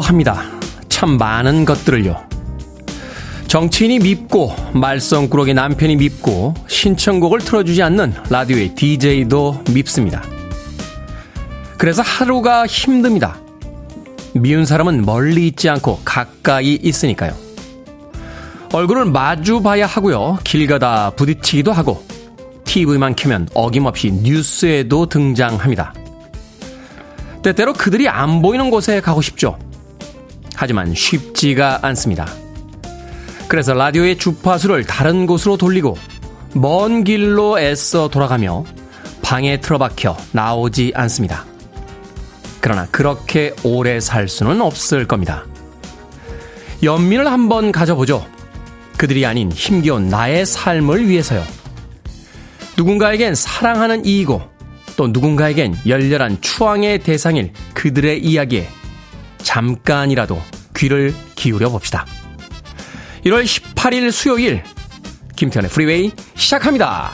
미워합니다. 0.00 0.42
참 0.88 1.16
많은 1.16 1.64
것들을요. 1.64 2.16
정치인이 3.46 3.98
밉고 3.98 4.54
말썽꾸러기 4.72 5.54
남편이 5.54 5.96
밉고 5.96 6.54
신청곡을 6.68 7.40
틀어주지 7.40 7.82
않는 7.82 8.14
라디오의 8.30 8.74
DJ도 8.74 9.64
밉습니다. 9.74 10.22
그래서 11.78 12.02
하루가 12.02 12.66
힘듭니다. 12.66 13.38
미운 14.34 14.64
사람은 14.64 15.04
멀리 15.04 15.48
있지 15.48 15.68
않고 15.68 16.00
가까이 16.04 16.74
있으니까요. 16.74 17.34
얼굴을 18.72 19.06
마주 19.06 19.60
봐야 19.60 19.86
하고요. 19.86 20.38
길 20.44 20.66
가다 20.66 21.10
부딪히기도 21.10 21.72
하고 21.72 22.04
TV만 22.64 23.16
켜면 23.16 23.48
어김없이 23.54 24.12
뉴스에도 24.12 25.06
등장합니다. 25.06 25.92
때때로 27.42 27.72
그들이 27.72 28.08
안 28.08 28.42
보이는 28.42 28.70
곳에 28.70 29.00
가고 29.00 29.22
싶죠. 29.22 29.58
하지만 30.60 30.94
쉽지가 30.94 31.78
않습니다. 31.86 32.26
그래서 33.48 33.72
라디오의 33.72 34.18
주파수를 34.18 34.84
다른 34.84 35.26
곳으로 35.26 35.56
돌리고 35.56 35.96
먼 36.52 37.02
길로 37.02 37.58
애써 37.58 38.08
돌아가며 38.08 38.66
방에 39.22 39.58
틀어박혀 39.58 40.14
나오지 40.32 40.92
않습니다. 40.94 41.46
그러나 42.60 42.86
그렇게 42.90 43.54
오래 43.64 44.00
살 44.00 44.28
수는 44.28 44.60
없을 44.60 45.08
겁니다. 45.08 45.46
연민을 46.82 47.26
한번 47.26 47.72
가져보죠. 47.72 48.26
그들이 48.98 49.24
아닌 49.24 49.50
힘겨운 49.50 50.08
나의 50.08 50.44
삶을 50.44 51.08
위해서요. 51.08 51.42
누군가에겐 52.76 53.34
사랑하는 53.34 54.04
이이고 54.04 54.42
또 54.98 55.08
누군가에겐 55.08 55.74
열렬한 55.86 56.42
추앙의 56.42 56.98
대상일 56.98 57.54
그들의 57.72 58.22
이야기에 58.22 58.68
잠깐이라도 59.50 60.40
귀를 60.76 61.12
기울여 61.34 61.70
봅시다. 61.70 62.06
1월 63.24 63.44
18일 63.44 64.12
수요일 64.12 64.62
김태현의 65.34 65.68
프리웨이 65.72 66.12
시작합니다. 66.36 67.10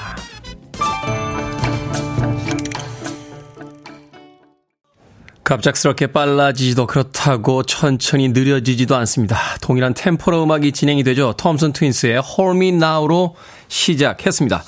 갑작스럽게 5.44 6.08
빨라지지도 6.08 6.86
그렇다고 6.86 7.62
천천히 7.62 8.28
느려지지도 8.28 8.96
않습니다. 8.96 9.38
동일한 9.62 9.94
템포로 9.94 10.42
음악이 10.42 10.72
진행이 10.72 11.04
되죠. 11.04 11.32
Thompson 11.38 11.72
Twins의 11.72 12.20
Hold 12.20 12.58
Me 12.58 12.68
Now로 12.68 13.36
시작했습니다. 13.68 14.62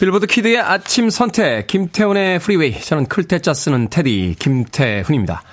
빌보드 0.00 0.26
키드의 0.26 0.58
아침 0.58 1.10
선택, 1.10 1.68
김태훈의 1.68 2.40
프리웨이. 2.40 2.78
저는 2.80 3.06
클 3.06 3.27
태 3.27 3.43
자 3.43 3.54
쓰는 3.54 3.88
테디, 3.88 4.34
김태훈입니다. 4.38 5.44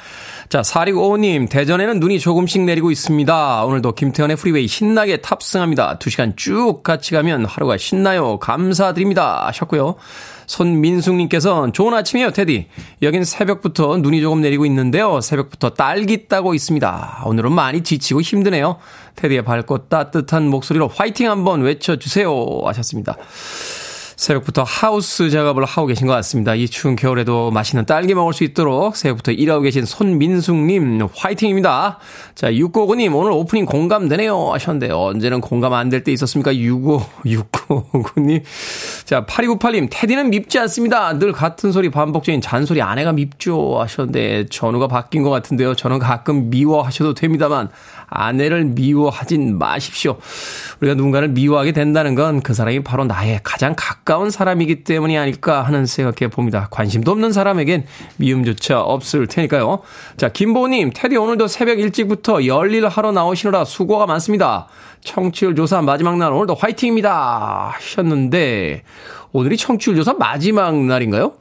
자, 0.53 0.61
4655님, 0.61 1.50
대전에는 1.50 2.00
눈이 2.00 2.19
조금씩 2.19 2.61
내리고 2.61 2.91
있습니다. 2.91 3.66
오늘도 3.66 3.94
김태훈의 3.94 4.35
프리웨이 4.35 4.67
신나게 4.67 5.17
탑승합니다. 5.17 5.97
2시간 5.97 6.38
쭉 6.38 6.83
같이 6.83 7.11
가면 7.11 7.45
하루가 7.45 7.75
신나요. 7.78 8.38
감사드립니다. 8.38 9.47
하셨고요. 9.47 9.95
손민숙님께서 10.45 11.72
좋은 11.72 11.95
아침이에요, 11.95 12.29
테디. 12.29 12.67
여긴 13.01 13.23
새벽부터 13.23 13.97
눈이 13.97 14.22
조금 14.22 14.41
내리고 14.41 14.67
있는데요. 14.67 15.22
새벽부터 15.22 15.72
딸기 15.72 16.28
따고 16.28 16.53
있습니다. 16.53 17.23
오늘은 17.25 17.51
많이 17.51 17.81
지치고 17.81 18.22
힘드네요. 18.22 18.78
테디의 19.16 19.45
밝고 19.45 19.88
따뜻한 19.88 20.49
목소리로 20.49 20.88
화이팅 20.88 21.31
한번 21.31 21.63
외쳐주세요. 21.63 22.61
하셨습니다. 22.63 23.17
새벽부터 24.16 24.63
하우스 24.63 25.29
작업을 25.29 25.66
하고 25.66 25.88
계신 25.88 26.07
것 26.07 26.13
같습니다. 26.13 26.56
이 26.56 26.68
추운 26.68 26.96
겨울에도 26.96 27.51
맛있는 27.51 27.85
딸기 27.85 28.13
먹을 28.13 28.34
수 28.34 28.44
있도록 28.44 28.96
새벽부터 28.96 29.31
일하고 29.31 29.62
계신 29.62 29.85
손민숙님 29.85 31.07
화이팅입니다. 31.16 32.00
자, 32.35 32.52
655님 32.52 33.16
오늘 33.16 33.31
오프닝 33.31 33.66
공감되네요 33.66 34.52
하셨는데 34.53 34.91
언제는 34.94 35.41
공감 35.41 35.73
안 35.73 35.90
될 35.90 36.03
때 36.03 36.12
있었습니까? 36.12 36.56
65, 36.56 37.02
655님. 37.25 38.41
자, 39.06 39.25
8298님 39.25 39.88
테디는 39.91 40.29
밉지 40.29 40.59
않습니다. 40.59 41.18
늘 41.19 41.31
같은 41.31 41.72
소리 41.72 41.90
반복적인 41.90 42.41
잔소리 42.41 42.81
아내가 42.81 43.12
밉죠 43.13 43.79
하셨는데 43.79 44.47
전후가 44.50 44.88
바뀐 44.88 45.23
것 45.23 45.29
같은데요. 45.29 45.75
저는 45.75 46.00
가끔 46.00 46.50
미워하셔도 46.50 47.13
됩니다만 47.13 47.69
아내를 48.13 48.66
미워하진 48.66 49.57
마십시오. 49.57 50.18
우리가 50.81 50.96
누군가를 50.96 51.29
미워하게 51.29 51.72
된다는 51.72 52.16
건 52.16 52.44
그 52.44 52.53
사람이 52.53 52.84
바로 52.84 53.06
나의 53.06 53.40
가장 53.44 53.74
가까운 53.75 54.29
사람이기 54.29 54.84
때문이 54.84 55.18
아닐까 55.18 55.62
하는 55.62 55.85
생각해 55.85 56.29
봅니다. 56.29 56.68
관심도 56.72 57.12
없는 57.12 57.31
사람에겐 57.31 57.85
미움조차 58.18 58.81
없을 58.81 59.28
테니까요. 59.28 59.79
자, 60.18 60.29
김보님, 60.29 60.91
테디 60.94 61.16
오늘도 61.16 61.47
새벽 61.47 61.79
일찍부터 61.79 62.46
열일 62.46 62.88
하러 62.88 63.12
나오시느라 63.12 63.66
수고가 63.66 64.06
많습니다. 64.06 64.68
청취율 65.02 65.56
조사 65.56 65.81
마지막 65.81 66.18
날 66.18 66.31
오늘도 66.34 66.56
화이팅입니다. 66.56 67.72
하셨는데, 67.75 68.84
오늘이 69.31 69.57
청취율 69.57 69.96
조사 69.96 70.13
마지막 70.13 70.75
날인가요? 70.75 71.34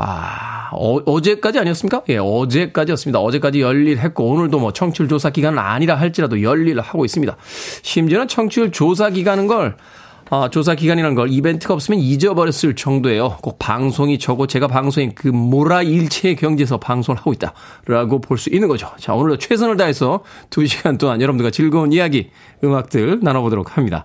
아, 0.00 0.70
어, 0.72 1.20
제까지 1.20 1.58
아니었습니까? 1.58 2.02
예, 2.08 2.18
어제까지였습니다. 2.18 3.18
어제까지 3.18 3.60
열일 3.60 3.98
했고, 3.98 4.28
오늘도 4.28 4.60
뭐 4.60 4.72
청취율 4.72 5.08
조사 5.08 5.30
기간은 5.30 5.58
아니라 5.58 5.96
할지라도 5.96 6.40
열일을 6.40 6.80
하고 6.82 7.04
있습니다. 7.04 7.36
심지어는 7.82 8.28
청취율 8.28 8.70
조사 8.70 9.10
기간은 9.10 9.48
걸, 9.48 9.76
아, 10.30 10.48
조사 10.50 10.74
기간이라는 10.76 11.16
걸 11.16 11.30
이벤트가 11.30 11.74
없으면 11.74 11.98
잊어버렸을 12.00 12.76
정도예요. 12.76 13.38
꼭 13.42 13.58
방송이 13.58 14.18
저고 14.18 14.46
제가 14.46 14.68
방송인 14.68 15.14
그 15.14 15.28
모라 15.28 15.82
일체의 15.82 16.36
경지에서 16.36 16.78
방송을 16.78 17.18
하고 17.18 17.32
있다라고 17.32 18.20
볼 18.20 18.38
수 18.38 18.50
있는 18.50 18.68
거죠. 18.68 18.90
자, 18.98 19.14
오늘도 19.14 19.38
최선을 19.38 19.76
다해서 19.78 20.20
2시간 20.50 20.98
동안 20.98 21.20
여러분들과 21.20 21.50
즐거운 21.50 21.92
이야기, 21.92 22.30
음악들 22.62 23.20
나눠보도록 23.22 23.76
합니다. 23.76 24.04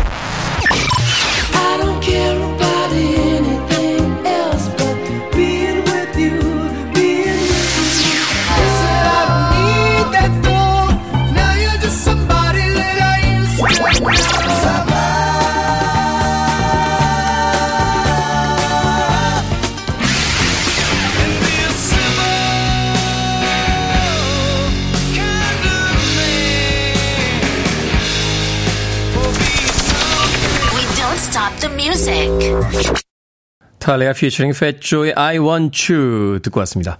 탈레아 33.79 34.13
피처링 34.13 34.53
페조의 34.53 35.13
I 35.15 35.37
Want 35.39 35.91
You 35.91 36.39
듣고 36.41 36.59
왔습니다. 36.59 36.97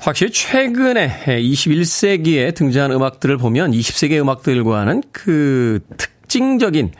확실히 0.00 0.32
최근에 0.32 1.24
21세기에 1.26 2.54
등장한 2.54 2.92
음악들을 2.92 3.36
보면 3.36 3.72
20세기의 3.72 4.20
음악들과는 4.20 5.02
그 5.12 5.80
특징적인 5.96 6.92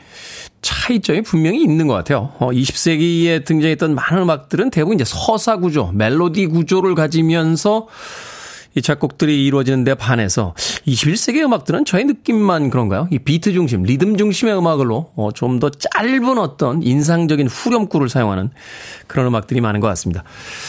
차이점이 0.61 1.21
분명히 1.21 1.61
있는 1.61 1.87
것 1.87 1.93
같아요. 1.93 2.33
20세기에 2.39 3.41
어, 3.41 3.43
등장했던 3.45 3.95
많은 3.95 4.23
음악들은 4.23 4.71
대부분 4.71 4.95
이제 4.95 5.05
서사 5.05 5.57
구조, 5.57 5.91
멜로디 5.93 6.47
구조를 6.47 6.95
가지면서 6.95 7.87
이 8.75 8.81
작곡들이 8.81 9.45
이루어지는 9.45 9.83
데 9.83 9.95
반해서 9.95 10.53
21세기 10.85 11.43
음악들은 11.43 11.85
저의 11.85 12.05
느낌만 12.05 12.69
그런가요? 12.69 13.07
이 13.09 13.19
비트 13.19 13.53
중심, 13.53 13.83
리듬 13.83 14.17
중심의 14.17 14.57
음악으로 14.57 15.11
어, 15.15 15.29
좀 15.33 15.55
더 15.59 15.69
짧은 15.69 16.37
어떤 16.37 16.83
인상적인 16.83 17.47
후렴구를 17.47 18.09
사용하는 18.09 18.49
그런 19.07 19.27
음악들이 19.27 19.61
많은 19.61 19.79
것 19.79 19.87
같습니다. 19.87 20.23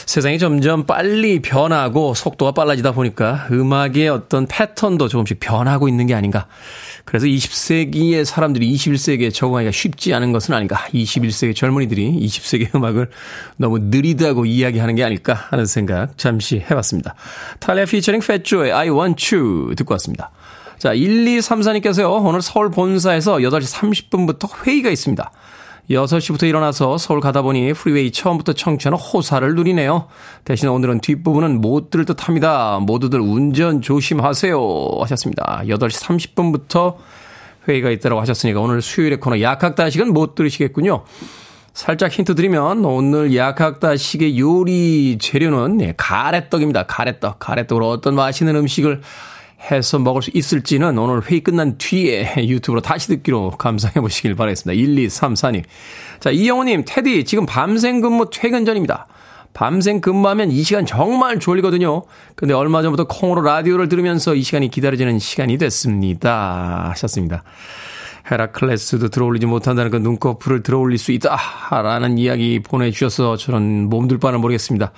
세상이 0.06 0.38
점점 0.38 0.87
빨리 0.87 1.41
변하고 1.41 2.14
속도가 2.14 2.53
빨라지다 2.53 2.93
보니까 2.93 3.49
음악의 3.50 4.09
어떤 4.09 4.47
패턴도 4.47 5.09
조금씩 5.09 5.41
변하고 5.41 5.88
있는 5.88 6.06
게 6.06 6.14
아닌가. 6.14 6.47
그래서 7.05 7.26
20세기의 7.26 8.25
사람들이 8.25 8.73
21세기에 8.75 9.32
적응하기가 9.32 9.70
쉽지 9.73 10.12
않은 10.14 10.32
것은 10.32 10.55
아닌가. 10.55 10.76
21세기 10.93 11.55
젊은이들이 11.55 12.20
20세기 12.20 12.75
음악을 12.75 13.11
너무 13.56 13.79
느리다고 13.79 14.44
이야기하는 14.44 14.94
게 14.97 15.05
아닐까 15.05 15.35
하는 15.50 15.67
생각 15.67 16.19
잠시 16.19 16.64
해봤습니다. 16.70 17.14
탈레 17.61 17.85
피 17.87 17.96
처링 18.01 18.21
페조의 18.21 18.73
I 18.73 18.91
Want 18.91 19.35
You 19.35 19.75
듣고 19.75 19.93
왔습니다. 19.95 20.31
자, 20.79 20.95
1234님께서요, 20.95 22.25
오늘 22.25 22.43
서울 22.43 22.71
본사에서 22.71 23.37
8시 23.37 23.75
30분부터 23.75 24.67
회의가 24.67 24.91
있습니다. 24.91 25.31
6시부터 25.91 26.49
일어나서 26.49 26.99
서울 26.99 27.21
가다 27.21 27.43
보니 27.43 27.73
프리웨이 27.73 28.11
처음부터 28.11 28.53
청취하는 28.53 28.99
호사를 28.99 29.55
누리네요. 29.55 30.09
대신 30.45 30.69
오늘은 30.69 31.01
뒷부분은 31.01 31.61
못 31.61 31.91
들을 31.91 32.05
듯 32.05 32.27
합니다. 32.27 32.79
모두들 32.83 33.21
운전 33.21 33.83
조심하세요. 33.83 34.59
하셨습니다. 35.01 35.63
8시 35.67 36.35
30분부터 36.35 36.97
회의가 37.69 37.91
있다고 37.91 38.21
하셨으니까 38.21 38.61
오늘 38.61 38.83
수요일의 38.83 39.21
코너 39.21 39.41
박학다식은 39.41 40.12
못 40.13 40.35
들으시겠군요. 40.35 41.05
살짝 41.76 42.11
힌트 42.11 42.34
드리면 42.37 42.87
오늘 42.87 43.37
박학다식의 43.37 44.38
요리 44.38 45.19
재료는 45.20 45.76
네, 45.76 45.93
가래떡입니다. 45.94 46.84
가래떡. 46.84 47.38
가래떡으로 47.38 47.90
어떤 47.90 48.14
맛있는 48.14 48.56
음식을 48.56 49.02
해서 49.70 49.99
먹을 49.99 50.23
수 50.23 50.31
있을지는 50.32 50.96
오늘 50.96 51.20
회의 51.31 51.43
끝난 51.43 51.76
뒤에 51.76 52.34
유튜브로 52.38 52.81
다시 52.81 53.08
듣기로 53.08 53.50
감상해 53.58 54.00
보시길 54.00 54.34
바라겠습니다. 54.37 54.73
1, 54.73 54.99
2, 54.99 55.11
3, 55.11 55.34
4님. 55.34 55.64
자, 56.19 56.31
이영호님, 56.31 56.84
테디, 56.87 57.26
지금 57.26 57.44
밤샘 57.44 58.00
근무 58.00 58.31
퇴근 58.32 58.64
전입니다. 58.64 59.06
밤샘 59.52 60.00
근무하면 60.00 60.50
이 60.52 60.62
시간 60.62 60.87
정말 60.87 61.38
졸리거든요. 61.38 62.05
근데 62.37 62.55
얼마 62.55 62.81
전부터 62.81 63.06
콩으로 63.06 63.43
라디오를 63.43 63.90
들으면서 63.90 64.34
이 64.34 64.40
시간이 64.40 64.70
기다려지는 64.70 65.19
시간이 65.19 65.58
됐습니다. 65.58 66.88
하셨습니다. 66.93 67.44
헤라클레스도 68.31 69.08
들어올리지 69.08 69.46
못한다는 69.46 69.90
그 69.90 69.96
눈꺼풀을 69.99 70.62
들어올릴 70.62 70.99
수 70.99 71.12
있다. 71.12 71.38
라는 71.70 72.19
이야기 72.19 72.61
보내주셔서 72.61 73.37
저는 73.37 73.88
몸둘 73.88 74.19
바는 74.19 74.40
모르겠습니다. 74.40 74.93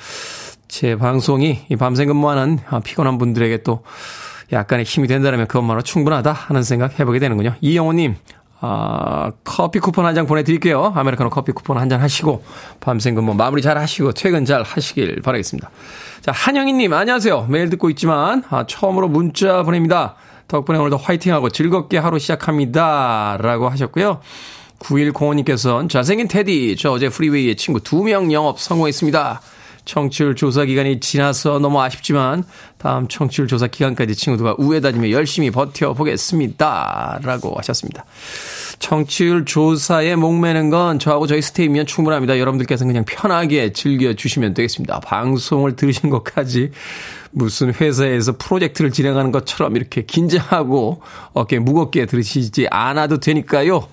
제 0.69 0.97
방송이 0.97 1.61
밤샘 1.79 2.09
근무하는 2.09 2.59
피곤한 2.85 3.19
분들에게 3.19 3.63
또 3.63 3.83
약간의 4.53 4.85
힘이 4.85 5.09
된다면 5.09 5.47
그것만으로 5.47 5.83
충분하다 5.83 6.33
하는 6.33 6.63
생각 6.63 6.99
해보게 6.99 7.19
되는군요. 7.19 7.55
이영호님, 7.61 8.17
아, 8.61 9.31
커피 9.45 9.79
쿠폰 9.79 10.05
한 10.07 10.15
장 10.15 10.27
보내드릴게요. 10.27 10.93
아메리카노 10.97 11.31
커피 11.31 11.53
쿠폰 11.53 11.79
한 11.79 11.89
잔 11.89 12.01
하시고, 12.01 12.43
밤샘 12.81 13.15
근무 13.15 13.35
마무리 13.35 13.63
잘 13.63 13.79
하시고, 13.79 14.13
퇴근 14.13 14.45
잘 14.47 14.63
하시길 14.63 15.21
바라겠습니다. 15.23 15.71
자, 16.23 16.33
한영희님, 16.33 16.93
안녕하세요. 16.93 17.47
매일 17.51 17.71
듣고 17.71 17.89
있지만, 17.91 18.43
아, 18.51 18.65
처음으로 18.67 19.09
문자 19.09 19.63
보냅니다. 19.63 20.17
덕분에 20.49 20.79
오늘도 20.79 20.97
화이팅하고 20.97 21.51
즐겁게 21.51 21.99
하루 21.99 22.19
시작합니다. 22.19 23.37
라고 23.41 23.69
하셨고요. 23.69 24.21
9105님께서는 24.79 25.89
잘생긴 25.89 26.29
테디, 26.29 26.77
저 26.79 26.93
어제 26.93 27.09
프리웨이의 27.09 27.57
친구 27.57 27.81
두명 27.81 28.33
영업 28.33 28.59
성공했습니다. 28.61 29.41
청취율 29.85 30.37
조사 30.37 30.67
기간이 30.67 31.01
지나서 31.01 31.59
너무 31.59 31.81
아쉽지만 31.81 32.45
다음 32.77 33.09
청취율 33.09 33.49
조사 33.49 33.67
기간까지 33.67 34.15
친구들과 34.15 34.55
우회 34.59 34.81
다니며 34.81 35.11
열심히 35.11 35.51
버텨보겠습니다. 35.51 37.21
라고 37.23 37.55
하셨습니다. 37.57 38.05
청취율 38.79 39.47
조사에 39.47 40.15
목매는 40.15 40.69
건 40.71 40.99
저하고 40.99 41.27
저희 41.27 41.41
스테이면 41.41 41.87
충분합니다. 41.87 42.39
여러분들께서는 42.39 42.93
그냥 42.93 43.05
편하게 43.07 43.73
즐겨주시면 43.73 44.53
되겠습니다. 44.55 45.01
방송을 45.01 45.75
들으신 45.75 46.11
것까지 46.11 46.71
무슨 47.31 47.73
회사에서 47.75 48.37
프로젝트를 48.37 48.91
진행하는 48.91 49.33
것처럼 49.33 49.77
이렇게 49.77 50.03
긴장하고 50.03 51.03
어깨 51.33 51.59
무겁게 51.59 52.07
들으시지 52.07 52.69
않아도 52.71 53.21
되니까요. 53.21 53.89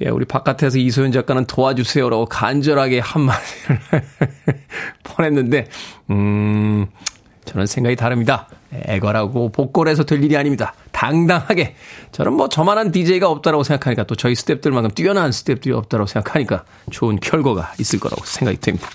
예, 0.00 0.08
우리 0.08 0.24
바깥에서 0.24 0.78
이소연 0.78 1.12
작가는 1.12 1.44
도와주세요라고 1.46 2.26
간절하게 2.26 3.00
한마디를 3.00 3.80
보냈는데, 5.02 5.68
음, 6.10 6.86
저는 7.46 7.66
생각이 7.66 7.96
다릅니다. 7.96 8.46
애걸하고 8.72 9.50
복걸해서 9.50 10.04
될 10.04 10.22
일이 10.22 10.36
아닙니다. 10.36 10.74
당당하게. 10.92 11.74
저는 12.12 12.34
뭐 12.34 12.48
저만한 12.48 12.92
DJ가 12.92 13.30
없다라고 13.30 13.62
생각하니까 13.62 14.04
또 14.04 14.14
저희 14.14 14.34
스탭들만큼 14.34 14.94
뛰어난 14.94 15.30
스탭들이 15.30 15.72
없다라고 15.74 16.06
생각하니까 16.06 16.64
좋은 16.90 17.18
결과가 17.18 17.72
있을 17.78 17.98
거라고 17.98 18.24
생각이 18.24 18.60
됩니다. 18.60 18.88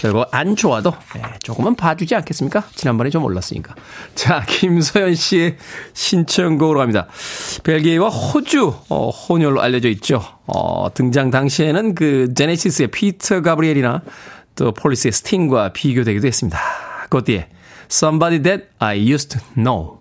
결국 0.00 0.26
안 0.30 0.56
좋아도 0.56 0.94
네, 1.14 1.22
조금은 1.42 1.74
봐주지 1.74 2.14
않겠습니까? 2.14 2.64
지난번에 2.74 3.10
좀 3.10 3.22
올랐으니까. 3.22 3.74
자, 4.14 4.42
김서연 4.48 5.14
씨의 5.14 5.58
신청곡으로 5.92 6.78
갑니다. 6.78 7.06
벨기에와 7.64 8.08
호주 8.08 8.72
어, 8.88 9.10
혼혈로 9.10 9.60
알려져 9.60 9.90
있죠. 9.90 10.22
어, 10.46 10.88
등장 10.94 11.30
당시에는 11.30 11.94
그 11.94 12.32
제네시스의 12.32 12.88
피터 12.88 13.42
가브리엘이나 13.42 14.00
또 14.54 14.72
폴리스의 14.72 15.12
스팅과 15.12 15.74
비교되기도 15.74 16.26
했습니다. 16.26 16.58
그 17.10 17.22
뒤에 17.22 17.48
Somebody 17.90 18.42
That 18.42 18.68
I 18.78 19.06
Used 19.06 19.38
to 19.38 19.46
Know 19.54 19.99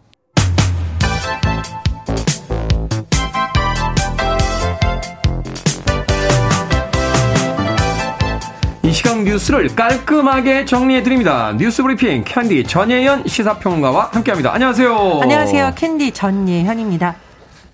이 8.89 8.91
시각 8.91 9.21
뉴스를 9.21 9.67
깔끔하게 9.75 10.65
정리해드립니다. 10.65 11.53
뉴스 11.55 11.83
브리핑 11.83 12.23
캔디 12.25 12.63
전예현 12.63 13.27
시사평론가와 13.27 14.09
함께합니다. 14.13 14.51
안녕하세요. 14.51 15.19
안녕하세요. 15.21 15.73
캔디 15.75 16.11
전예현입니다. 16.11 17.15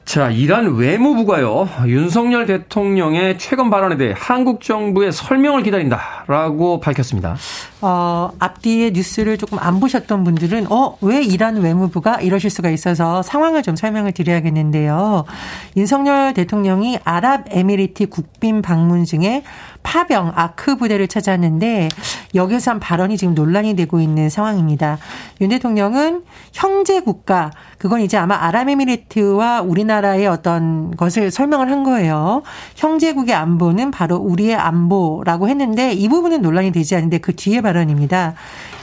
자, 0.03 0.29
이란 0.29 0.75
외무부가요, 0.75 1.67
윤석열 1.87 2.45
대통령의 2.45 3.39
최근 3.39 3.71
발언에 3.71 3.97
대해 3.97 4.13
한국 4.15 4.61
정부의 4.61 5.11
설명을 5.11 5.63
기다린다라고 5.63 6.79
밝혔습니다. 6.79 7.37
어, 7.81 8.31
앞뒤의 8.37 8.91
뉴스를 8.91 9.37
조금 9.39 9.57
안 9.59 9.79
보셨던 9.79 10.23
분들은, 10.23 10.67
어, 10.69 10.97
왜 11.01 11.23
이란 11.23 11.57
외무부가 11.57 12.21
이러실 12.21 12.51
수가 12.51 12.69
있어서 12.69 13.23
상황을 13.23 13.63
좀 13.63 13.75
설명을 13.75 14.11
드려야겠는데요. 14.11 15.25
윤석열 15.75 16.35
대통령이 16.35 16.99
아랍에미리트 17.03 18.09
국빈 18.09 18.61
방문 18.61 19.05
중에 19.05 19.43
파병 19.85 20.33
아크 20.35 20.75
부대를 20.77 21.07
찾았는데 21.07 21.89
여기서 22.33 22.71
한 22.71 22.79
발언이 22.79 23.17
지금 23.17 23.35
논란이 23.35 23.75
되고 23.75 24.01
있는 24.01 24.29
상황입니다. 24.29 24.97
윤 25.41 25.49
대통령은 25.49 26.23
형제 26.51 26.99
국가 26.99 27.51
그건 27.77 28.01
이제 28.01 28.17
아마 28.17 28.35
아랍에미리트와 28.35 29.61
우리나라의 29.61 30.25
어떤 30.25 30.95
것을 30.97 31.29
설명을 31.29 31.69
한 31.69 31.83
거예요. 31.83 32.41
형제국의 32.75 33.35
안보는 33.35 33.91
바로 33.91 34.17
우리의 34.17 34.55
안보라고 34.55 35.47
했는데 35.47 35.93
이 35.93 36.09
부분은 36.09 36.41
논란이 36.41 36.71
되지 36.71 36.95
않는데 36.95 37.19
그 37.19 37.35
뒤에 37.35 37.61
발언입니다. 37.61 38.33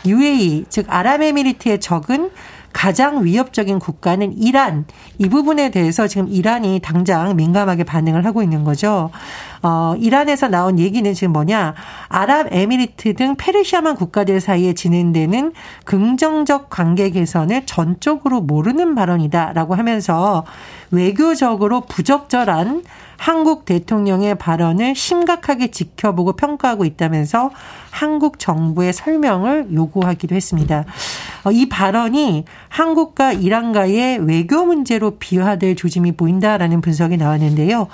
UAE 0.07 0.67
즉 0.69 0.87
아랍에미리트의 0.89 1.81
적은 1.81 2.31
가장 2.73 3.25
위협적인 3.25 3.79
국가는 3.79 4.33
이란. 4.37 4.85
이 5.19 5.29
부분에 5.29 5.71
대해서 5.71 6.09
지금 6.09 6.29
이란이 6.29 6.81
당장 6.83 7.37
민감하게 7.37 7.85
반응을 7.85 8.25
하고 8.25 8.43
있는 8.43 8.65
거죠. 8.65 9.11
어, 9.63 9.95
이란에서 9.99 10.49
나온 10.49 10.79
얘기는 10.79 11.13
지금 11.15 11.33
뭐냐. 11.33 11.75
아랍에미리트 12.09 13.15
등 13.15 13.37
페르시아만 13.37 13.95
국가들 13.95 14.41
사이에 14.41 14.73
진행되는 14.73 15.53
긍정적 15.85 16.71
관계 16.71 17.11
개선을 17.11 17.67
전적으로 17.67 18.41
모르는 18.41 18.95
발언이다라고 18.95 19.75
하면서 19.75 20.45
외교적으로 20.91 21.83
부적절한 21.83 22.83
한국 23.23 23.67
대통령의 23.67 24.35
발언을 24.35 24.97
심각하게 24.97 25.71
지켜보고 25.71 26.33
평가하고 26.33 26.85
있다면서 26.85 27.53
한국 27.93 28.41
정부의 28.41 28.93
설명을 28.93 29.69
요구하기도 29.73 30.35
했습니다. 30.35 30.85
어, 31.45 31.53
이 31.53 31.69
발언이 31.69 32.45
한국과 32.69 33.33
이란과의 33.33 34.27
외교 34.27 34.65
문제로 34.65 35.19
비화될 35.19 35.77
조짐이 35.77 36.13
보인다라는 36.17 36.81
분석이 36.81 37.17
나왔는데요. 37.17 37.87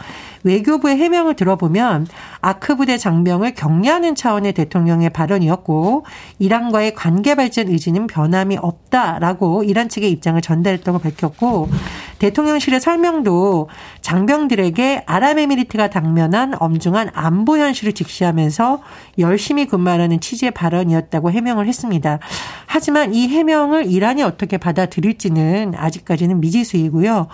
외교부의 0.45 0.97
해명을 0.97 1.35
들어보면 1.35 2.07
아크 2.41 2.77
부대 2.77 2.97
장병을 2.97 3.53
격려하는 3.53 4.15
차원의 4.15 4.55
대통령의 4.55 5.11
발언이었고 5.11 6.07
이란과의 6.39 6.95
관계 6.95 7.35
발전 7.35 7.69
의지는 7.69 8.07
변함이 8.07 8.57
없다라고 8.57 9.65
이란 9.65 9.91
측의 9.91 10.11
입장을 10.11 10.41
전달했다고 10.41 11.01
밝혔고 11.01 11.69
대통령실의 12.19 12.81
설명도 12.81 13.69
장병들에게 14.01 15.05
아랍에미리트가 15.07 15.91
당면한 15.91 16.55
엄중한 16.59 17.11
안보 17.15 17.59
현실을 17.59 17.93
직시하면서 17.93 18.83
열심히 19.19 19.67
근무하라는 19.67 20.21
취지의 20.21 20.51
발언이었다고 20.53 21.31
해명을 21.31 21.67
했습니다. 21.67 22.19
하지만 22.67 23.15
이 23.15 23.29
해명을 23.29 23.91
이란이 23.91 24.23
어떻게 24.23 24.59
받아들일지는 24.59 25.75
아직까지는 25.77 26.41
미지수이고요. 26.41 27.29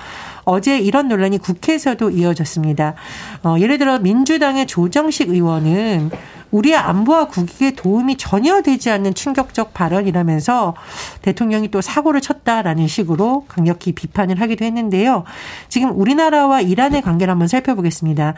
어제 0.45 0.79
이런 0.79 1.09
논란이 1.09 1.39
국회에서도 1.39 2.11
이어졌습니다. 2.11 2.95
어, 3.43 3.57
예를 3.59 3.79
들어 3.79 3.99
민주당의 3.99 4.67
조정식 4.67 5.31
의원은 5.31 6.11
우리의 6.51 6.77
안보와 6.77 7.29
국익에 7.29 7.73
도움이 7.73 8.17
전혀 8.17 8.63
되지 8.63 8.91
않는 8.91 9.15
충격적 9.15 9.75
발언이라면서 9.75 10.75
대통령이 11.23 11.71
또 11.71 11.81
사고를 11.81 12.21
쳤다라는 12.21 12.87
식으로 12.87 13.45
강력히 13.49 13.93
비판을 13.93 14.41
하기도 14.41 14.65
했는데요. 14.65 15.25
지금 15.69 15.99
우리나라와 15.99 16.61
이란의 16.61 17.03
관계를 17.03 17.31
한번 17.33 17.49
살펴보겠습니다. 17.49 18.35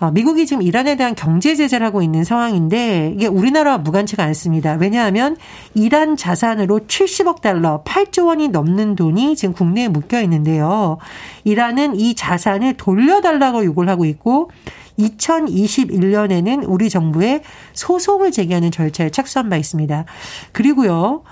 어, 0.00 0.10
미국이 0.10 0.46
지금 0.46 0.62
이란에 0.62 0.96
대한 0.96 1.14
경제 1.14 1.54
제재를 1.54 1.86
하고 1.86 2.02
있는 2.02 2.24
상황인데 2.24 3.12
이게 3.14 3.26
우리나라와 3.26 3.78
무관치가 3.78 4.22
않습니다. 4.24 4.74
왜냐하면 4.74 5.36
이란 5.74 6.16
자산으로 6.16 6.80
70억 6.80 7.40
달러, 7.40 7.82
8조 7.84 8.26
원이 8.26 8.48
넘는 8.48 8.94
돈이 8.96 9.36
지금 9.36 9.54
국내에 9.54 9.88
묶여 9.88 10.20
있는데요. 10.20 10.98
이란은 11.44 11.96
이 11.96 12.14
자산을 12.14 12.74
돌려달라고 12.74 13.64
요구를 13.64 13.88
하고 13.88 14.04
있고 14.04 14.50
2021년에는 14.98 16.64
우리 16.66 16.88
정부에 16.88 17.42
소송을 17.72 18.32
제기하는 18.32 18.70
절차에 18.70 19.10
착수한 19.10 19.48
바 19.48 19.56
있습니다. 19.56 20.04
그리고요. 20.52 21.22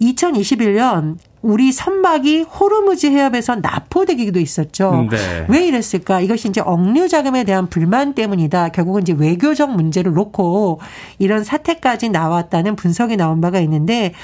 2021년 0.00 1.16
우리 1.42 1.72
선박이 1.72 2.42
호르무즈 2.42 3.06
해협에서 3.08 3.56
납포되기도 3.56 4.38
있었죠. 4.38 5.08
네. 5.10 5.46
왜 5.48 5.66
이랬을까? 5.66 6.20
이것이 6.20 6.48
이제 6.48 6.60
억류 6.60 7.08
자금에 7.08 7.42
대한 7.44 7.68
불만 7.68 8.14
때문이다. 8.14 8.68
결국은 8.68 9.02
이제 9.02 9.12
외교적 9.12 9.74
문제를 9.74 10.12
놓고 10.12 10.80
이런 11.18 11.42
사태까지 11.42 12.10
나왔다는 12.10 12.76
분석이 12.76 13.16
나온 13.16 13.40
바가 13.40 13.58
있는데 13.60 14.14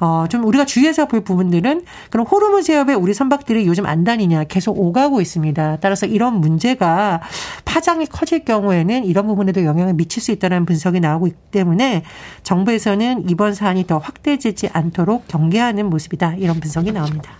어, 0.00 0.26
좀 0.28 0.44
우리가 0.44 0.64
주의해서 0.64 1.06
볼 1.06 1.22
부분들은 1.22 1.82
그럼 2.10 2.26
호르무즈 2.26 2.72
해협에 2.72 2.94
우리 2.94 3.14
선박들이 3.14 3.66
요즘 3.66 3.86
안 3.86 4.04
다니냐 4.04 4.44
계속 4.44 4.78
오가고 4.78 5.20
있습니다. 5.20 5.78
따라서 5.80 6.06
이런 6.06 6.34
문제가 6.34 7.20
파장이 7.64 8.06
커질 8.06 8.44
경우에는 8.44 9.04
이런 9.04 9.26
부분에도 9.26 9.64
영향을 9.64 9.94
미칠 9.94 10.22
수 10.22 10.30
있다는 10.30 10.66
분석이 10.66 11.00
나오고 11.00 11.26
있기 11.26 11.38
때문에 11.50 12.02
정부에서는 12.42 13.28
이번 13.28 13.54
사안이 13.54 13.86
더 13.86 13.98
확대되지 13.98 14.70
않도록 14.72 15.26
경계하는 15.28 15.90
모습이다. 15.90 16.34
이런 16.36 16.60
분석이 16.60 16.92
나옵니다. 16.92 17.32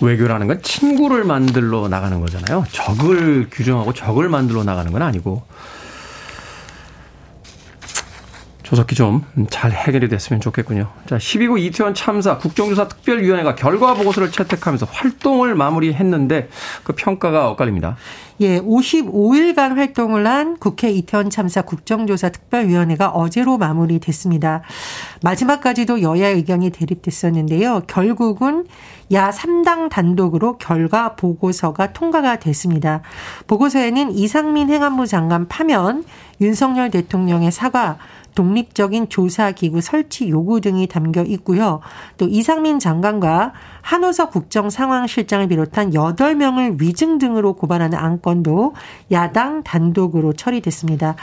외교라는 0.00 0.46
건 0.46 0.62
친구를 0.62 1.24
만들러 1.24 1.88
나가는 1.88 2.20
거잖아요. 2.20 2.64
적을 2.70 3.48
규정하고 3.50 3.92
적을 3.92 4.28
만들러 4.28 4.62
나가는 4.64 4.92
건 4.92 5.02
아니고 5.02 5.42
조속히 8.68 8.94
좀 8.94 9.24
잘 9.48 9.72
해결이 9.72 10.08
됐으면 10.08 10.40
좋겠군요. 10.40 10.88
자, 11.06 11.16
12구 11.16 11.58
이태원 11.58 11.94
참사 11.94 12.36
국정조사 12.36 12.88
특별위원회가 12.88 13.54
결과 13.54 13.94
보고서를 13.94 14.30
채택하면서 14.30 14.86
활동을 14.90 15.54
마무리했는데 15.54 16.50
그 16.84 16.92
평가가 16.92 17.48
엇갈립니다. 17.50 17.96
예, 18.40 18.60
55일간 18.60 19.74
활동을 19.74 20.26
한 20.26 20.58
국회 20.58 20.90
이태원 20.90 21.28
참사 21.28 21.62
국정조사 21.62 22.28
특별위원회가 22.28 23.08
어제로 23.08 23.58
마무리됐습니다. 23.58 24.62
마지막까지도 25.22 26.02
여야 26.02 26.28
의견이 26.28 26.70
대립됐었는데요. 26.70 27.82
결국은 27.88 28.66
야 29.10 29.30
3당 29.30 29.88
단독으로 29.88 30.58
결과 30.58 31.16
보고서가 31.16 31.92
통과가 31.92 32.38
됐습니다. 32.38 33.00
보고서에는 33.48 34.12
이상민 34.12 34.68
행안부 34.68 35.06
장관 35.06 35.48
파면, 35.48 36.04
윤석열 36.40 36.90
대통령의 36.90 37.50
사과, 37.50 37.98
독립적인 38.34 39.08
조사기구 39.08 39.80
설치 39.80 40.28
요구 40.28 40.60
등이 40.60 40.86
담겨 40.86 41.22
있고요. 41.22 41.80
또 42.16 42.26
이상민 42.28 42.78
장관과 42.78 43.52
한호석 43.82 44.30
국정상황실장을 44.32 45.48
비롯한 45.48 45.90
8명을 45.90 46.80
위증 46.80 47.18
등으로 47.18 47.54
고발하는 47.54 47.98
안건도 47.98 48.74
야당 49.10 49.62
단독으로 49.62 50.34
처리됐습니다. 50.34 51.16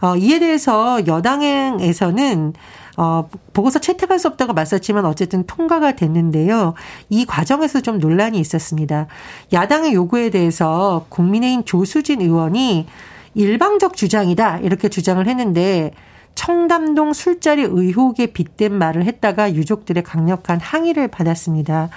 어, 0.00 0.16
이에 0.16 0.38
대해서 0.38 1.06
여당에서는 1.06 2.52
어, 2.98 3.28
보고서 3.52 3.78
채택할 3.78 4.18
수 4.18 4.26
없다고 4.26 4.54
맞섰지만 4.54 5.06
어쨌든 5.06 5.46
통과가 5.46 5.92
됐는데요. 5.92 6.74
이 7.08 7.24
과정에서 7.24 7.80
좀 7.80 8.00
논란이 8.00 8.40
있었습니다. 8.40 9.06
야당의 9.52 9.94
요구에 9.94 10.30
대해서 10.30 11.06
국민의힘 11.08 11.64
조수진 11.64 12.20
의원이 12.20 12.86
일방적 13.34 13.94
주장이다 13.94 14.58
이렇게 14.58 14.88
주장을 14.88 15.24
했는데 15.24 15.92
청담동 16.34 17.12
술자리 17.12 17.62
의혹에 17.62 18.26
빗댄 18.26 18.72
말을 18.72 19.04
했다가 19.04 19.54
유족들의 19.54 20.02
강력한 20.02 20.60
항의를 20.60 21.08
받았습니다. 21.08 21.90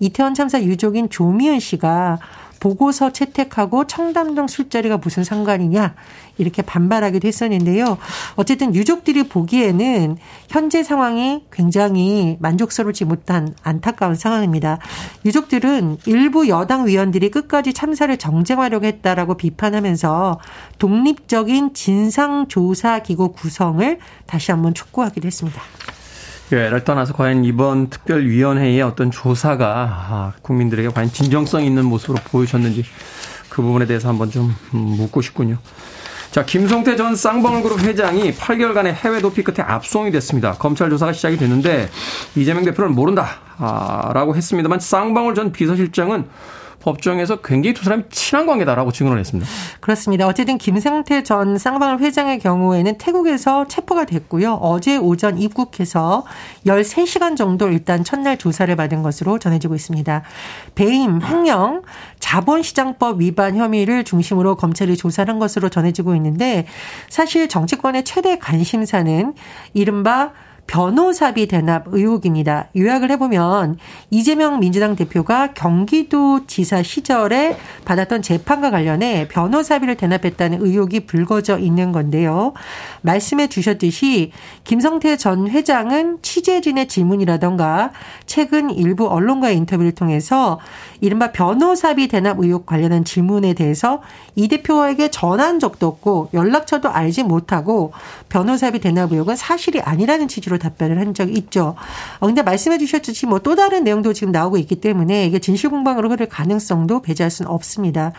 이태원 0.00 0.34
참사 0.34 0.60
유족인 0.62 1.08
조미연 1.08 1.60
씨가 1.60 2.18
보고서 2.64 3.12
채택하고 3.12 3.86
청담동 3.86 4.48
술자리가 4.48 4.96
무슨 4.96 5.22
상관이냐 5.22 5.94
이렇게 6.38 6.62
반발하기도 6.62 7.28
했었는데요. 7.28 7.98
어쨌든 8.36 8.74
유족들이 8.74 9.24
보기에는 9.24 10.16
현재 10.48 10.82
상황이 10.82 11.44
굉장히 11.52 12.38
만족스럽지 12.40 13.04
못한 13.04 13.54
안타까운 13.62 14.14
상황입니다. 14.14 14.78
유족들은 15.26 15.98
일부 16.06 16.48
여당 16.48 16.86
위원들이 16.86 17.30
끝까지 17.30 17.74
참사를 17.74 18.16
정쟁하려고 18.16 18.86
했다라고 18.86 19.36
비판하면서 19.36 20.40
독립적인 20.78 21.74
진상조사기구 21.74 23.32
구성을 23.32 23.98
다시 24.24 24.52
한번 24.52 24.72
촉구하기도 24.72 25.26
했습니다. 25.26 25.60
예를 26.56 26.84
떠나서 26.84 27.14
과연 27.14 27.44
이번 27.44 27.88
특별위원회의 27.88 28.80
어떤 28.82 29.10
조사가 29.10 29.66
아, 29.66 30.32
국민들에게 30.42 30.88
과연 30.88 31.10
진정성 31.10 31.64
있는 31.64 31.84
모습으로 31.84 32.18
보여졌는지 32.24 32.84
그 33.48 33.62
부분에 33.62 33.86
대해서 33.86 34.08
한번 34.08 34.30
좀 34.30 34.54
묻고 34.72 35.20
싶군요. 35.22 35.58
자, 36.30 36.44
김성태 36.44 36.96
전 36.96 37.14
쌍방울그룹 37.14 37.80
회장이 37.84 38.32
8개월간의 38.32 38.92
해외 38.92 39.20
도피 39.20 39.44
끝에 39.44 39.64
압송이 39.64 40.10
됐습니다. 40.10 40.54
검찰 40.54 40.90
조사가 40.90 41.12
시작이 41.12 41.36
됐는데 41.36 41.88
이재명 42.34 42.64
대표는 42.64 42.92
모른다. 42.92 43.28
아, 43.56 44.10
라고 44.12 44.34
했습니다만 44.34 44.80
쌍방울 44.80 45.36
전 45.36 45.52
비서실장은 45.52 46.26
법정에서 46.84 47.36
굉장히 47.36 47.72
두 47.72 47.82
사람이 47.82 48.04
친한 48.10 48.46
관계다라고 48.46 48.92
증언을 48.92 49.18
했습니다. 49.18 49.48
그렇습니다. 49.80 50.26
어쨌든 50.26 50.58
김상태 50.58 51.22
전 51.22 51.56
쌍방울 51.56 51.98
회장의 52.00 52.38
경우에는 52.40 52.98
태국에서 52.98 53.66
체포가 53.66 54.04
됐고요. 54.04 54.54
어제 54.54 54.98
오전 54.98 55.38
입국해서 55.38 56.24
13시간 56.66 57.36
정도 57.36 57.68
일단 57.68 58.04
첫날 58.04 58.36
조사를 58.36 58.74
받은 58.76 59.02
것으로 59.02 59.38
전해지고 59.38 59.74
있습니다. 59.74 60.22
배임, 60.74 61.22
횡령, 61.22 61.82
자본시장법 62.20 63.20
위반 63.22 63.56
혐의를 63.56 64.04
중심으로 64.04 64.56
검찰이 64.56 64.98
조사한 64.98 65.38
것으로 65.38 65.70
전해지고 65.70 66.14
있는데 66.16 66.66
사실 67.08 67.48
정치권의 67.48 68.04
최대 68.04 68.38
관심사는 68.38 69.32
이른바 69.72 70.32
변호사비 70.66 71.46
대납 71.46 71.84
의혹입니다. 71.88 72.68
요약을 72.76 73.10
해보면 73.12 73.76
이재명 74.10 74.60
민주당 74.60 74.96
대표가 74.96 75.52
경기도 75.54 76.46
지사 76.46 76.82
시절에 76.82 77.56
받았던 77.84 78.22
재판과 78.22 78.70
관련해 78.70 79.28
변호사비를 79.28 79.96
대납했다는 79.96 80.64
의혹이 80.64 81.06
불거져 81.06 81.58
있는 81.58 81.92
건데요. 81.92 82.54
말씀해 83.02 83.48
주셨듯이 83.48 84.32
김성태 84.64 85.16
전 85.16 85.48
회장은 85.48 86.18
취재진의 86.22 86.88
질문이라던가 86.88 87.92
최근 88.26 88.70
일부 88.70 89.08
언론과의 89.08 89.56
인터뷰를 89.56 89.92
통해서 89.92 90.58
이른바 91.00 91.32
변호사비 91.32 92.08
대납 92.08 92.38
의혹 92.40 92.66
관련한 92.66 93.04
질문에 93.04 93.52
대해서 93.52 94.02
이 94.34 94.48
대표에게 94.48 95.10
전한 95.10 95.60
적도 95.60 95.86
없고 95.86 96.30
연락처도 96.32 96.88
알지 96.88 97.22
못하고 97.24 97.92
변호사비 98.28 98.80
대납 98.80 99.12
의혹은 99.12 99.36
사실이 99.36 99.80
아니라는 99.80 100.28
취지로 100.28 100.53
답변을 100.58 100.98
한 100.98 101.14
적이 101.14 101.34
있죠. 101.34 101.76
어, 102.18 102.26
근데 102.26 102.42
말씀해 102.42 102.78
주셨듯이 102.78 103.26
뭐 103.26 103.44
또 103.44 103.54
다른 103.54 103.84
내용도 103.84 104.12
지금 104.12 104.32
나오고 104.32 104.56
있기 104.56 104.76
때문에 104.76 105.26
이게 105.26 105.38
진실 105.38 105.70
공방으로 105.70 106.08
흐를 106.08 106.26
가능성도 106.26 107.02
배제할 107.02 107.30
수는 107.30 107.50
없습니다. 107.50 108.12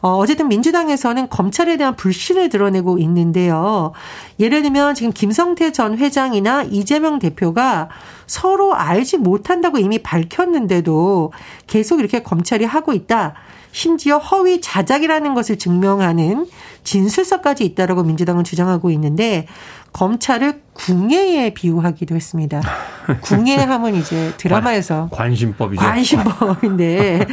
어, 0.00 0.16
어쨌든 0.16 0.48
민주당에서는 0.48 1.28
검찰에 1.28 1.76
대한 1.76 1.94
불신을 1.94 2.48
드러내고 2.48 2.98
있는데요. 2.98 3.92
예를 4.40 4.62
들면 4.62 4.94
지금 4.94 5.12
김성태 5.12 5.72
전 5.72 5.98
회장이나 5.98 6.64
이재명 6.64 7.18
대표가 7.18 7.90
서로 8.26 8.74
알지 8.74 9.18
못한다고 9.18 9.78
이미 9.78 9.98
밝혔는데도 9.98 11.32
계속 11.66 12.00
이렇게 12.00 12.22
검찰이 12.22 12.64
하고 12.64 12.94
있다. 12.94 13.34
심지어 13.72 14.18
허위 14.18 14.60
자작이라는 14.60 15.34
것을 15.34 15.58
증명하는 15.58 16.46
진술서까지 16.84 17.64
있다라고 17.64 18.02
민주당은 18.02 18.44
주장하고 18.44 18.90
있는데 18.90 19.46
검찰을 19.92 20.62
궁예에 20.72 21.52
비유하기도 21.54 22.14
했습니다. 22.14 22.60
궁예 23.22 23.56
하면 23.56 23.94
이제 23.94 24.32
드라마에서 24.38 25.08
관심법이죠. 25.10 25.80
관심법인데 25.82 27.26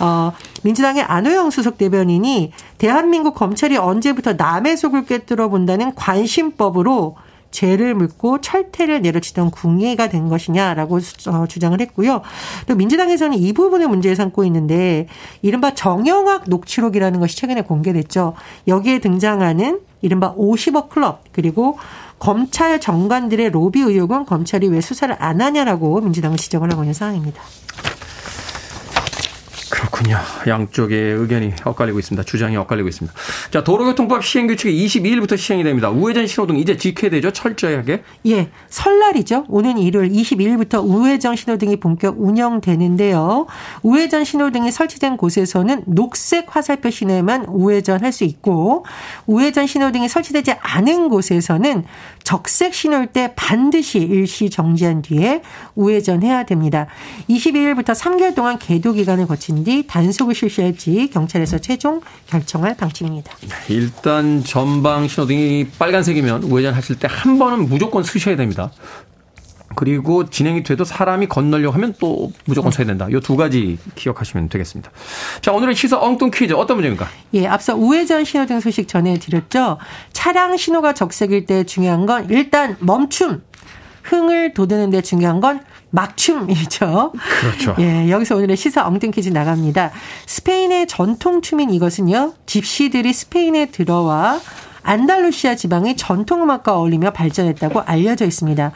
어 0.00 0.32
민주당의 0.62 1.02
안호영 1.02 1.50
수석 1.50 1.78
대변인이 1.78 2.52
대한민국 2.78 3.34
검찰이 3.34 3.76
언제부터 3.76 4.34
남의 4.34 4.76
속을 4.76 5.04
꿰뚫어 5.04 5.48
본다는 5.48 5.94
관심법으로 5.94 7.16
죄를 7.50 7.94
묻고 7.94 8.40
철퇴를 8.40 9.00
내려치던 9.00 9.50
궁예가 9.50 10.08
된 10.08 10.28
것이냐라고 10.28 10.98
어, 11.28 11.46
주장을 11.46 11.80
했고요. 11.80 12.20
또 12.66 12.74
민주당에서는 12.74 13.38
이 13.38 13.52
부분을 13.52 13.88
문제 13.88 14.14
삼고 14.14 14.44
있는데 14.44 15.06
이른바 15.40 15.72
정영학 15.72 16.44
녹취록이라는 16.48 17.18
것이 17.18 17.36
최근에 17.36 17.62
공개됐죠. 17.62 18.34
여기에 18.68 18.98
등장하는 18.98 19.80
이른바 20.02 20.34
50억 20.34 20.90
클럽 20.90 21.22
그리고 21.32 21.78
검찰 22.18 22.80
정관들의 22.80 23.50
로비 23.50 23.80
의혹은 23.80 24.24
검찰이 24.24 24.68
왜 24.68 24.80
수사를 24.80 25.14
안 25.18 25.40
하냐라고 25.40 26.00
민주당은 26.00 26.36
지적을 26.36 26.72
하고 26.72 26.82
있는 26.82 26.94
상황입니다. 26.94 27.42
그렇군요. 29.76 30.16
양쪽의 30.46 31.12
의견이 31.12 31.52
엇갈리고 31.62 31.98
있습니다. 31.98 32.24
주장이 32.24 32.56
엇갈리고 32.56 32.88
있습니다. 32.88 33.14
자, 33.50 33.62
도로교통법 33.62 34.24
시행 34.24 34.46
규칙이 34.46 34.86
22일부터 34.86 35.36
시행이 35.36 35.64
됩니다. 35.64 35.90
우회전 35.90 36.26
신호등 36.26 36.56
이제 36.56 36.78
지켜야 36.78 37.10
되죠? 37.10 37.30
철저하게. 37.30 38.02
예. 38.26 38.48
설날이죠. 38.70 39.44
오는 39.48 39.76
일요일 39.76 40.10
22일부터 40.10 40.82
우회전 40.82 41.36
신호등이 41.36 41.76
본격 41.76 42.18
운영되는데요. 42.18 43.46
우회전 43.82 44.24
신호등이 44.24 44.70
설치된 44.70 45.18
곳에서는 45.18 45.84
녹색 45.86 46.56
화살표 46.56 46.88
신호에만 46.88 47.44
우회전할 47.46 48.12
수 48.12 48.24
있고 48.24 48.86
우회전 49.26 49.66
신호등이 49.66 50.08
설치되지 50.08 50.52
않은 50.58 51.10
곳에서는 51.10 51.84
적색 52.24 52.72
신호일 52.72 53.08
때 53.08 53.34
반드시 53.36 53.98
일시 53.98 54.48
정지한 54.48 55.02
뒤에 55.02 55.42
우회전해야 55.74 56.44
됩니다. 56.44 56.86
22일부터 57.28 57.94
3개월 57.94 58.34
동안 58.34 58.58
계도 58.58 58.92
기간을 58.92 59.26
거친 59.26 59.65
뒤 59.66 59.84
단속을 59.84 60.32
실시할지 60.36 61.10
경찰에서 61.12 61.58
최종 61.58 62.00
결정할 62.28 62.76
방침입니다. 62.76 63.32
일단 63.68 64.44
전방 64.44 65.08
신호등이 65.08 65.70
빨간색이면 65.76 66.44
우회전 66.44 66.72
하실 66.72 66.96
때 67.00 67.08
한 67.08 67.36
번은 67.40 67.68
무조건 67.68 68.04
쓰셔야 68.04 68.36
됩니다. 68.36 68.70
그리고 69.74 70.30
진행이 70.30 70.62
돼도 70.62 70.84
사람이 70.84 71.26
건너려고 71.26 71.74
하면 71.74 71.94
또 71.98 72.32
무조건 72.44 72.70
서야 72.70 72.86
된다. 72.86 73.08
이 73.10 73.18
두 73.20 73.36
가지 73.36 73.76
기억하시면 73.96 74.48
되겠습니다. 74.50 74.90
자, 75.40 75.50
오늘의 75.52 75.74
시사 75.74 75.98
엉뚱 76.00 76.30
퀴즈 76.32 76.52
어떤 76.52 76.76
문제입니까? 76.76 77.08
예, 77.34 77.46
앞서 77.48 77.74
우회전 77.74 78.24
신호등 78.24 78.60
소식 78.60 78.86
전해드렸죠. 78.86 79.78
차량 80.12 80.56
신호가 80.56 80.94
적색일 80.94 81.46
때 81.46 81.64
중요한 81.64 82.06
건 82.06 82.28
일단 82.30 82.76
멈춤. 82.78 83.42
흥을 84.04 84.54
돋우는데 84.54 85.02
중요한 85.02 85.40
건 85.40 85.60
막춤이죠. 85.96 87.12
그렇죠. 87.40 87.74
예, 87.78 88.10
여기서 88.10 88.36
오늘의 88.36 88.56
시사 88.56 88.86
엉뚱 88.86 89.10
퀴즈 89.10 89.30
나갑니다. 89.30 89.90
스페인의 90.26 90.86
전통 90.86 91.40
춤인 91.40 91.70
이것은요. 91.70 92.34
집시들이 92.44 93.12
스페인에 93.12 93.66
들어와 93.66 94.38
안달루시아 94.82 95.56
지방의 95.56 95.96
전통 95.96 96.42
음악과 96.42 96.76
어울리며 96.76 97.10
발전했다고 97.10 97.80
알려져 97.80 98.24
있습니다. 98.26 98.70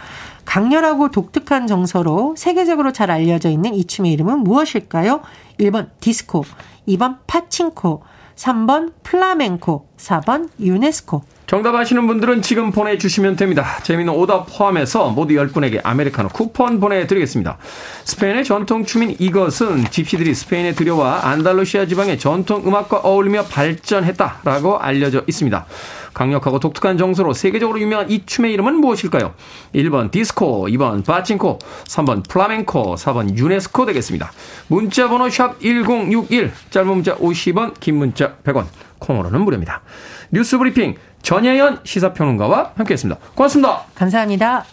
강렬하고 0.44 1.10
독특한 1.12 1.68
정서로 1.68 2.34
세계적으로 2.36 2.92
잘 2.92 3.10
알려져 3.10 3.50
있는 3.50 3.74
이 3.74 3.84
춤의 3.84 4.10
이름은 4.12 4.38
무엇일까요? 4.40 5.20
1번 5.60 5.90
디스코, 6.00 6.44
2번 6.88 7.18
파친코, 7.28 8.02
3번 8.34 8.92
플라멩코, 9.04 9.86
4번 9.98 10.48
유네스코. 10.58 11.22
정답 11.50 11.74
아시는 11.74 12.06
분들은 12.06 12.42
지금 12.42 12.70
보내주시면 12.70 13.34
됩니다. 13.34 13.80
재미있는 13.82 14.14
오답 14.14 14.46
포함해서 14.56 15.10
모두 15.10 15.34
10분에게 15.34 15.80
아메리카노 15.82 16.28
쿠폰 16.28 16.78
보내드리겠습니다. 16.78 17.58
스페인의 18.04 18.44
전통 18.44 18.84
춤인 18.84 19.16
이것은 19.18 19.90
집시들이 19.90 20.32
스페인에 20.32 20.74
들여와 20.74 21.26
안달루시아 21.26 21.86
지방의 21.86 22.20
전통 22.20 22.62
음악과 22.64 22.98
어울리며 22.98 23.46
발전했다라고 23.46 24.78
알려져 24.78 25.24
있습니다. 25.26 25.66
강력하고 26.14 26.60
독특한 26.60 26.96
정서로 26.98 27.32
세계적으로 27.32 27.80
유명한 27.80 28.08
이 28.12 28.24
춤의 28.24 28.52
이름은 28.52 28.76
무엇일까요? 28.76 29.34
1번 29.74 30.12
디스코, 30.12 30.68
2번 30.68 31.04
파친코, 31.04 31.58
3번 31.86 32.28
플라멩코, 32.28 32.94
4번 32.94 33.36
유네스코 33.36 33.86
되겠습니다. 33.86 34.30
문자 34.68 35.08
번호 35.08 35.28
샵 35.28 35.58
1061, 35.60 36.52
짧은 36.70 36.88
문자 36.88 37.16
50원, 37.16 37.80
긴 37.80 37.96
문자 37.96 38.34
100원, 38.44 38.66
콩으로는 39.00 39.40
무료입니다. 39.40 39.82
뉴스 40.30 40.58
브리핑 40.58 40.96
전예현 41.22 41.80
시사평론가와 41.84 42.72
함께했습니다. 42.76 43.20
고맙습니다. 43.34 43.84
감사합니다. 43.94 44.64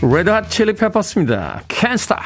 레드핫 0.00 0.48
칠리 0.48 0.74
페퍼스입니다. 0.74 1.62
Can't 1.68 1.94
Stop. 1.94 2.22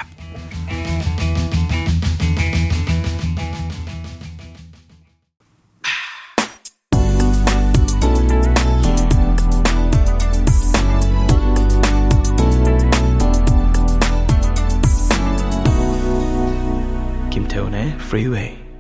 김태훈의 17.31 17.95
Freeway. 17.99 18.72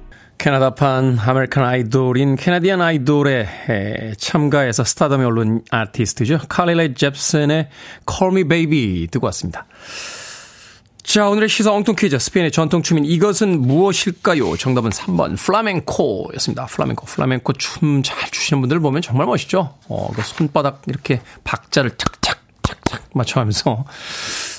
캐나다판 0.43 1.21
아메리칸 1.21 1.63
아이돌인 1.63 2.35
캐나디안 2.35 2.81
아이돌에 2.81 3.47
참가해서 4.19 4.83
스타덤에 4.83 5.25
오른 5.25 5.63
아티스트죠. 5.71 6.41
칼리 6.49 6.77
레이 6.77 6.95
젭슨의 6.95 7.69
Call 8.11 8.35
Me 8.35 8.49
Maybe 8.49 9.07
듣고 9.07 9.27
왔습니다. 9.27 9.67
자, 11.05 11.29
오늘의 11.29 11.49
시사 11.49 11.73
엉뚱 11.73 11.95
퀴즈. 11.95 12.19
스페인의 12.19 12.51
전통춤인 12.51 13.05
이것은 13.05 13.61
무엇일까요? 13.61 14.57
정답은 14.57 14.91
3번 14.91 15.39
플라멩코 15.39 16.33
였습니다. 16.35 16.67
플라멩코. 16.67 17.07
플라멩코 17.07 17.53
춤 17.53 18.03
잘 18.03 18.29
추시는 18.33 18.63
분들 18.63 18.81
보면 18.81 19.01
정말 19.01 19.29
멋있죠? 19.29 19.77
어, 19.89 20.11
그 20.13 20.23
손바닥 20.23 20.83
이렇게 20.89 21.21
박자를 21.45 21.93
착착 21.97 22.41
착착 22.65 23.03
맞춰가면서 23.15 23.85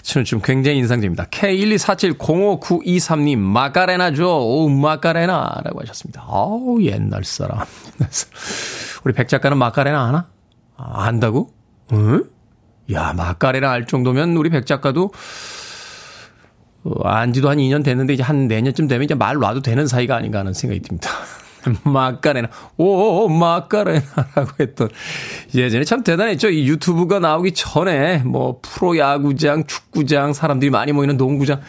저는 0.04 0.26
좀 0.26 0.42
굉장히 0.44 0.78
인상적입니다. 0.80 1.26
K124705923님, 1.26 3.38
마카레나죠. 3.38 4.28
오, 4.28 4.68
마카레나 4.70 5.62
라고 5.64 5.82
하셨습니다. 5.82 6.24
아우, 6.28 6.82
옛날 6.82 7.24
사람. 7.24 7.60
우리 9.06 9.14
백 9.14 9.30
작가는 9.30 9.58
마카레나 9.58 10.08
아나? 10.08 10.28
아, 10.76 11.06
안다고? 11.06 11.54
응? 11.94 12.26
야, 12.92 13.14
마카레나 13.14 13.72
알 13.72 13.88
정도면 13.88 14.36
우리 14.36 14.50
백 14.50 14.66
작가도 14.66 15.14
어, 16.84 17.08
안지도 17.08 17.50
한 17.50 17.60
2년 17.60 17.82
됐는데 17.84 18.14
이제 18.14 18.24
한 18.24 18.50
내년쯤 18.50 18.90
되면 18.90 19.06
이제 19.06 19.16
말 19.16 19.38
놔도 19.38 19.62
되는 19.62 19.88
사이가 19.88 20.18
아닌가 20.18 20.40
하는 20.40 20.52
생각이 20.54 20.82
듭니다. 20.82 21.10
마카레나, 21.84 22.50
오, 22.78 23.28
마카레나라고 23.30 24.52
했던 24.60 24.90
예전에 25.56 25.84
참 25.84 26.04
대단했죠. 26.04 26.50
이 26.50 26.68
유튜브가 26.68 27.20
나오기 27.20 27.54
전에 27.54 28.18
뭐 28.20 28.60
프로야구장, 28.62 29.66
축구장, 29.66 30.34
사람들이 30.34 30.70
많이 30.70 30.92
모이는 30.92 31.18
농구장 31.18 31.62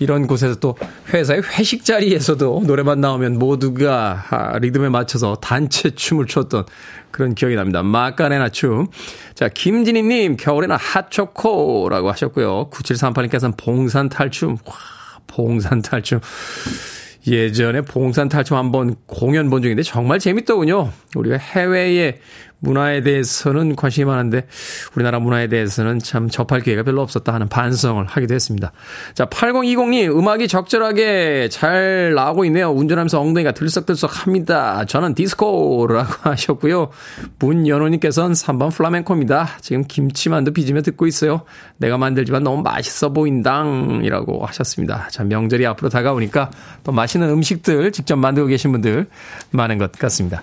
이런 0.00 0.26
곳에서 0.26 0.56
또 0.56 0.76
회사의 1.12 1.42
회식 1.42 1.84
자리에서도 1.84 2.64
노래만 2.66 3.00
나오면 3.00 3.38
모두가 3.38 4.24
아, 4.30 4.58
리듬에 4.58 4.88
맞춰서 4.88 5.36
단체 5.36 5.90
춤을 5.90 6.26
췄던 6.26 6.64
그런 7.10 7.34
기억이 7.34 7.54
납니다. 7.54 7.82
마카레나 7.82 8.48
춤. 8.48 8.88
자, 9.34 9.48
김진희님, 9.48 10.36
겨울에는 10.36 10.76
핫초코라고 10.76 12.10
하셨고요. 12.10 12.70
9738님께서는 12.70 13.56
봉산 13.56 14.08
탈춤. 14.08 14.56
와, 14.64 14.74
봉산 15.28 15.80
탈춤. 15.80 16.20
예전에 17.26 17.80
봉산 17.82 18.28
탈춤 18.28 18.56
한번 18.56 18.96
공연 19.06 19.48
본 19.50 19.62
적인데 19.62 19.82
정말 19.82 20.18
재밌더군요. 20.18 20.90
우리가 21.14 21.36
해외에 21.38 22.18
문화에 22.64 23.02
대해서는 23.02 23.76
관심이 23.76 24.06
많은데 24.06 24.46
우리나라 24.96 25.20
문화에 25.20 25.48
대해서는 25.48 26.00
참 26.00 26.28
접할 26.28 26.60
기회가 26.60 26.82
별로 26.82 27.02
없었다 27.02 27.32
하는 27.32 27.48
반성을 27.48 28.04
하기도 28.04 28.34
했습니다. 28.34 28.72
자, 29.14 29.26
8020님 29.26 30.16
음악이 30.18 30.48
적절하게 30.48 31.48
잘 31.50 32.14
나오고 32.14 32.44
있네요. 32.46 32.70
운전하면서 32.70 33.20
엉덩이가 33.20 33.52
들썩들썩 33.52 34.26
합니다. 34.26 34.84
저는 34.86 35.14
디스코라고 35.14 36.12
하셨고요. 36.30 36.90
문연호님께서는 37.38 38.32
3번 38.32 38.72
플라멩코입니다. 38.72 39.58
지금 39.60 39.84
김치만두 39.84 40.52
빚으며 40.52 40.82
듣고 40.82 41.06
있어요. 41.06 41.42
내가 41.76 41.98
만들지만 41.98 42.42
너무 42.42 42.62
맛있어 42.62 43.12
보인당이라고 43.12 44.46
하셨습니다. 44.46 45.08
자, 45.10 45.24
명절이 45.24 45.66
앞으로 45.66 45.88
다가오니까 45.90 46.50
또 46.82 46.92
맛있는 46.92 47.28
음식들 47.28 47.92
직접 47.92 48.16
만들고 48.16 48.48
계신 48.48 48.72
분들 48.72 49.06
많은 49.50 49.78
것 49.78 49.92
같습니다. 49.92 50.42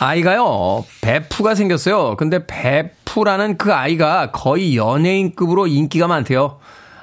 아이가요, 0.00 0.84
베프가 1.00 1.54
생겼어요. 1.56 2.16
근데 2.16 2.46
베프라는 2.46 3.58
그 3.58 3.74
아이가 3.74 4.30
거의 4.30 4.76
연예인급으로 4.76 5.66
인기가 5.66 6.06
많대요. 6.06 6.58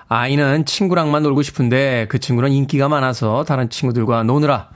아이는 0.08 0.66
친구랑만 0.66 1.24
놀고 1.24 1.42
싶은데 1.42 2.06
그 2.10 2.20
친구는 2.20 2.52
인기가 2.52 2.88
많아서 2.88 3.44
다른 3.44 3.70
친구들과 3.70 4.24
노느라 4.24 4.70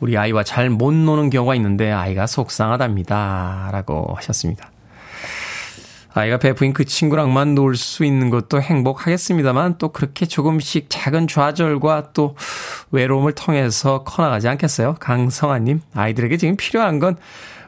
우리 0.00 0.16
아이와 0.16 0.42
잘 0.42 0.70
못 0.70 0.92
노는 0.94 1.30
경우가 1.30 1.54
있는데 1.56 1.92
아이가 1.92 2.26
속상하답니다. 2.26 3.68
라고 3.72 4.14
하셨습니다. 4.16 4.70
아이가 6.12 6.38
베프인 6.38 6.72
그 6.72 6.84
친구랑만 6.84 7.54
놀 7.54 7.76
수 7.76 8.04
있는 8.04 8.30
것도 8.30 8.60
행복하겠습니다만 8.60 9.76
또 9.78 9.90
그렇게 9.90 10.26
조금씩 10.26 10.86
작은 10.88 11.28
좌절과 11.28 12.08
또 12.14 12.34
외로움을 12.90 13.34
통해서 13.36 14.02
커나가지 14.02 14.48
않겠어요? 14.48 14.96
강성아님, 14.98 15.82
아이들에게 15.94 16.36
지금 16.36 16.56
필요한 16.56 16.98
건 16.98 17.16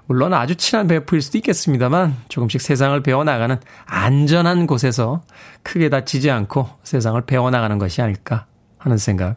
물론 0.06 0.34
아주 0.34 0.56
친한 0.56 0.86
베프일 0.88 1.22
수도 1.22 1.38
있겠습니다만 1.38 2.16
조금씩 2.28 2.60
세상을 2.60 3.00
배워나가는 3.02 3.58
안전한 3.86 4.66
곳에서 4.66 5.22
크게 5.62 5.88
다치지 5.88 6.30
않고 6.30 6.68
세상을 6.82 7.20
배워나가는 7.22 7.78
것이 7.78 8.02
아닐까 8.02 8.46
하는 8.78 8.98
생각 8.98 9.36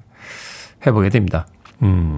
해보게 0.86 1.10
됩니다. 1.10 1.48
음. 1.84 2.18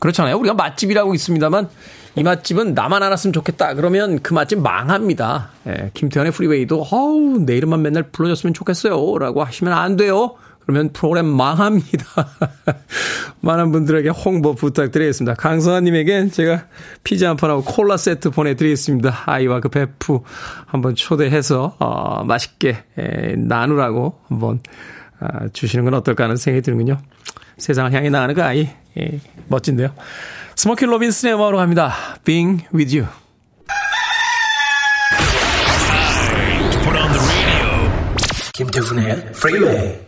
그렇잖아요. 0.00 0.36
우리가 0.36 0.54
맛집이라고 0.54 1.14
있습니다만 1.14 1.68
이 2.16 2.22
맛집은 2.22 2.74
나만 2.74 3.02
알았으면 3.02 3.32
좋겠다. 3.32 3.74
그러면 3.74 4.20
그 4.20 4.32
맛집 4.32 4.60
망합니다. 4.60 5.50
예, 5.66 5.90
김태현의 5.94 6.32
프리웨이도 6.32 6.86
어우 6.90 7.44
내 7.44 7.56
이름만 7.56 7.82
맨날 7.82 8.04
불러줬으면 8.04 8.54
좋겠어요. 8.54 9.18
라고 9.18 9.42
하시면 9.42 9.72
안 9.72 9.96
돼요. 9.96 10.34
그러면 10.68 10.92
프로그램 10.92 11.24
망합니다. 11.24 12.04
많은 13.40 13.72
분들에게 13.72 14.10
홍보 14.10 14.54
부탁드리겠습니다. 14.54 15.34
강성아님에겐 15.36 16.30
제가 16.30 16.66
피자 17.02 17.30
한 17.30 17.38
판하고 17.38 17.64
콜라 17.64 17.96
세트 17.96 18.28
보내드리겠습니다. 18.28 19.22
아이와 19.24 19.60
그 19.60 19.70
베프 19.70 20.20
한번 20.66 20.94
초대해서 20.94 21.74
어, 21.78 22.22
맛있게 22.24 22.84
에, 22.98 23.34
나누라고 23.36 24.20
한번 24.28 24.60
아, 25.20 25.48
주시는 25.50 25.86
건 25.86 25.94
어떨까 25.94 26.24
하는 26.24 26.36
생각이 26.36 26.60
드는군요. 26.60 26.98
세상을 27.56 27.90
향해 27.94 28.10
나가는 28.10 28.34
그 28.34 28.44
아이 28.44 28.68
예, 28.98 29.20
멋진데요. 29.46 29.94
스모키 30.54 30.84
로빈슨의 30.84 31.34
음악으로 31.34 31.56
갑니다. 31.56 31.94
Being 32.24 32.66
with 32.74 32.94
you. 32.94 33.10
김태훈의 38.52 39.32
프리웨이 39.32 40.07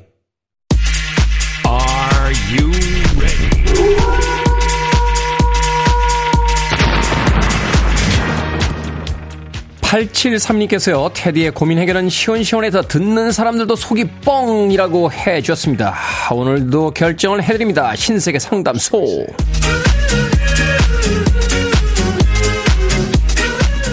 8732께서요, 9.90 11.11
테디의 11.12 11.50
고민 11.50 11.79
해결은 11.79 12.09
시원시원해서 12.09 12.83
듣는 12.83 13.33
사람들도 13.33 13.74
속이 13.74 14.05
뻥이라고 14.24 15.11
해 15.11 15.42
주셨습니다. 15.42 15.96
오늘도 16.33 16.92
결정을 16.92 17.42
해드립니다. 17.42 17.94
신세계 17.96 18.38
상담소. 18.38 19.26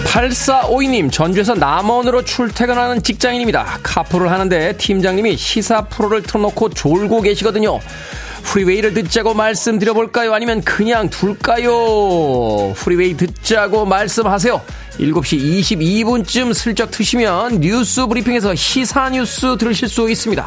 8452님, 0.04 1.10
전주에서 1.10 1.54
남원으로 1.54 2.24
출퇴근하는 2.24 3.02
직장인입니다. 3.02 3.80
카풀을 3.82 4.30
하는데 4.30 4.76
팀장님이 4.76 5.36
시사 5.36 5.82
프로를 5.86 6.22
틀어놓고 6.22 6.70
졸고 6.70 7.22
계시거든요. 7.22 7.80
프리웨이를 8.44 8.94
듣자고 8.94 9.34
말씀드려볼까요? 9.34 10.32
아니면 10.32 10.62
그냥 10.62 11.10
둘까요? 11.10 12.72
프리웨이 12.74 13.16
듣자고 13.16 13.84
말씀하세요. 13.84 14.62
7시 14.98 15.60
22분쯤 15.60 16.52
슬쩍 16.54 16.90
트시면 16.90 17.60
뉴스 17.60 18.06
브리핑에서 18.06 18.54
시사 18.54 19.10
뉴스 19.10 19.56
들으실 19.56 19.88
수 19.88 20.08
있습니다. 20.10 20.44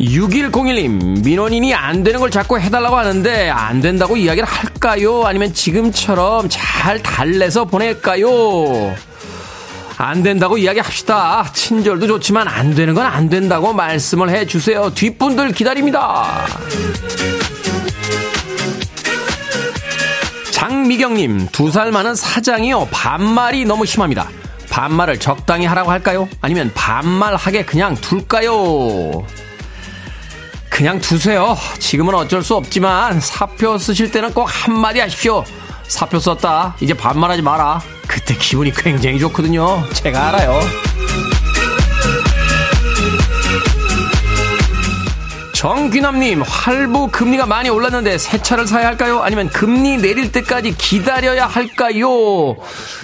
6101님, 0.00 1.24
민원인이 1.24 1.74
안 1.74 2.02
되는 2.02 2.20
걸 2.20 2.30
자꾸 2.30 2.58
해달라고 2.58 2.96
하는데 2.96 3.50
안 3.50 3.80
된다고 3.80 4.16
이야기를 4.16 4.48
할까요? 4.48 5.24
아니면 5.24 5.52
지금처럼 5.52 6.48
잘 6.48 7.02
달래서 7.02 7.64
보낼까요? 7.64 8.94
안 9.96 10.22
된다고 10.22 10.56
이야기합시다. 10.56 11.50
친절도 11.52 12.06
좋지만 12.06 12.46
안 12.46 12.74
되는 12.74 12.94
건 12.94 13.04
안 13.04 13.28
된다고 13.28 13.72
말씀을 13.72 14.30
해주세요. 14.30 14.92
뒷분들 14.94 15.52
기다립니다. 15.52 16.46
장미경님, 20.62 21.50
두 21.52 21.70
살 21.70 21.92
많은 21.92 22.16
사장이요. 22.16 22.88
반말이 22.90 23.64
너무 23.64 23.86
심합니다. 23.86 24.28
반말을 24.68 25.20
적당히 25.20 25.66
하라고 25.66 25.92
할까요? 25.92 26.28
아니면 26.40 26.72
반말하게 26.74 27.64
그냥 27.64 27.94
둘까요? 27.94 29.24
그냥 30.68 30.98
두세요. 30.98 31.56
지금은 31.78 32.12
어쩔 32.16 32.42
수 32.42 32.56
없지만 32.56 33.20
사표 33.20 33.78
쓰실 33.78 34.10
때는 34.10 34.34
꼭 34.34 34.46
한마디 34.50 34.98
하십시오. 34.98 35.44
사표 35.86 36.18
썼다. 36.18 36.74
이제 36.80 36.92
반말하지 36.92 37.40
마라. 37.42 37.80
그때 38.08 38.34
기분이 38.34 38.72
굉장히 38.72 39.20
좋거든요. 39.20 39.84
제가 39.92 40.28
알아요. 40.28 40.58
정귀남님, 45.58 46.42
할부 46.46 47.08
금리가 47.10 47.44
많이 47.46 47.68
올랐는데 47.68 48.16
새 48.16 48.40
차를 48.40 48.64
사야 48.64 48.86
할까요? 48.86 49.22
아니면 49.24 49.48
금리 49.48 49.96
내릴 49.96 50.30
때까지 50.30 50.76
기다려야 50.78 51.48
할까요? 51.48 52.54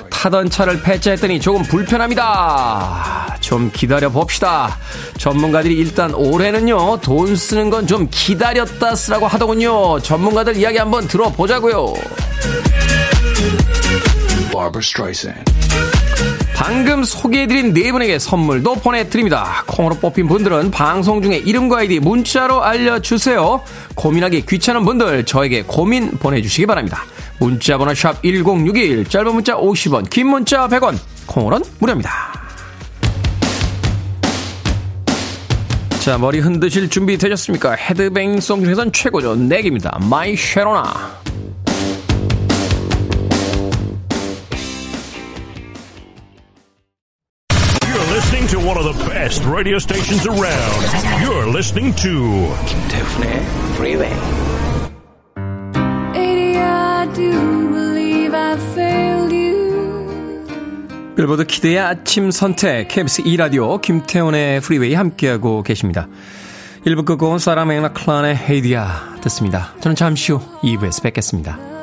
타던 0.08 0.50
차를 0.50 0.80
폐차했더니 0.82 1.40
조금 1.40 1.64
불편합니다. 1.64 3.38
좀 3.40 3.72
기다려 3.74 4.08
봅시다. 4.08 4.78
전문가들이 5.18 5.74
일단 5.74 6.14
올해는요, 6.14 7.00
돈 7.00 7.34
쓰는 7.34 7.70
건 7.70 7.88
좀 7.88 8.06
기다렸다 8.08 8.94
쓰라고 8.94 9.26
하더군요. 9.26 9.98
전문가들 9.98 10.56
이야기 10.56 10.78
한번 10.78 11.08
들어보자고요. 11.08 11.92
방금 16.54 17.04
소개해드린 17.04 17.74
네 17.74 17.92
분에게 17.92 18.18
선물도 18.18 18.76
보내드립니다. 18.76 19.64
콩으로 19.66 19.96
뽑힌 19.96 20.28
분들은 20.28 20.70
방송 20.70 21.20
중에 21.20 21.36
이름과 21.36 21.78
아이디 21.78 21.98
문자로 21.98 22.62
알려주세요. 22.62 23.60
고민하기 23.94 24.46
귀찮은 24.46 24.84
분들 24.84 25.24
저에게 25.26 25.62
고민 25.62 26.10
보내주시기 26.12 26.66
바랍니다. 26.66 27.02
문자번호 27.38 27.92
샵 27.94 28.22
1061, 28.22 29.04
짧은 29.06 29.34
문자 29.34 29.54
50원, 29.56 30.08
긴 30.08 30.28
문자 30.28 30.68
100원, 30.68 30.96
콩으로는 31.26 31.66
무료입니다. 31.80 32.10
자, 36.00 36.18
머리 36.18 36.38
흔드실 36.38 36.88
준비 36.88 37.18
되셨습니까? 37.18 37.72
headbang 37.72 38.32
song 38.32 38.62
중에선 38.62 38.92
최고죠. 38.92 39.34
낵입니다. 39.36 39.98
My 40.08 40.36
Sharona. 40.36 41.23
One 48.74 48.86
of 48.86 48.98
the 48.98 49.04
best 49.08 49.44
radio 49.44 49.78
stations 49.78 50.26
around. 50.26 50.82
You're 51.22 51.46
listening 51.46 51.94
to 52.02 52.50
김태훈의 52.66 53.42
Freeway. 53.74 54.14
빌보드 61.16 61.46
키드의 61.46 61.78
아침 61.78 62.32
선택 62.32 62.88
KBS 62.88 63.22
2 63.24 63.36
라디오 63.36 63.78
김태훈의 63.78 64.60
프리웨이 64.60 64.94
함께하고 64.94 65.62
계십니다. 65.62 66.08
1부 66.84 67.04
끝곡은 67.04 67.38
사라 67.38 67.64
맥라클란의 67.64 68.36
Adia 68.36 69.18
듣습니다. 69.22 69.74
저는 69.80 69.94
잠시 69.94 70.32
후 70.32 70.40
2부에서 70.62 71.04
뵙겠습니다. 71.04 71.73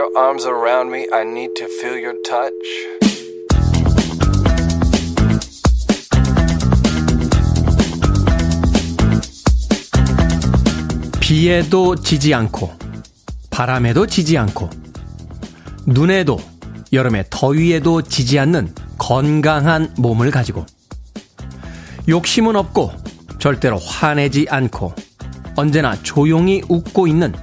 Your 0.00 0.16
arms 0.16 0.46
around 0.46 0.90
me. 0.90 1.06
I 1.12 1.24
need 1.24 1.54
to 1.56 1.66
feel 1.66 1.98
your 2.02 2.16
touch. 2.22 2.54
비에도 11.20 11.96
지지 11.96 12.32
않고, 12.32 12.72
바람에도 13.50 14.06
지지 14.06 14.38
않고, 14.38 14.70
눈에도, 15.86 16.38
여름의 16.92 17.26
더위에도 17.28 18.00
지지 18.00 18.38
않는 18.38 18.74
건강한 18.96 19.92
몸을 19.98 20.30
가지고, 20.30 20.64
욕심은 22.08 22.56
없고, 22.56 22.90
절대로 23.38 23.76
화내지 23.76 24.46
않고, 24.48 24.94
언제나 25.56 25.94
조용히 26.02 26.62
웃고 26.68 27.06
있는 27.06 27.34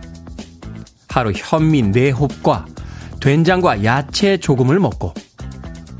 하루 1.18 1.32
현미 1.36 1.82
네홉과 1.82 2.68
된장과 3.20 3.84
야채 3.84 4.38
조금을 4.38 4.80
먹고 4.80 5.16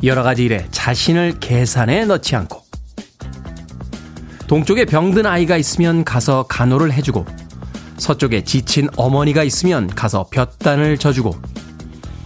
여러 0.04 0.22
가지 0.22 0.46
일에 0.46 0.68
자신을 0.70 1.40
계산에 1.40 2.06
넣지 2.06 2.36
않고 2.36 2.62
동쪽에 4.46 4.86
병든 4.86 5.26
아이가 5.26 5.58
있으면 5.58 6.04
가서 6.04 6.44
간호를 6.44 6.94
해주고 6.94 7.26
서쪽에 7.98 8.44
지친 8.44 8.90
어머니가 8.96 9.42
있으면 9.42 9.88
가서 9.88 10.28
볕단을 10.32 11.00
져주고 11.00 11.36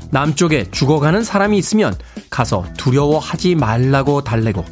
남쪽에 0.10 0.70
죽어가는 0.70 1.24
사람이 1.24 1.58
있으면 1.58 1.96
가서 2.30 2.66
두려워하지 2.76 3.56
말라고 3.56 4.26
달래고 4.26 4.66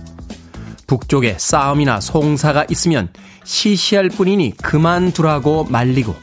북쪽에 0.88 1.38
싸움이나 1.40 2.02
송사가 2.02 2.66
있으면 2.70 3.08
시시할 3.46 4.10
뿐이니 4.10 4.58
그만두라고 4.58 5.68
말리고 5.70 6.16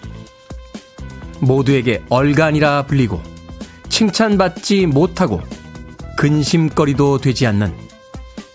모두에게 1.41 2.03
얼간이라 2.09 2.87
불리고 2.87 3.21
칭찬받지 3.89 4.87
못하고 4.87 5.41
근심거리도 6.17 7.19
되지 7.19 7.47
않는 7.47 7.73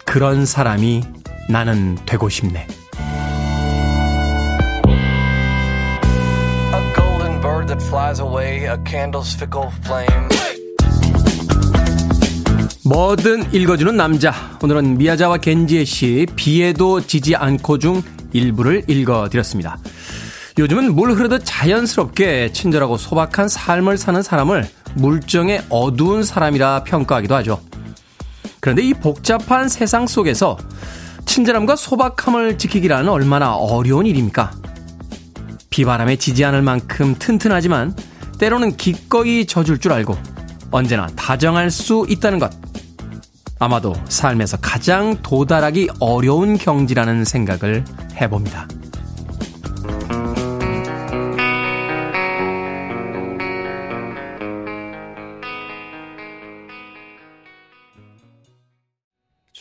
그런 0.06 0.46
사람이 0.46 1.04
나는 1.50 1.98
되고 2.06 2.28
싶네. 2.30 2.68
뭐든 12.84 13.54
읽어주는 13.54 13.96
남자. 13.96 14.34
오늘은 14.62 14.98
미야자와 14.98 15.38
겐지의 15.38 15.86
시 15.86 16.26
비에도 16.36 17.00
지지 17.02 17.36
않고 17.36 17.78
중 17.78 18.02
일부를 18.34 18.84
읽어드렸습니다. 18.88 19.78
요즘은 20.58 20.96
물 20.96 21.12
흐르듯 21.14 21.44
자연스럽게 21.46 22.52
친절하고 22.52 22.98
소박한 22.98 23.48
삶을 23.48 23.98
사는 23.98 24.22
사람을 24.22 24.68
물정의 24.96 25.64
어두운 25.70 26.24
사람이라 26.24 26.84
평가하기도 26.84 27.36
하죠. 27.36 27.62
그런데 28.60 28.84
이 28.84 28.94
복잡한 28.94 29.70
세상 29.70 30.08
속에서 30.08 30.58
친절함과 31.26 31.76
소박함을 31.76 32.58
지키기라는 32.58 33.10
얼마나 33.10 33.56
어려운 33.56 34.06
일입니까? 34.06 34.52
비바람에 35.70 36.18
지지 36.18 36.44
않을 36.44 36.62
만큼 36.62 37.16
튼튼하지만 37.18 37.96
때로는 38.38 38.76
기꺼이 38.76 39.46
져줄 39.46 39.80
줄 39.80 39.94
알고 39.94 40.18
언제나 40.72 41.08
다정할 41.16 41.72
수 41.72 42.06
있다는 42.10 42.40
것. 42.40 42.52
아마도 43.60 43.96
삶에서 44.10 44.58
가장 44.58 45.22
도달하기 45.22 45.90
어려운 46.00 46.58
경지라는 46.58 47.24
생각을 47.24 47.86
해봅니다. 48.20 48.68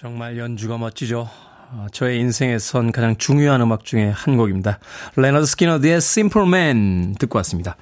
정말 0.01 0.39
연주가 0.39 0.79
멋지죠. 0.79 1.29
어, 1.73 1.87
저의 1.93 2.21
인생에선 2.21 2.91
가장 2.91 3.17
중요한 3.19 3.61
음악 3.61 3.85
중에 3.85 4.09
한 4.09 4.39
곡입니다. 4.39 4.79
레너드 5.15 5.45
스키너드의 5.45 5.97
Simple 5.97 6.49
Man 6.49 7.17
듣고 7.19 7.37
왔습니다. 7.41 7.77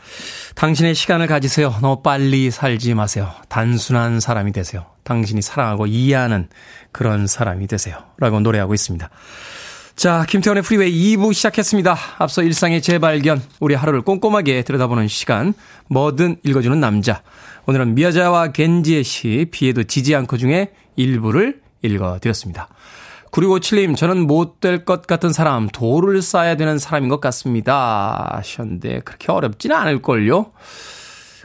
당신의 0.57 0.96
시간을 0.96 1.28
가지세요. 1.28 1.72
너무 1.81 2.02
빨리 2.02 2.50
살지 2.50 2.94
마세요. 2.94 3.31
단순한 3.48 4.18
사람이 4.18 4.50
되세요. 4.50 4.85
당신이 5.04 5.42
사랑하고 5.42 5.87
이해하는 5.87 6.48
그런 6.90 7.28
사람이 7.28 7.68
되세요. 7.68 7.98
라고 8.16 8.40
노래하고 8.40 8.74
있습니다. 8.74 9.09
자, 9.94 10.26
김태훈의 10.29 10.64
프리웨이 10.64 11.14
2부 11.14 11.33
시작했습니다. 11.33 11.96
앞서 12.18 12.42
일상의 12.42 12.83
재발견, 12.83 13.40
우리 13.61 13.76
하루를 13.76 14.02
꼼꼼하게 14.02 14.62
들여다보는 14.62 15.07
시간, 15.07 15.54
뭐든 15.87 16.38
읽어주는 16.42 16.81
남자. 16.81 17.22
오늘은 17.66 17.94
미야자와 17.94 18.50
겐지의 18.50 19.04
시, 19.04 19.46
비에도 19.52 19.85
지지 19.85 20.16
않고 20.16 20.37
중에 20.37 20.72
일부를 20.96 21.67
읽어드렸습니다. 21.83 22.69
9657님, 23.31 23.97
저는 23.97 24.27
못 24.27 24.61
될 24.61 24.85
것 24.85 25.07
같은 25.07 25.33
사람, 25.33 25.69
돌을 25.69 26.23
쌓아야 26.23 26.57
되는 26.57 26.79
사람인 26.79 27.09
것 27.11 27.21
같습니다. 27.21 28.31
하셨는데, 28.33 29.01
그렇게 29.01 29.31
어렵지는 29.31 29.77
않을걸요? 29.77 30.53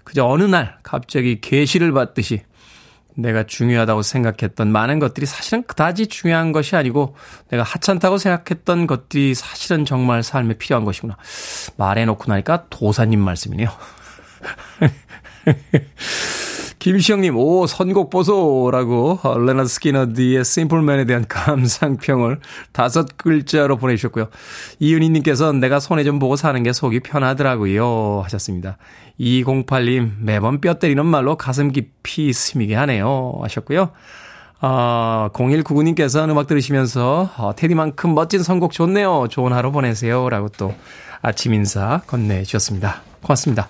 그저 0.03 0.25
어느 0.25 0.43
날, 0.43 0.77
갑자기 0.83 1.41
계시를 1.41 1.91
받듯이, 1.91 2.41
내가 3.15 3.43
중요하다고 3.43 4.01
생각했던 4.01 4.71
많은 4.71 4.99
것들이 4.99 5.25
사실은 5.25 5.63
그다지 5.63 6.07
중요한 6.07 6.51
것이 6.51 6.75
아니고, 6.75 7.15
내가 7.49 7.63
하찮다고 7.63 8.17
생각했던 8.17 8.87
것들이 8.87 9.35
사실은 9.35 9.85
정말 9.85 10.23
삶에 10.23 10.57
필요한 10.57 10.85
것이구나. 10.85 11.17
말해놓고 11.77 12.31
나니까 12.31 12.65
도사님 12.69 13.19
말씀이네요. 13.19 13.69
김시영님, 16.83 17.37
오, 17.37 17.65
선곡 17.65 18.09
보소라고 18.09 19.17
Lynyrd 19.47 19.69
Skynyrd의 19.69 20.43
Simple 20.43 20.81
Man에 20.81 21.05
대한 21.05 21.25
감상평을 21.29 22.41
다섯 22.73 23.15
글자로 23.15 23.77
보내주셨고요. 23.77 24.27
이은희님께서 24.79 25.53
내가 25.53 25.79
손해 25.79 26.03
좀 26.03 26.19
보고 26.19 26.35
사는 26.35 26.61
게 26.61 26.73
속이 26.73 26.99
편하더라고요 26.99 28.19
하셨습니다. 28.25 28.75
208님, 29.17 30.15
매번 30.19 30.59
뼈 30.59 30.73
때리는 30.73 31.05
말로 31.05 31.37
가슴 31.37 31.71
깊이 31.71 32.33
스미게 32.33 32.75
하네요 32.75 33.39
하셨고요. 33.41 33.91
아, 34.59 35.29
0199님께서는 35.31 36.31
음악 36.31 36.47
들으시면서 36.47 37.29
어, 37.37 37.55
테디만큼 37.55 38.13
멋진 38.13 38.43
선곡 38.43 38.73
좋네요. 38.73 39.27
좋은 39.29 39.53
하루 39.53 39.71
보내세요. 39.71 40.27
라고 40.27 40.49
또 40.49 40.75
아침 41.21 41.53
인사 41.53 42.01
건네주셨습니다. 42.07 43.03
고맙습니다. 43.21 43.69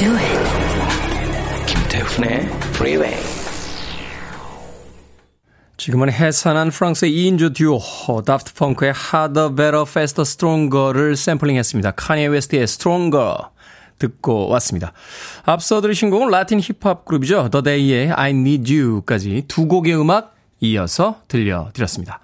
Do 0.00 0.16
it. 0.16 1.66
김태훈의 1.66 2.40
Freeway. 2.72 3.14
지금은 5.76 6.10
해산한 6.10 6.70
프랑스의 6.70 7.12
2인조 7.12 7.54
듀오 7.54 8.22
다프트 8.22 8.54
펑크의 8.54 8.94
Harder, 8.94 9.54
Better, 9.54 9.82
Faster, 9.86 10.22
Stronger를 10.22 11.16
샘플링했습니다. 11.16 11.90
카니에 11.90 12.28
웨스트의 12.28 12.62
Stronger 12.62 13.36
듣고 13.98 14.48
왔습니다. 14.48 14.94
앞서 15.44 15.82
들으신 15.82 16.08
곡은 16.08 16.30
라틴 16.30 16.60
힙합 16.60 17.04
그룹이죠. 17.04 17.50
The 17.50 17.62
Day의 17.62 18.12
I 18.12 18.30
Need 18.30 18.74
You까지 18.74 19.44
두 19.48 19.66
곡의 19.68 20.00
음악 20.00 20.34
이어서 20.60 21.20
들려드렸습니다. 21.28 22.20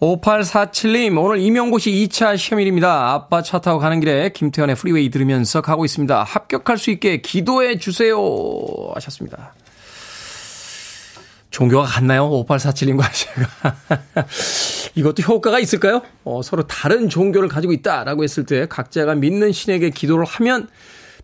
5847님, 0.00 1.18
오늘 1.22 1.38
임용고시 1.38 1.90
2차 1.90 2.36
시험일입니다. 2.36 3.12
아빠 3.14 3.40
차 3.40 3.60
타고 3.60 3.78
가는 3.78 3.98
길에 3.98 4.28
김태훈의 4.28 4.76
Freeway 4.76 5.08
들으면서 5.08 5.62
가고 5.62 5.86
있습니다. 5.86 6.22
합격할 6.22 6.76
수 6.76 6.90
있게 6.90 7.22
기도해 7.22 7.78
주세요. 7.78 8.18
하셨습니다. 8.94 9.54
종교가 11.50 11.86
같나요? 11.86 12.28
5847님과 12.28 13.04
제가. 13.14 13.76
이것도 14.96 15.22
효과가 15.22 15.60
있을까요? 15.60 16.02
어, 16.24 16.42
서로 16.42 16.66
다른 16.66 17.08
종교를 17.08 17.48
가지고 17.48 17.72
있다라고 17.72 18.22
했을 18.22 18.44
때 18.44 18.66
각자가 18.66 19.14
믿는 19.14 19.52
신에게 19.52 19.90
기도를 19.90 20.26
하면 20.26 20.68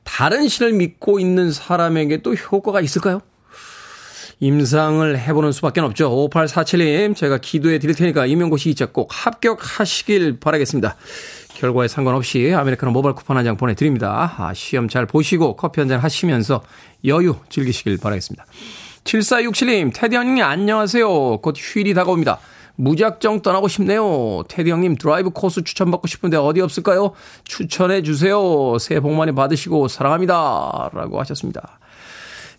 다른 0.03 0.49
신을 0.49 0.73
믿고 0.73 1.21
있는 1.21 1.53
사람에게 1.53 2.23
또 2.23 2.33
효과가 2.35 2.81
있을까요? 2.81 3.21
임상을 4.47 5.17
해보는 5.21 5.53
수밖에 5.53 5.81
없죠. 5.83 6.11
5847님, 6.29 7.15
제가 7.15 7.39
기도해 7.39 7.79
드릴 7.79 7.95
테니까 7.95 8.27
임용고시 8.27 8.73
2차 8.75 8.93
꼭 8.93 9.09
합격하시길 9.13 10.41
바라겠습니다. 10.41 10.97
결과에 11.55 11.87
상관없이 11.87 12.53
아메리카노 12.53 12.91
모바일 12.91 13.15
쿠폰 13.15 13.37
한 13.37 13.45
장 13.45 13.57
보내드립니다. 13.57 14.35
아, 14.37 14.53
시험 14.53 14.89
잘 14.89 15.07
보시고 15.07 15.55
커피 15.55 15.81
한 15.81 15.89
잔 15.89 16.01
하시면서 16.01 16.61
여유 17.05 17.37
즐기시길 17.51 17.99
바라겠습니다. 17.99 18.45
7467님, 19.05 19.93
테디 19.95 20.17
형님 20.17 20.43
안녕하세요. 20.43 21.39
곧 21.39 21.55
휴일이 21.57 21.95
다가옵니다. 21.95 22.41
무작정 22.75 23.43
떠나고 23.43 23.69
싶네요. 23.69 24.43
테디 24.49 24.73
형님 24.73 24.97
드라이브 24.97 25.31
코스 25.31 25.63
추천받고 25.63 26.09
싶은데 26.09 26.37
어디 26.37 26.61
없을까요? 26.63 27.13
추천해 27.45 28.03
주세요. 28.03 28.77
새해 28.81 28.99
복 28.99 29.13
많이 29.13 29.31
받으시고 29.33 29.87
사랑합니다. 29.87 30.91
라고 30.93 31.21
하셨습니다. 31.21 31.79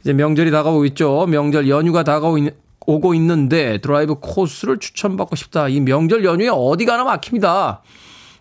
이제 0.04 0.12
명절이 0.14 0.52
다가오고 0.52 0.86
있죠. 0.88 1.26
명절 1.28 1.70
연휴가 1.70 2.04
다가오고 2.04 3.14
있는데 3.16 3.80
드라이브 3.80 4.16
코스를 4.20 4.78
추천받고 4.78 5.38
싶다. 5.38 5.70
이 5.70 5.80
명절 5.80 6.26
연휴에 6.26 6.50
어디 6.52 6.86
가나 6.86 7.06
막힙니다. 7.06 7.82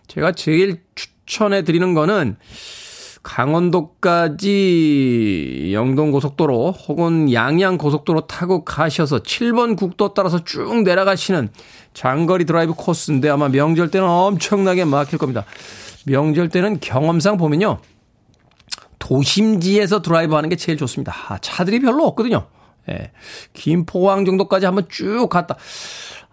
제가 0.07 0.33
제일 0.33 0.81
추천해 0.95 1.63
드리는 1.63 1.93
거는 1.93 2.35
강원도까지 3.23 4.41
영동고속도로 5.71 6.71
혹은 6.71 7.31
양양고속도로 7.31 8.27
타고 8.27 8.65
가셔서 8.65 9.19
7번 9.19 9.77
국도 9.77 10.13
따라서 10.13 10.43
쭉 10.43 10.83
내려가시는 10.83 11.47
장거리 11.93 12.43
드라이브 12.43 12.73
코스인데 12.73 13.29
아마 13.29 13.47
명절 13.47 13.91
때는 13.91 14.05
엄청나게 14.05 14.83
막힐 14.83 15.17
겁니다. 15.17 15.45
명절 16.05 16.49
때는 16.49 16.81
경험상 16.81 17.37
보면요. 17.37 17.79
도심지에서 19.03 20.01
드라이브 20.01 20.33
하는 20.33 20.47
게 20.47 20.55
제일 20.55 20.77
좋습니다. 20.77 21.13
아, 21.27 21.37
차들이 21.39 21.81
별로 21.81 22.05
없거든요. 22.07 22.47
예. 22.89 23.11
김포공항 23.51 24.23
정도까지 24.23 24.65
한번 24.65 24.87
쭉 24.89 25.27
갔다. 25.29 25.57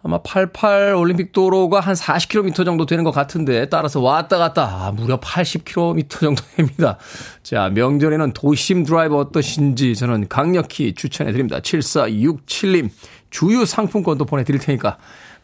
아마 0.05 0.23
88 0.23 0.95
올림픽 0.95 1.33
도로가 1.33 1.81
한 1.81 1.95
40km 1.95 2.65
정도 2.65 2.87
되는 2.87 3.03
것 3.03 3.11
같은데 3.11 3.69
따라서 3.69 4.01
왔다 4.01 4.39
갔다 4.39 4.63
아, 4.63 4.93
무려 4.93 5.19
80km 5.19 6.09
정도 6.21 6.43
됩니다. 6.57 6.97
자, 7.43 7.71
명절에는 7.71 8.33
도심 8.35 8.85
드라이브 8.85 9.17
어떠신지 9.17 9.97
저는 9.97 10.29
강력히 10.29 10.95
추천해 10.95 11.33
드립니다. 11.33 11.59
7467님 11.59 12.89
주유 13.31 13.67
상품권도 13.67 14.27
보내 14.27 14.45
드릴 14.45 14.61
테니까 14.61 14.97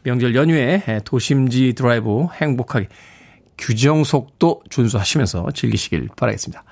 명절 0.05 0.37
연휴에 0.37 1.01
도심지 1.05 1.75
드라이브 1.75 2.27
행복하게 2.41 2.89
규정 3.59 4.05
속도 4.05 4.63
준수하시면서 4.71 5.49
즐기시길 5.55 6.11
바라겠습니다. 6.17 6.63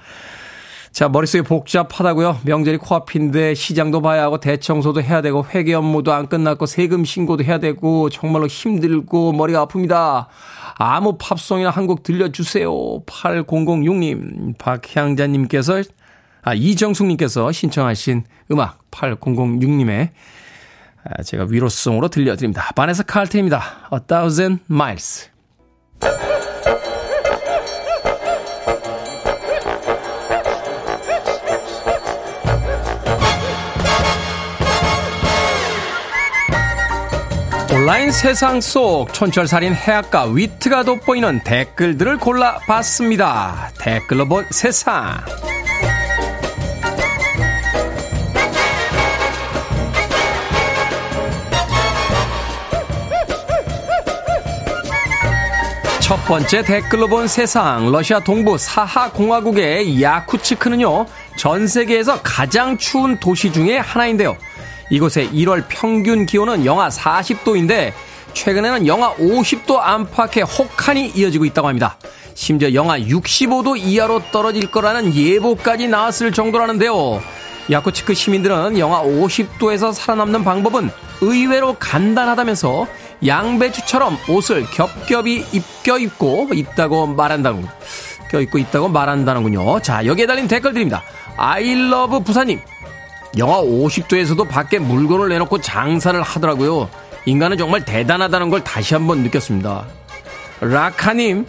자, 0.94 1.09
머릿속이 1.09 1.42
복잡하다고요? 1.42 2.42
명절이 2.44 2.76
코앞인데 2.78 3.54
시장도 3.54 4.00
봐야 4.00 4.22
하고 4.22 4.38
대청소도 4.38 5.02
해야 5.02 5.22
되고 5.22 5.44
회계 5.52 5.74
업무도 5.74 6.12
안 6.12 6.28
끝났고 6.28 6.66
세금 6.66 7.04
신고도 7.04 7.42
해야 7.42 7.59
되고 7.59 8.09
정말로 8.11 8.46
힘들고 8.46 9.33
머리가 9.33 9.66
아픕니다. 9.66 10.26
아무 10.76 11.16
팝송이나 11.18 11.70
한 11.70 11.88
곡 11.88 12.04
들려주세요. 12.04 12.70
8006님, 13.07 14.57
박향자님께서, 14.57 15.83
아, 16.42 16.54
이정숙님께서 16.54 17.50
신청하신 17.50 18.22
음악 18.52 18.78
8006님의 18.92 20.11
아, 21.04 21.22
제가 21.24 21.46
위로송으로 21.50 22.07
들려드립니다. 22.09 22.70
바네사 22.76 23.02
칼트입니다. 23.02 23.88
A 23.92 23.98
Thousand 24.07 24.62
Miles. 24.70 25.28
온라인 37.74 38.12
세상 38.12 38.60
속 38.60 39.12
촌철살인 39.12 39.74
해악과 39.74 40.26
위트가 40.26 40.84
돋보이는 40.84 41.40
댓글들을 41.42 42.18
골라봤습니다. 42.18 43.72
댓글로 43.80 44.28
본 44.28 44.46
세상. 44.50 45.18
첫 55.98 56.16
번째 56.26 56.62
댓글로 56.62 57.08
본 57.08 57.26
세상. 57.26 57.90
러시아 57.90 58.20
동부 58.20 58.56
사하 58.56 59.10
공화국의 59.10 60.00
야쿠츠크는요, 60.00 61.06
전 61.34 61.66
세계에서 61.66 62.20
가장 62.22 62.78
추운 62.78 63.18
도시 63.18 63.52
중의 63.52 63.80
하나인데요. 63.82 64.37
이곳의 64.94 65.30
1월 65.30 65.64
평균 65.68 66.24
기온은 66.24 66.64
영하 66.64 66.88
40도인데 66.88 67.92
최근에는 68.33 68.87
영하 68.87 69.12
50도 69.14 69.78
안팎의 69.80 70.44
혹한이 70.44 71.12
이어지고 71.16 71.44
있다고 71.46 71.66
합니다. 71.66 71.98
심지어 72.35 72.72
영하 72.74 72.98
65도 72.98 73.76
이하로 73.76 74.22
떨어질 74.30 74.70
거라는 74.70 75.14
예보까지 75.14 75.88
나왔을 75.88 76.30
정도라는데요. 76.30 77.20
야쿠츠크 77.70 78.14
시민들은 78.14 78.78
영하 78.78 79.02
50도에서 79.02 79.92
살아남는 79.92 80.44
방법은 80.44 80.90
의외로 81.22 81.74
간단하다면서 81.78 82.87
양배추처럼 83.26 84.18
옷을 84.28 84.64
겹겹이 84.70 85.44
입겨 85.52 85.98
입고 85.98 86.50
있다고 86.52 87.07
말한다는 87.07 87.66
껴입고 88.30 88.59
있다고 88.59 88.88
말한다는군요. 88.88 89.80
자, 89.80 90.04
여기에 90.04 90.26
달린 90.26 90.46
댓글 90.46 90.72
드립니다. 90.72 91.02
아이러브 91.37 92.20
부사님. 92.20 92.61
영하 93.37 93.61
50도에서도 93.62 94.49
밖에 94.49 94.79
물건을 94.79 95.29
내놓고 95.29 95.61
장사를 95.61 96.20
하더라고요. 96.23 96.88
인간은 97.27 97.59
정말 97.59 97.85
대단하다는 97.85 98.51
걸 98.51 98.62
다시 98.62 98.94
한번 98.94 99.18
느꼈습니다. 99.23 99.87
라카님, 100.61 101.47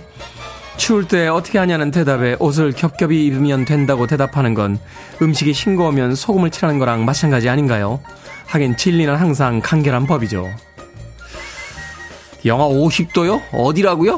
추울 0.78 1.08
때 1.08 1.28
어떻게 1.28 1.58
하냐는 1.58 1.92
대답에 1.92 2.36
옷을 2.40 2.72
겹겹이 2.72 3.26
입으면 3.26 3.66
된다고 3.66 4.08
대답하는 4.08 4.54
건 4.54 4.80
음식이 5.22 5.54
싱거우면 5.54 6.16
소금을 6.16 6.50
칠하는 6.50 6.80
거랑 6.80 7.06
마찬가지 7.06 7.50
아닌가요? 7.50 8.00
하긴 8.48 8.78
진리는 8.78 9.14
항상 9.16 9.62
간결한 9.62 10.06
법이죠. 10.08 10.50
영하 12.46 12.66
50도요? 12.68 13.42
어디라고요? 13.52 14.16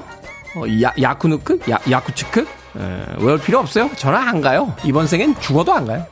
어, 0.55 0.83
야, 0.83 0.93
야쿠누크? 0.99 1.59
야, 1.69 1.79
야쿠츠크? 1.89 2.41
에, 2.41 3.05
외울 3.19 3.39
필요 3.39 3.59
없어요. 3.59 3.89
저는 3.95 4.17
안 4.17 4.41
가요. 4.41 4.73
이번 4.83 5.07
생엔 5.07 5.39
죽어도 5.39 5.73
안 5.73 5.85
가요. 5.85 6.05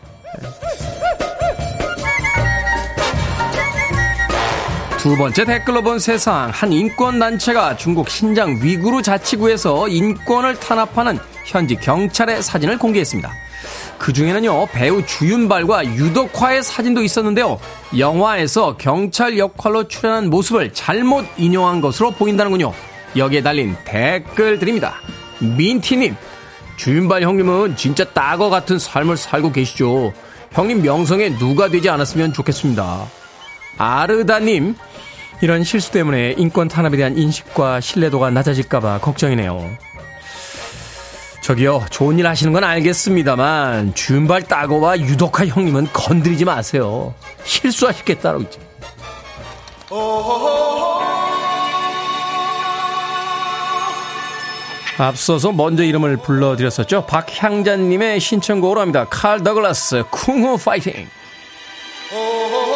두 5.06 5.15
번째 5.15 5.46
댓글로 5.46 5.84
본 5.84 6.00
세상 6.00 6.50
한 6.52 6.74
인권 6.74 7.20
단체가 7.20 7.78
중국 7.78 8.10
신장 8.10 8.58
위구르 8.60 9.04
자치구에서 9.04 9.88
인권을 9.88 10.60
탄압하는 10.60 11.20
현지 11.46 11.76
경찰의 11.76 12.41
사진을 12.41 12.80
공개했습니다. 12.80 13.32
그 14.00 14.12
중에는요 14.12 14.65
배우 14.72 15.06
주윤발과 15.06 15.94
유덕화의 15.94 16.63
사진도 16.63 17.04
있었는데요. 17.04 17.60
영화에서 17.96 18.78
경찰 18.78 19.38
역할로 19.38 19.88
출연한 19.88 20.32
모습을 20.32 20.74
잘못 20.74 21.24
인용한 21.38 21.82
것으로 21.82 22.10
보인다는군요. 22.10 22.74
여기에 23.15 23.44
달린 23.44 23.76
댓글 23.86 24.58
드립니다. 24.58 24.96
민티님 25.38 26.15
주윤발 26.78 27.22
형님은 27.22 27.76
진짜 27.76 28.06
따거 28.06 28.50
같은 28.50 28.80
삶을 28.80 29.18
살고 29.18 29.52
계시죠. 29.52 30.13
형님 30.54 30.82
명성에 30.82 31.38
누가 31.38 31.68
되지 31.68 31.91
않았으면 31.91 32.34
좋겠습니다 32.34 33.06
아르다님 33.78 34.76
이런 35.42 35.64
실수 35.64 35.92
때문에 35.92 36.36
인권 36.38 36.68
탄압에 36.68 36.98
대한 36.98 37.18
인식과 37.18 37.82
신뢰도가 37.82 38.30
낮아질까봐 38.32 39.00
걱정이네요. 39.00 39.70
저기요, 41.42 41.86
좋은 41.92 42.18
일 42.18 42.26
하시는 42.26 42.54
건 42.54 42.64
알겠습니다만, 42.64 43.94
준발 43.94 44.44
따고와 44.44 45.00
유독화 45.00 45.46
형님은 45.46 45.90
건드리지 45.94 46.44
마세요. 46.44 47.14
실수하시겠다라고 47.44 48.44
있지. 48.44 48.60
앞서서 54.98 55.52
먼저 55.52 55.84
이름을 55.84 56.18
불러드렸었죠. 56.18 57.06
박향자님의 57.06 58.20
신청곡으로 58.20 58.82
합니다. 58.82 59.06
칼 59.10 59.44
더글라스, 59.44 60.06
쿵후 60.10 60.58
파이팅! 60.58 61.08
수요일 62.10 62.75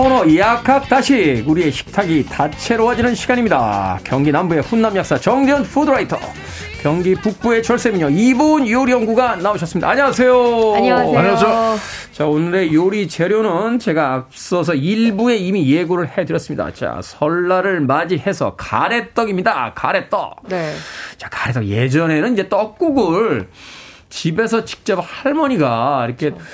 코너 0.00 0.24
약학다시 0.34 1.44
우리의 1.46 1.70
식탁이 1.70 2.24
다채로워지는 2.24 3.14
시간입니다. 3.14 4.00
경기 4.02 4.32
남부의 4.32 4.62
훈남 4.62 4.96
약사 4.96 5.18
정재현 5.18 5.64
푸드라이터 5.64 6.18
경기 6.80 7.14
북부의 7.14 7.62
철새민요 7.62 8.08
이분 8.08 8.66
요리 8.66 8.92
연구가 8.92 9.36
나오셨습니다. 9.36 9.90
안녕하세요. 9.90 10.74
안녕하세요. 10.74 11.18
안녕하세요. 11.18 11.76
자 12.12 12.26
오늘의 12.26 12.72
요리 12.72 13.08
재료는 13.08 13.78
제가 13.78 14.14
앞서서 14.14 14.72
일부에 14.72 15.36
이미 15.36 15.70
예고를 15.70 16.16
해드렸습니다. 16.16 16.72
자 16.72 17.00
설날을 17.02 17.80
맞이해서 17.82 18.56
가래떡입니다. 18.56 19.74
가래떡. 19.74 20.48
네. 20.48 20.72
자 21.18 21.28
가래떡 21.28 21.66
예전에는 21.66 22.32
이제 22.32 22.48
떡국을 22.48 23.50
집에서 24.10 24.64
직접 24.64 25.00
할머니가 25.00 26.04
이렇게 26.06 26.30
그렇죠. 26.30 26.44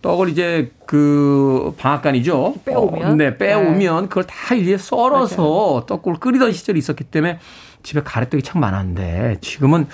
떡을 0.00 0.30
이제 0.30 0.72
그 0.86 1.74
방앗간이죠. 1.78 2.54
빼오면. 2.64 3.12
어, 3.12 3.14
네, 3.14 3.36
빼오면 3.36 4.02
네. 4.02 4.08
그걸 4.08 4.24
다 4.26 4.54
이제 4.54 4.76
썰어서. 4.76 5.84
떡국을 5.86 6.18
끓이던 6.18 6.52
시절이 6.52 6.78
있었기 6.78 7.04
때문에 7.04 7.38
집에 7.82 8.02
가래떡이 8.02 8.42
참 8.42 8.60
많았는데 8.60 9.38
지금은 9.40 9.86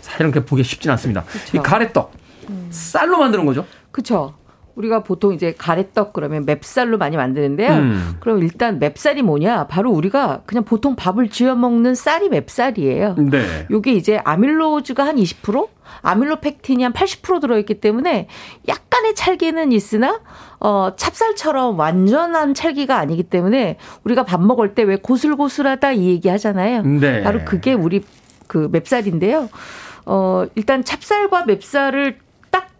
사실은 0.00 0.30
그렇게 0.30 0.46
보기 0.46 0.62
쉽진 0.62 0.90
않습니다. 0.92 1.24
그쵸. 1.24 1.56
이 1.56 1.60
가래떡 1.60 2.12
음. 2.50 2.68
쌀로 2.70 3.18
만드는 3.18 3.44
거죠? 3.46 3.64
그렇죠. 3.90 4.34
우리가 4.78 5.02
보통 5.02 5.34
이제 5.34 5.54
가래떡 5.58 6.12
그러면 6.12 6.44
맵쌀로 6.46 6.98
많이 6.98 7.16
만드는데요. 7.16 7.72
음. 7.72 8.16
그럼 8.20 8.42
일단 8.42 8.78
맵쌀이 8.78 9.22
뭐냐? 9.22 9.66
바로 9.66 9.90
우리가 9.90 10.42
그냥 10.46 10.64
보통 10.64 10.94
밥을 10.94 11.28
지어 11.30 11.56
먹는 11.56 11.96
쌀이 11.96 12.28
맵쌀이에요. 12.28 13.16
네. 13.18 13.66
요게 13.72 13.92
이제 13.92 14.20
아밀로즈가 14.24 15.04
한 15.04 15.16
20%, 15.16 15.68
아밀로펙틴이 16.02 16.84
한 16.84 16.92
80% 16.92 17.40
들어있기 17.40 17.80
때문에 17.80 18.28
약간의 18.68 19.16
찰기는 19.16 19.72
있으나 19.72 20.20
어 20.60 20.92
찹쌀처럼 20.96 21.76
완전한 21.78 22.54
찰기가 22.54 22.98
아니기 22.98 23.24
때문에 23.24 23.78
우리가 24.04 24.24
밥 24.24 24.40
먹을 24.40 24.74
때 24.74 24.84
왜 24.84 24.96
고슬고슬하다 24.96 25.92
이 25.92 26.06
얘기 26.06 26.28
하잖아요. 26.28 26.82
네. 26.82 27.22
바로 27.22 27.40
그게 27.44 27.72
우리 27.74 28.02
그 28.46 28.68
맵쌀인데요. 28.70 29.48
어 30.06 30.46
일단 30.54 30.84
찹쌀과 30.84 31.46
맵쌀을 31.46 32.18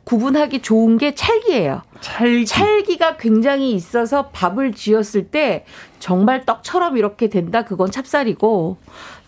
구분하기 0.09 0.63
좋은 0.63 0.97
게 0.97 1.15
찰기예요. 1.15 1.83
찰기. 2.01 2.47
찰기가 2.47 3.19
굉장히 3.19 3.73
있어서 3.73 4.29
밥을 4.29 4.73
지었을 4.73 5.25
때 5.25 5.67
정말 5.99 6.47
떡처럼 6.47 6.97
이렇게 6.97 7.29
된다. 7.29 7.67
그건 7.67 7.91
찹쌀이고 7.91 8.79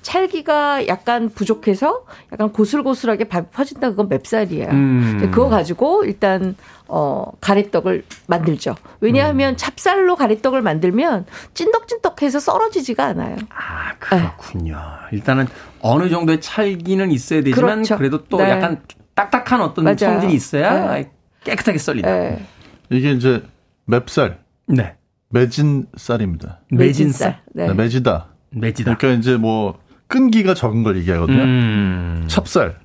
찰기가 0.01 0.87
약간 0.89 1.29
부족해서 1.29 2.07
약간 2.33 2.51
고슬고슬하게 2.51 3.25
밥이 3.25 3.49
퍼진다. 3.53 3.91
그건 3.91 4.09
맵쌀이에요. 4.09 4.69
음. 4.71 5.31
그거 5.31 5.51
가지고 5.51 6.05
일단 6.05 6.57
어 6.89 7.31
가래떡을 7.43 8.05
만들죠. 8.27 8.75
왜냐하면 9.03 9.53
음. 9.53 9.57
찹쌀로 9.59 10.17
가래떡을 10.17 10.63
만들면 10.63 11.27
찐덕찐덕해서 11.53 12.41
썰어지지가 12.41 13.05
않아요. 13.05 13.37
아 13.51 13.93
그렇군요. 13.99 14.81
네. 15.11 15.19
일단은 15.19 15.47
어느 15.83 16.09
정도의 16.09 16.41
찰기는 16.41 17.11
있어야 17.11 17.43
되지만 17.43 17.83
그렇죠. 17.83 17.99
그래도 17.99 18.25
또 18.25 18.39
네. 18.39 18.49
약간 18.49 18.81
딱딱한 19.29 19.61
어떤 19.61 19.85
맞아요. 19.85 19.97
성질이 19.99 20.33
있어야 20.33 20.93
네. 20.95 21.11
깨끗하게 21.45 21.79
썰린다. 21.79 22.11
네. 22.11 22.47
이게 22.91 23.13
이제 23.13 23.43
맵쌀. 23.87 24.39
네. 24.67 24.95
매진 25.29 25.87
쌀입니다. 25.97 26.61
매진 26.71 27.13
쌀. 27.13 27.41
네. 27.53 27.67
네. 27.67 27.75
매지다. 27.75 28.29
매지다. 28.51 28.97
그러니까 28.97 29.21
이제 29.21 29.37
뭐 29.37 29.79
끈기가 30.09 30.55
적은 30.55 30.83
걸 30.83 30.97
얘기하거든요. 30.99 31.43
음. 31.43 32.25
찹쌀, 32.27 32.79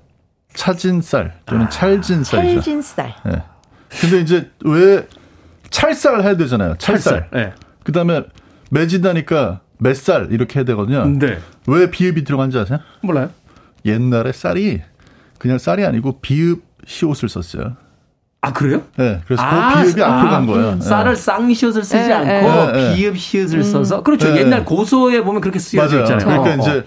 차진 0.54 1.02
쌀 1.02 1.40
또는 1.46 1.66
아. 1.66 1.70
찰진 1.70 2.24
쌀이죠. 2.24 2.56
찰진 2.56 2.82
쌀. 2.82 3.16
네. 3.26 3.42
근데 4.02 4.20
이제 4.20 4.52
왜 4.64 5.08
찰쌀 5.70 6.22
해야 6.24 6.38
되잖아요. 6.38 6.76
찰쌀. 6.78 7.30
찰쌀. 7.30 7.30
네. 7.32 7.54
그다음에 7.84 8.24
매지다니까 8.70 9.62
맷쌀 9.78 10.32
이렇게 10.32 10.60
해야 10.60 10.66
되거든요. 10.66 11.06
네. 11.06 11.40
왜 11.68 11.90
비읍이 11.90 12.24
들어간지 12.24 12.58
아세요? 12.60 12.80
몰라요. 13.02 13.30
옛날에 13.86 14.32
쌀이 14.32 14.82
그냥 15.38 15.58
쌀이 15.58 15.86
아니고 15.86 16.20
비읍 16.22 16.62
시옷을 16.86 17.30
썼어요. 17.30 17.76
아 18.42 18.54
그래요? 18.54 18.84
네, 18.96 19.22
그래서 19.26 19.42
그 19.42 19.56
아, 19.56 19.74
그 19.74 19.86
비읍이 19.86 20.04
아, 20.04 20.18
앞으로 20.18 20.32
간 20.32 20.46
거예요. 20.46 20.80
쌀을 20.80 21.16
네. 21.16 21.22
쌍시옷을 21.22 21.84
쓰지 21.84 22.08
네, 22.08 22.14
않고 22.14 22.72
네, 22.74 22.96
비읍 22.96 23.18
시옷을 23.18 23.60
음. 23.60 23.64
써서 23.64 24.04
그렇죠. 24.04 24.32
네. 24.32 24.42
옛날 24.42 24.64
고소에 24.64 25.24
보면 25.24 25.42
그렇게 25.42 25.58
쓰여져 25.58 26.02
있잖아요. 26.02 26.28
그러니까 26.28 26.52
어, 26.52 26.56
이제 26.56 26.86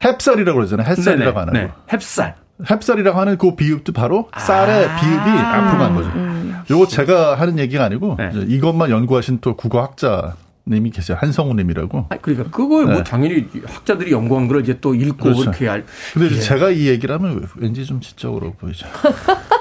햅쌀이라고 0.00 0.54
그러잖아요. 0.54 0.88
햇살이라고 0.88 1.38
하는 1.38 1.52
네. 1.52 1.68
거. 1.68 1.96
햅쌀. 1.96 2.34
햅쌀이라고 2.64 3.14
하는 3.14 3.38
그 3.38 3.54
비읍도 3.54 3.92
바로 3.92 4.28
쌀의 4.36 4.86
아~ 4.86 5.00
비읍이 5.00 5.38
앞으로 5.38 5.78
간 5.78 5.94
거죠. 5.94 6.08
음. 6.08 6.62
요거 6.68 6.88
제가 6.88 7.36
하는 7.36 7.58
얘기가 7.58 7.84
아니고 7.84 8.16
네. 8.18 8.30
이것만 8.48 8.90
연구하신 8.90 9.38
또 9.40 9.56
국어학자 9.56 10.34
님이 10.66 10.90
계세요. 10.90 11.16
한성우 11.20 11.54
님이라고. 11.54 12.06
아, 12.10 12.16
그러니까 12.18 12.50
그걸 12.50 12.84
뭐 12.84 12.84
네. 12.84 12.92
뭐 12.94 13.04
당연히 13.04 13.46
학자들이 13.64 14.12
연구한 14.12 14.48
걸 14.48 14.60
이제 14.60 14.78
또 14.80 14.94
읽고 14.94 15.16
그렇죠. 15.16 15.42
이렇게 15.42 15.68
알. 15.68 15.84
근데 16.14 16.34
예. 16.34 16.40
제가 16.40 16.70
이 16.70 16.86
얘기를 16.86 17.14
하면 17.14 17.46
왠지 17.56 17.84
좀 17.84 18.00
지적으로 18.00 18.52
보이죠. 18.54 18.86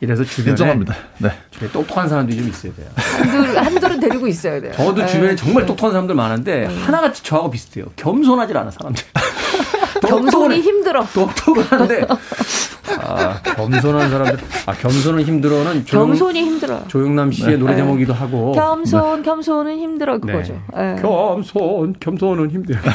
이래서 0.00 0.24
주변에 0.24 0.50
인정합니다. 0.50 0.94
네. 1.18 1.30
주변에 1.50 1.72
똑똑한 1.72 2.08
사람들이 2.08 2.38
좀 2.38 2.48
있어야 2.48 2.72
돼요. 2.74 2.86
한둘 2.96 3.58
한둘은 3.58 4.00
데리고 4.00 4.26
있어야 4.26 4.60
돼요. 4.60 4.72
저도 4.74 5.02
네. 5.02 5.06
주변에 5.06 5.36
정말 5.36 5.64
똑똑한 5.66 5.92
사람들 5.92 6.14
많은데 6.14 6.66
음. 6.66 6.82
하나같이 6.84 7.22
저하고 7.22 7.50
비슷해요. 7.50 7.86
겸손하지 7.96 8.52
않아 8.54 8.70
사람들. 8.70 9.02
겸손이 10.06 10.60
힘들어. 10.60 11.06
똑똑한데 11.14 12.06
아, 13.00 13.40
겸손한 13.42 14.10
사람들. 14.10 14.38
아, 14.66 14.72
겸손은 14.74 15.22
힘들어는 15.24 15.86
조용, 15.86 16.08
겸손이 16.08 16.40
힘들어. 16.40 16.86
조영남 16.88 17.32
씨의 17.32 17.52
네. 17.52 17.56
노래 17.56 17.74
제목이기도 17.76 18.12
하고. 18.12 18.52
겸손, 18.52 19.16
네. 19.16 19.22
겸손은 19.22 19.78
힘들어 19.78 20.18
그거죠. 20.18 20.60
네. 20.76 20.94
네. 20.94 21.02
겸손, 21.02 21.94
겸손은 21.98 22.50
힘들어. 22.50 22.78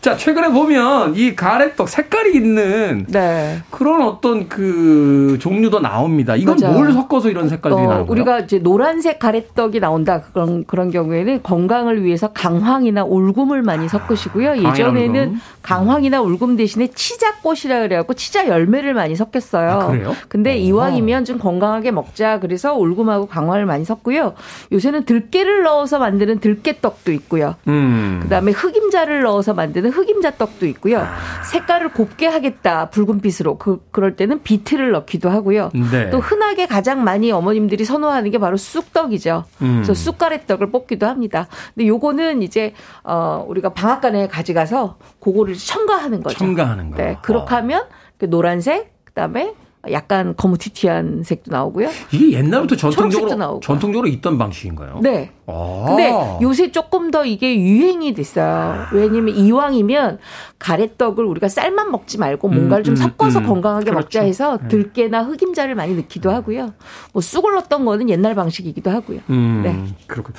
자, 0.00 0.16
최근에 0.16 0.48
보면 0.48 1.14
이 1.14 1.36
가래떡 1.36 1.86
색깔이 1.86 2.34
있는 2.34 3.04
네. 3.08 3.58
그런 3.70 4.00
어떤 4.00 4.48
그 4.48 5.36
종류도 5.40 5.80
나옵니다. 5.80 6.36
이건 6.36 6.56
맞아요. 6.58 6.74
뭘 6.74 6.92
섞어서 6.92 7.28
이런 7.28 7.50
색깔들이 7.50 7.82
어, 7.82 7.84
나오는 7.86 8.06
거예요? 8.06 8.10
우리가 8.10 8.38
이제 8.40 8.58
노란색 8.58 9.18
가래떡이 9.18 9.78
나온다. 9.78 10.22
그런 10.32 10.64
그런 10.64 10.90
경우에는 10.90 11.42
건강을 11.42 12.02
위해서 12.02 12.28
강황이나 12.32 13.04
울금을 13.04 13.60
많이 13.62 13.90
섞으시고요. 13.90 14.50
아, 14.52 14.56
예전에는 14.56 15.38
강황이나 15.60 16.22
울금 16.22 16.56
대신에 16.56 16.86
치자꽃이라 16.86 17.80
그래 17.82 17.96
갖고 17.96 18.14
치자 18.14 18.48
열매를 18.48 18.94
많이 18.94 19.14
섞였어요. 19.16 19.70
아, 19.70 19.86
그래요? 19.88 20.16
근데 20.28 20.52
어. 20.52 20.54
이왕이면 20.54 21.26
좀 21.26 21.38
건강하게 21.38 21.90
먹자. 21.90 22.40
그래서 22.40 22.74
울금하고 22.74 23.26
강황을 23.26 23.66
많이 23.66 23.84
섞고요. 23.84 24.32
요새는 24.72 25.04
들깨를 25.04 25.62
넣어서 25.64 25.98
만드는 25.98 26.40
들깨떡도 26.40 27.12
있고요. 27.12 27.56
음. 27.68 28.20
그다음에 28.22 28.52
흑임자를 28.52 29.22
넣어서 29.24 29.52
만드는 29.52 29.89
흑임자 29.90 30.32
떡도 30.32 30.66
있고요. 30.66 31.00
아. 31.00 31.42
색깔을 31.50 31.92
곱게 31.92 32.26
하겠다 32.26 32.90
붉은빛으로 32.90 33.58
그 33.58 33.84
그럴 33.90 34.16
때는 34.16 34.42
비트를 34.42 34.90
넣기도 34.92 35.30
하고요. 35.30 35.70
네. 35.90 36.10
또 36.10 36.18
흔하게 36.18 36.66
가장 36.66 37.04
많이 37.04 37.32
어머님들이 37.32 37.84
선호하는 37.84 38.30
게 38.30 38.38
바로 38.38 38.56
쑥떡이죠. 38.56 39.44
음. 39.62 39.82
그래서 39.82 39.94
쑥가래떡을 39.94 40.70
뽑기도 40.70 41.06
합니다. 41.06 41.46
근데 41.74 41.86
요거는 41.86 42.42
이제 42.42 42.74
어 43.04 43.44
우리가 43.48 43.70
방앗간에 43.70 44.28
가져가서 44.28 44.96
그거를 45.20 45.54
첨가하는 45.54 46.22
거죠. 46.22 46.38
첨가하는 46.38 46.90
거. 46.90 46.96
네. 46.96 47.18
그렇게 47.22 47.54
하면 47.54 47.84
그 48.18 48.28
노란색 48.28 48.94
그다음에 49.04 49.54
약간 49.90 50.36
거무튀튀한 50.36 51.22
색도 51.24 51.50
나오고요. 51.50 51.88
이게 52.12 52.36
옛날부터 52.36 52.76
전통적으로 52.76 53.60
전통적으로 53.60 54.08
있던 54.08 54.36
방식인가요? 54.36 55.00
네. 55.02 55.30
아. 55.46 55.84
근데 55.88 56.12
요새 56.42 56.70
조금 56.70 57.10
더 57.10 57.24
이게 57.24 57.58
유행이 57.58 58.12
됐어요. 58.12 58.86
왜냐면 58.92 59.34
이왕이면 59.34 60.18
가래떡을 60.58 61.24
우리가 61.24 61.48
쌀만 61.48 61.90
먹지 61.90 62.18
말고 62.18 62.48
뭔가를 62.48 62.84
좀 62.84 62.92
음, 62.92 62.96
음, 62.96 63.02
섞어서 63.02 63.38
음, 63.38 63.46
건강하게 63.46 63.86
그렇죠. 63.86 64.04
먹자 64.04 64.22
해서 64.22 64.58
네. 64.58 64.68
들깨나 64.68 65.22
흑임자를 65.22 65.74
많이 65.74 65.94
넣기도 65.94 66.30
하고요. 66.30 66.74
뭐 67.14 67.22
쑥을 67.22 67.54
넣었던 67.54 67.86
거는 67.86 68.10
옛날 68.10 68.34
방식이기도 68.34 68.90
하고요. 68.90 69.20
음, 69.30 69.62
네. 69.64 69.94
그렇군. 70.06 70.34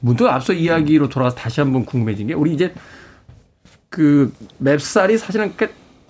문득 0.00 0.26
앞서 0.26 0.54
이야기로 0.54 1.10
돌아서 1.10 1.36
다시 1.36 1.60
한번 1.60 1.84
궁금해진 1.84 2.28
게 2.28 2.34
우리 2.34 2.54
이제 2.54 2.72
그 3.90 4.32
맵쌀이 4.58 5.18
사실은 5.18 5.52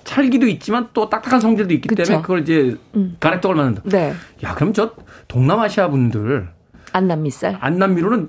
찰기도 0.06 0.46
있지만 0.46 0.88
또 0.94 1.10
딱딱한 1.10 1.40
성질도 1.40 1.74
있기 1.74 1.88
그쵸. 1.88 2.04
때문에 2.04 2.22
그걸 2.22 2.40
이제 2.40 2.76
음. 2.94 3.16
가래떡을 3.20 3.56
만든다. 3.56 3.82
네. 3.90 4.14
야, 4.44 4.54
그럼 4.54 4.72
저 4.72 4.92
동남아시아 5.28 5.90
분들 5.90 6.48
안남미쌀 6.92 7.58
안남미로는 7.60 8.28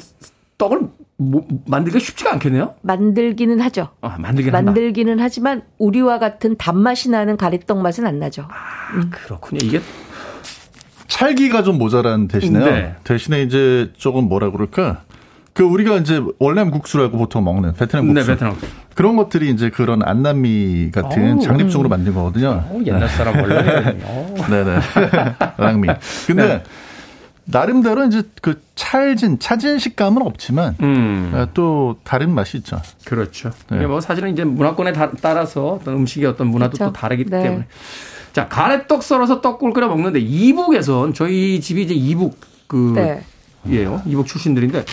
떡을 0.57 0.81
뭐, 1.19 1.47
만들기가 1.67 1.99
쉽지가 1.99 2.33
않겠네요. 2.33 2.75
만들기는 2.81 3.59
하죠. 3.61 3.89
아, 4.01 4.17
만들기는 4.19 4.51
만들기는 4.51 5.11
한다. 5.13 5.23
하지만 5.23 5.61
우리와 5.77 6.19
같은 6.19 6.55
단맛이 6.57 7.09
나는 7.09 7.37
가래떡 7.37 7.79
맛은 7.79 8.05
안 8.05 8.19
나죠. 8.19 8.47
아, 8.49 8.95
음. 8.95 9.09
그렇군요. 9.11 9.59
이게 9.63 9.79
찰기가 11.07 11.63
좀 11.63 11.77
모자란 11.77 12.27
대신에요. 12.27 12.65
네. 12.65 12.95
대신에 13.03 13.41
이제 13.43 13.91
조금 13.97 14.25
뭐라 14.27 14.51
그럴까? 14.51 15.03
그 15.57 15.63
우리가 15.63 15.95
이제 15.97 16.21
월남 16.37 16.69
국수라고 16.69 17.17
보통 17.17 17.43
먹는 17.43 17.73
베트남 17.73 18.05
네, 18.05 18.13
국수. 18.13 18.27
네, 18.27 18.33
베트남 18.33 18.53
국수. 18.53 18.67
그런 18.93 19.15
것들이 19.15 19.49
이제 19.49 19.71
그런 19.71 20.03
안남미 20.03 20.91
같은 20.91 21.37
오, 21.37 21.39
장립적으로 21.39 21.89
음. 21.89 21.89
만든 21.89 22.13
거거든요. 22.13 22.63
오, 22.71 22.79
옛날 22.85 23.09
사람 23.09 23.39
원래. 23.41 23.95
네네. 24.51 24.79
랑미. 25.57 25.87
근데 26.27 26.47
네. 26.47 26.63
나름대로 27.45 28.05
이제 28.05 28.21
그 28.39 28.61
찰진, 28.75 29.39
차진 29.39 29.79
식감은 29.79 30.21
없지만 30.21 30.75
음. 30.79 31.31
아, 31.33 31.47
또 31.55 31.97
다른 32.03 32.35
맛이 32.35 32.57
있죠. 32.57 32.79
그렇죠. 33.03 33.49
네. 33.71 33.87
뭐 33.87 33.99
사실은 33.99 34.31
이제 34.33 34.43
문화권에 34.43 34.93
따라서 35.23 35.79
어떤 35.81 35.95
음식의 35.95 36.29
어떤 36.29 36.49
문화도 36.49 36.73
그렇죠. 36.73 36.91
또 36.91 36.93
다르기 36.93 37.25
네. 37.25 37.41
때문에. 37.41 37.65
자, 38.31 38.47
가래떡 38.47 39.01
썰어서 39.01 39.41
떡국을 39.41 39.73
끓여 39.73 39.87
먹는데 39.87 40.19
이북에선 40.19 41.15
저희 41.15 41.59
집이 41.59 41.81
이제 41.81 41.95
이북 41.95 42.39
그 42.67 42.93
네. 42.93 43.23
예요. 43.71 44.03
이북 44.05 44.27
출신들인데 44.27 44.85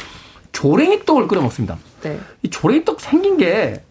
조랭이 0.54 1.04
떡을 1.04 1.28
끓여 1.28 1.42
먹습니다. 1.42 1.76
네. 2.02 2.18
이 2.42 2.48
조랭이 2.48 2.84
떡 2.86 3.00
생긴 3.00 3.36
게 3.36 3.82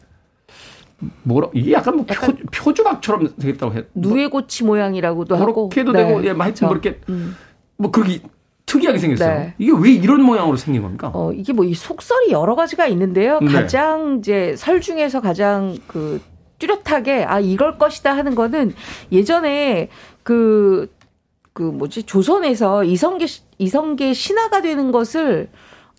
뭐라 1.23 1.49
이게 1.53 1.73
약간 1.73 1.97
뭐 1.97 2.05
약간 2.09 2.35
표, 2.51 2.73
주박처럼 2.73 3.33
생겼다고 3.37 3.73
해요. 3.73 3.83
누에고치 3.93 4.63
모양이라고도 4.63 5.35
하고 5.35 5.69
그렇게도 5.69 5.91
네. 5.91 6.05
되고 6.05 6.25
예, 6.25 6.33
뭐 6.33 6.43
하여튼 6.45 6.67
뭐 6.67 6.75
이렇게 6.75 6.99
음. 7.09 7.35
뭐 7.77 7.91
그렇게 7.91 8.21
특이하게 8.65 8.97
생겼어요. 8.97 9.39
네. 9.39 9.53
이게 9.59 9.71
왜 9.77 9.91
이런 9.91 10.23
모양으로 10.23 10.55
생긴 10.57 10.81
겁니까? 10.81 11.11
어, 11.13 11.31
이게 11.33 11.51
뭐 11.53 11.65
이 11.65 11.73
속설이 11.73 12.31
여러 12.31 12.55
가지가 12.55 12.87
있는데요. 12.87 13.39
네. 13.41 13.51
가장 13.51 14.17
이제 14.19 14.55
설 14.57 14.79
중에서 14.79 15.19
가장 15.19 15.77
그 15.87 16.21
뚜렷하게 16.59 17.25
아 17.25 17.39
이걸 17.41 17.77
것이다 17.77 18.15
하는 18.15 18.35
거는 18.35 18.73
예전에 19.11 19.89
그그 20.23 20.89
그 21.51 21.63
뭐지 21.63 22.03
조선에서 22.03 22.85
이성계 22.85 23.25
이성계 23.57 24.13
신하가 24.13 24.61
되는 24.61 24.93
것을 24.93 25.49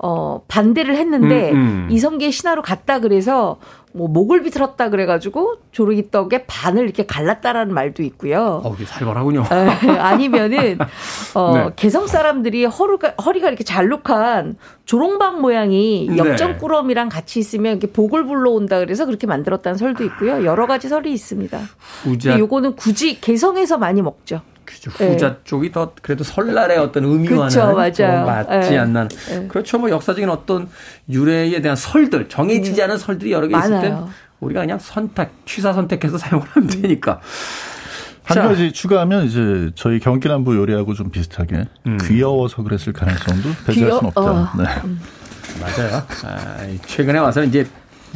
어 0.02 0.42
반대를 0.48 0.96
했는데 0.96 1.52
음, 1.52 1.56
음. 1.56 1.88
이성계 1.90 2.30
신하로 2.30 2.62
갔다 2.62 2.98
그래서 2.98 3.58
뭐 3.92 4.08
목을 4.08 4.42
비틀었다 4.42 4.90
그래가지고 4.90 5.58
조르기 5.70 6.10
떡에 6.10 6.46
반을 6.46 6.82
이렇게 6.82 7.06
갈랐다라는 7.06 7.72
말도 7.72 8.02
있고요. 8.02 8.60
어, 8.64 8.74
이게 8.74 8.84
살벌하군요. 8.84 9.44
아니면은 10.00 10.78
어 11.36 11.52
네. 11.54 11.70
개성 11.76 12.08
사람들이 12.08 12.64
허리가 12.64 13.14
허리가 13.24 13.46
이렇게 13.46 13.62
잘록한 13.62 14.56
조롱박 14.84 15.40
모양이 15.40 16.08
네. 16.10 16.16
역전 16.18 16.58
꾸러미랑 16.58 17.08
같이 17.08 17.38
있으면 17.38 17.78
이렇게 17.78 17.86
복을 17.86 18.26
불러온다 18.26 18.80
그래서 18.80 19.06
그렇게 19.06 19.28
만들었다는 19.28 19.78
설도 19.78 20.02
있고요. 20.04 20.44
여러 20.44 20.66
가지 20.66 20.88
설이 20.88 21.12
있습니다. 21.12 21.60
후자. 22.02 22.36
요거는 22.36 22.74
굳이 22.74 23.20
개성에서 23.20 23.78
많이 23.78 24.02
먹죠. 24.02 24.40
그죠. 24.64 24.90
후자 24.90 25.28
네. 25.30 25.36
쪽이 25.44 25.72
더 25.72 25.92
그래도 26.02 26.24
설날의 26.24 26.78
어떤 26.78 27.04
의미와는 27.04 27.48
그렇죠, 27.48 27.74
맞지 27.74 28.02
네. 28.02 28.78
않는. 28.78 29.08
네. 29.08 29.48
그렇죠. 29.48 29.78
뭐 29.78 29.90
역사적인 29.90 30.28
어떤 30.28 30.68
유래에 31.08 31.60
대한 31.60 31.76
설들, 31.76 32.28
정해지지 32.28 32.80
음. 32.80 32.84
않은 32.84 32.98
설들이 32.98 33.32
여러 33.32 33.46
개 33.48 33.56
있을 33.56 33.80
때 33.80 33.94
우리가 34.40 34.60
그냥 34.60 34.78
선택, 34.78 35.30
취사 35.46 35.72
선택해서 35.72 36.16
사용을 36.18 36.46
하면 36.50 36.68
음. 36.70 36.82
되니까. 36.82 37.20
한 38.24 38.34
자. 38.36 38.48
가지 38.48 38.72
추가하면 38.72 39.26
이제 39.26 39.70
저희 39.74 40.00
경기남부 40.00 40.56
요리하고 40.56 40.94
좀 40.94 41.10
비슷하게 41.10 41.66
음. 41.86 41.98
귀여워서 42.02 42.62
그랬을 42.62 42.94
가능성도 42.94 43.50
배제할 43.66 43.92
수는 43.92 44.06
없다. 44.06 44.20
어. 44.20 44.48
네. 44.56 44.64
음. 44.84 45.00
맞아요. 45.60 46.02
아, 46.24 46.56
최근에 46.86 47.18
와서 47.18 47.44
이제 47.44 47.66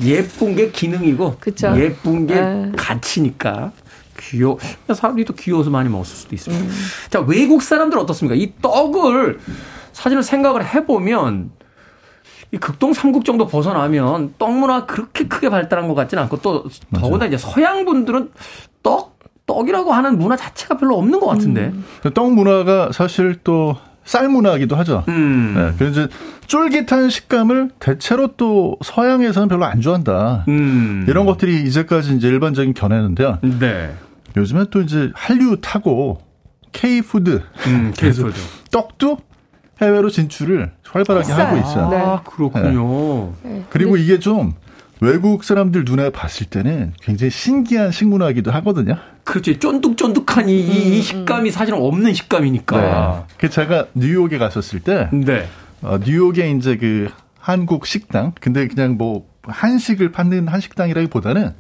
예쁜 0.03 0.57
게 0.57 0.71
기능이고 0.71 1.37
그쵸? 1.41 1.75
예쁜 1.77 2.27
게 2.27 2.37
에. 2.39 2.73
가치니까 2.77 3.73
귀여 4.19 4.57
사람들이 4.93 5.25
또 5.25 5.35
귀여워서 5.35 5.71
많이 5.71 5.89
먹었을 5.89 6.17
수도 6.17 6.35
있습니다. 6.35 6.65
음. 6.65 6.71
자 7.11 7.21
외국 7.21 7.63
사람들 7.63 7.99
어떻습니까? 7.99 8.35
이 8.35 8.53
떡을 8.61 9.39
사실은 9.93 10.23
생각을 10.23 10.65
해보면 10.75 11.51
이 12.53 12.57
극동 12.57 12.93
삼국 12.93 13.25
정도 13.25 13.47
벗어나면 13.47 14.35
떡 14.39 14.53
문화 14.53 14.87
그렇게 14.87 15.27
크게 15.29 15.51
발달한 15.51 15.89
것 15.89 15.95
같지는 15.95 16.23
않고 16.25 16.39
또 16.41 16.65
더구나 16.95 17.27
이제 17.27 17.37
서양 17.37 17.85
분들은 17.85 18.31
떡 18.83 19.19
떡이라고 19.47 19.93
하는 19.93 20.19
문화 20.19 20.37
자체가 20.37 20.77
별로 20.77 20.99
없는 20.99 21.21
것 21.21 21.27
같은데. 21.27 21.73
음. 21.73 21.85
떡 22.13 22.35
문화가 22.35 22.93
사실 22.93 23.37
또 23.43 23.77
쌀 24.09 24.31
문화이기도 24.31 24.75
하죠. 24.77 25.05
음. 25.09 25.53
네, 25.55 25.75
그래서 25.77 26.01
이제 26.05 26.15
쫄깃한 26.47 27.11
식감을 27.11 27.73
대체로 27.79 28.29
또 28.39 28.79
서양에서는 28.83 29.49
별로 29.49 29.67
안 29.67 29.83
좋아한다. 29.83 30.47
음. 30.49 31.05
이런 31.07 31.27
것들이 31.27 31.63
이제까지 31.65 32.17
이제 32.17 32.27
일반적인 32.27 32.73
견해인데요. 32.73 33.39
네. 33.43 33.95
요즘에 34.39 34.67
또 34.71 34.81
이제 34.81 35.11
한류 35.15 35.61
타고 35.61 36.21
K푸드. 36.73 37.43
음, 37.67 37.93
K푸드. 37.97 38.39
떡도 38.71 39.19
해외로 39.81 40.11
진출을 40.11 40.73
활발하게 40.85 41.33
하고 41.33 41.57
있어요. 41.59 41.91
네. 41.91 41.97
아, 41.97 42.23
그렇군요. 42.23 43.33
네. 43.43 43.65
그리고 43.71 43.97
이게 43.97 44.19
좀 44.19 44.55
외국 45.01 45.45
사람들 45.45 45.85
눈에 45.85 46.11
봤을 46.11 46.47
때는 46.47 46.93
굉장히 47.01 47.31
신기한 47.31 47.93
식문화이기도 47.93 48.51
하거든요. 48.51 48.97
그렇죠. 49.25 49.57
쫀득쫀득한 49.59 50.49
이, 50.49 50.59
이. 50.99 51.03
식감이 51.03 51.51
사실은 51.51 51.81
없는 51.81 52.15
식감이니까. 52.15 53.27
네. 53.29 53.35
그 53.39 53.51
제가 53.51 53.87
뉴욕에 53.95 54.39
갔었을 54.39 54.81
때, 54.81 55.09
네. 55.13 55.47
어, 55.83 55.99
뉴욕에 56.05 56.51
이제 56.51 56.77
그 56.77 57.09
한국 57.39 57.87
식당, 57.87 58.33
근데 58.41 58.67
그냥 58.67 58.97
뭐 58.97 59.27
한식을 59.43 60.13
파는 60.13 60.49
한식당이라기보다는 60.49 61.53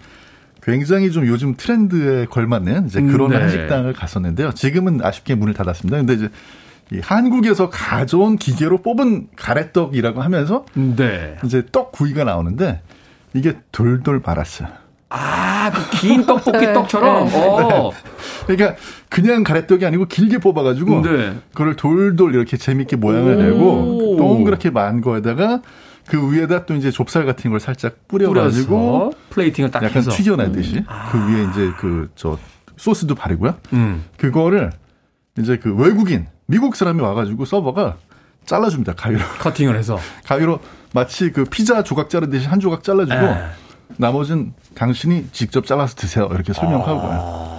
굉장히 0.72 1.10
좀 1.10 1.26
요즘 1.26 1.54
트렌드에 1.56 2.26
걸맞는 2.26 2.86
이제 2.86 3.00
그런 3.00 3.30
네. 3.30 3.36
한식당을 3.38 3.94
갔었는데요. 3.94 4.52
지금은 4.52 5.00
아쉽게 5.02 5.34
문을 5.34 5.54
닫았습니다. 5.54 5.96
근데 5.96 6.14
이제 6.14 6.28
이 6.92 7.00
한국에서 7.02 7.70
가져온 7.70 8.36
기계로 8.36 8.82
뽑은 8.82 9.28
가래떡이라고 9.36 10.20
하면서 10.22 10.64
네. 10.74 11.36
이제 11.44 11.62
떡 11.72 11.92
구이가 11.92 12.24
나오는데 12.24 12.82
이게 13.34 13.56
돌돌 13.72 14.22
말았어요. 14.24 14.68
아, 15.10 15.70
그 15.70 15.96
긴 15.96 16.26
떡볶이 16.26 16.66
네. 16.66 16.72
떡처럼. 16.74 17.28
네. 17.28 17.46
어. 17.46 17.90
그러니까 18.46 18.76
그냥 19.08 19.42
가래떡이 19.44 19.86
아니고 19.86 20.04
길게 20.04 20.36
뽑아가지고 20.38 21.02
네. 21.02 21.34
그걸 21.52 21.76
돌돌 21.76 22.34
이렇게 22.34 22.58
재밌게 22.58 22.96
모양을 22.96 23.38
내고 23.38 24.16
동그랗게 24.18 24.68
만 24.70 25.00
거에다가 25.00 25.62
그 26.08 26.32
위에다 26.32 26.66
또 26.66 26.74
이제 26.74 26.90
좁쌀 26.90 27.26
같은 27.26 27.50
걸 27.50 27.60
살짝 27.60 28.08
뿌려가지고 28.08 29.12
플레이팅을 29.30 29.70
딱 29.70 29.82
약간 29.82 29.98
해서. 29.98 30.10
튀겨내듯이 30.10 30.78
음. 30.78 30.84
아. 30.88 31.10
그 31.12 31.18
위에 31.32 31.44
이제 31.50 31.70
그 31.78 32.08
저 32.14 32.38
소스도 32.76 33.14
바르고요. 33.16 33.56
음. 33.72 34.04
그거를 34.16 34.70
이제 35.38 35.56
그 35.58 35.74
외국인 35.74 36.26
미국 36.46 36.76
사람이 36.76 37.00
와가지고 37.00 37.44
서버가 37.44 37.96
잘라줍니다 38.46 38.94
가위로 38.94 39.20
커팅을 39.40 39.76
해서 39.76 39.98
가위로 40.24 40.60
마치 40.94 41.32
그 41.32 41.44
피자 41.44 41.82
조각 41.82 42.08
자르듯이 42.08 42.46
한 42.46 42.60
조각 42.60 42.82
잘라주고 42.84 43.16
에. 43.16 43.36
나머지는 43.96 44.54
당신이 44.74 45.28
직접 45.32 45.66
잘라서 45.66 45.96
드세요 45.96 46.28
이렇게 46.32 46.52
설명하고요. 46.52 47.10
아. 47.12 47.57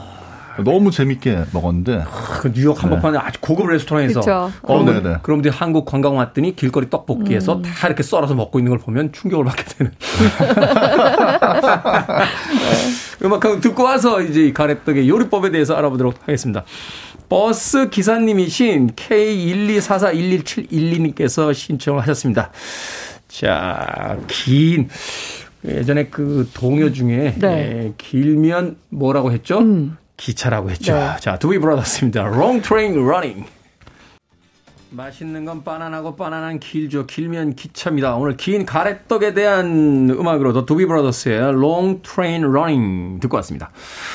너무 0.63 0.91
재밌게 0.91 1.45
먹었는데. 1.53 2.03
아, 2.05 2.39
그 2.41 2.51
뉴욕 2.53 2.81
한복판에 2.81 3.17
네. 3.17 3.23
아주 3.23 3.39
고급 3.41 3.69
레스토랑에서. 3.69 4.19
그쵸. 4.19 4.51
어, 4.61 4.83
네네. 4.83 5.01
네. 5.01 5.15
그럼들 5.21 5.51
한국 5.51 5.85
관광 5.85 6.17
왔더니 6.17 6.55
길거리 6.55 6.89
떡볶이에서 6.89 7.57
음. 7.57 7.61
다 7.61 7.87
이렇게 7.87 8.03
썰어서 8.03 8.35
먹고 8.35 8.59
있는 8.59 8.71
걸 8.71 8.79
보면 8.79 9.11
충격을 9.11 9.45
받게 9.45 9.63
되는. 9.77 9.91
음악 13.23 13.43
한 13.43 13.59
듣고 13.59 13.83
와서 13.83 14.21
이제 14.21 14.53
가래떡의 14.53 15.09
요리법에 15.09 15.51
대해서 15.51 15.75
알아보도록 15.75 16.15
하겠습니다. 16.21 16.63
버스 17.27 17.89
기사님이신 17.89 18.91
K124411712님께서 18.95 21.53
신청을 21.53 21.99
하셨습니다. 22.01 22.51
자, 23.27 24.17
긴, 24.27 24.87
예전에 25.63 26.07
그 26.07 26.49
동요 26.53 26.91
중에 26.91 27.35
네. 27.37 27.47
예, 27.47 27.93
길면 27.97 28.77
뭐라고 28.89 29.31
했죠? 29.31 29.59
음. 29.59 29.97
기차라고 30.19 30.69
했죠. 30.69 30.93
네. 30.93 31.15
자, 31.19 31.39
두비 31.39 31.59
브라더스입니다. 31.59 32.25
Wrong 32.25 32.61
Train 32.61 32.99
Running. 32.99 33.49
맛있는 34.91 35.45
건 35.45 35.63
바나나고 35.63 36.15
바나나는 36.15 36.59
길죠. 36.59 37.05
길면 37.05 37.53
기차입니다. 37.53 38.15
오늘 38.15 38.35
긴 38.35 38.65
가래떡에 38.65 39.35
대한 39.35 40.09
음악으로 40.09 40.51
The 40.51 40.65
Doobie 40.65 40.87
Brothers의 40.87 41.37
Long 41.49 42.01
Train 42.01 42.43
Running 42.43 43.19
듣고 43.21 43.37
왔습니다. 43.37 43.69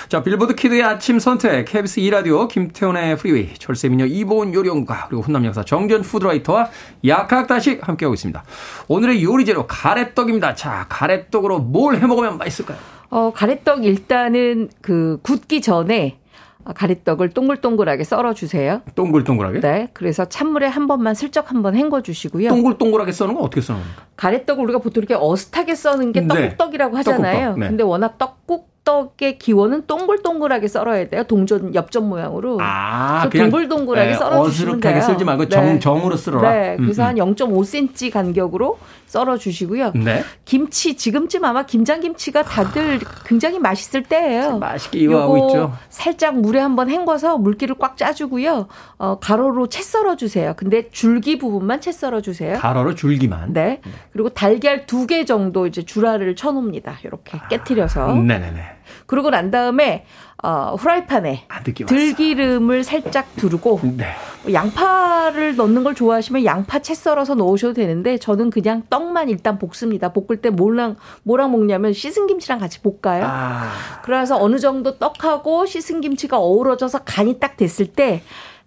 자, 0.09 0.23
빌보드 0.23 0.57
kid의 0.57 0.83
아침 0.83 1.21
선택, 1.21 1.65
KBS 1.67 2.01
2라디오, 2.01 2.49
김태훈의 2.49 3.17
Freeway, 3.17 3.55
절세미녀 3.55 4.07
이보은 4.07 4.53
요리연구가, 4.53 5.07
그리고 5.09 5.23
훈남 5.23 5.45
약사 5.45 5.65
정재훈 5.65 6.03
food 6.03 6.26
writer와 6.26 6.71
약학다식 7.07 7.87
함께하고 7.87 8.15
있습니다. 8.15 8.43
오늘의 8.89 9.23
요리 9.23 9.45
재료 9.45 9.69
가래떡입니다. 9.69 10.57
자, 10.57 10.87
가래떡으로 10.89 11.61
뭘 11.61 11.97
해먹으면 11.97 12.37
맛있을까요? 12.37 12.94
어, 13.15 13.33
가래떡 13.33 13.85
일단은 13.85 14.71
그 14.83 15.21
굳기 15.23 15.61
전에 15.61 16.19
가래떡을 16.65 17.29
동글동글하게 17.31 18.03
썰어주세요. 18.03 18.81
동글동글하게? 18.97 19.61
네. 19.61 19.89
그래서 19.93 20.25
찬물에 20.25 20.67
한 20.67 20.89
번만 20.89 21.15
슬쩍 21.15 21.53
한 21.53 21.63
번 21.63 21.77
헹궈 21.77 22.03
주시고요. 22.03 22.49
동글동글하게 22.49 23.13
써는 23.13 23.35
건 23.35 23.45
어떻게 23.45 23.61
써는 23.61 23.83
겁니까? 23.83 24.07
가래떡을 24.17 24.65
우리가 24.65 24.81
보통 24.81 25.01
이렇게 25.03 25.15
어슷하게 25.15 25.77
써는 25.77 26.11
게 26.11 26.23
네. 26.23 26.27
떡국떡이라고 26.27 26.97
하잖아요. 26.99 27.39
떡국떡, 27.39 27.59
네. 27.61 27.69
근데 27.69 27.83
워낙 27.85 28.19
떡국 28.19 28.74
떡의 28.85 29.39
기원은 29.39 29.87
동글동글하게 29.87 30.69
썰어야 30.69 31.09
돼요. 31.09 31.25
동전 31.25 31.75
엽전 31.75 32.07
모양으로. 32.09 32.59
아, 32.61 33.29
동글동글하게 33.31 34.11
네, 34.11 34.15
썰어 34.15 34.45
주시면 34.51 34.81
돼요. 34.81 35.01
썰지 35.01 35.25
말고 35.25 35.49
정, 35.49 35.65
네. 35.65 35.79
정으로 35.79 36.17
썰어라. 36.17 36.51
네, 36.53 36.77
그래서 36.77 37.03
음, 37.03 37.07
한 37.09 37.15
0.5cm 37.17 38.13
간격으로 38.13 38.79
썰어 39.07 39.39
주시고요. 39.39 39.93
네. 39.95 40.23
김치 40.45 40.97
지금쯤 40.97 41.45
아마 41.45 41.65
김장 41.65 42.01
김치가 42.01 42.43
다들 42.43 43.01
굉장히 43.25 43.59
맛있을 43.59 44.03
때예요. 44.03 44.59
맛있게 44.59 44.99
이용하고 44.99 45.39
있죠. 45.49 45.73
살짝 45.89 46.39
물에 46.41 46.61
한번 46.61 46.91
헹궈서 46.91 47.39
물기를 47.39 47.77
꽉 47.79 47.97
짜주고요. 47.97 48.67
어, 48.99 49.19
가로로 49.19 49.69
채 49.69 49.83
썰어 49.83 50.17
주세요. 50.17 50.53
근데 50.57 50.91
줄기 50.91 51.39
부분만 51.39 51.81
채 51.81 51.91
썰어 51.93 52.21
주세요. 52.21 52.59
가로로 52.59 52.95
줄기만. 52.95 53.53
네. 53.55 53.81
그리고 54.13 54.29
달걀 54.29 54.85
두 54.87 55.05
개 55.07 55.25
정도 55.27 55.67
이제 55.67 55.83
주라를 55.85 56.35
쳐놓습니다. 56.35 56.99
이렇게 57.05 57.39
깨트려서. 57.51 58.09
아, 58.11 58.15
네네네. 58.15 58.74
그러고 59.07 59.31
난 59.31 59.51
다음에 59.51 60.07
어, 60.43 60.75
후라이팬에 60.79 61.47
아, 61.49 61.63
들기름을 61.63 62.85
살짝 62.85 63.35
두르고 63.37 63.81
네. 63.97 64.13
양파를 64.53 65.57
넣는 65.57 65.85
걸 65.85 65.95
좋아하시면 65.95 66.45
양파 66.45 66.81
채 66.81 66.95
썰어서 66.95 67.35
넣으셔도 67.35 67.73
되는데 67.73 68.19
저는 68.19 68.51
그냥 68.51 68.83
떡만 68.91 69.31
일단 69.31 69.59
볶습니다. 69.59 70.13
볶을 70.13 70.43
때 70.43 70.51
뭐랑 70.51 70.97
뭐랑 71.23 71.51
먹냐면 71.51 71.95
씻은 71.95 72.27
김치랑 72.27 72.59
같이 72.59 72.81
볶아요. 72.83 73.25
아. 73.27 73.71
그래서 74.03 74.37
어느 74.39 74.59
정도 74.59 74.99
떡하고 74.99 75.65
씻은 75.65 76.03
김치가 76.03 76.39
어우러져서 76.39 77.05
간이 77.05 77.41
딱 77.41 77.57
됐을 77.57 77.87
때 77.87 78.23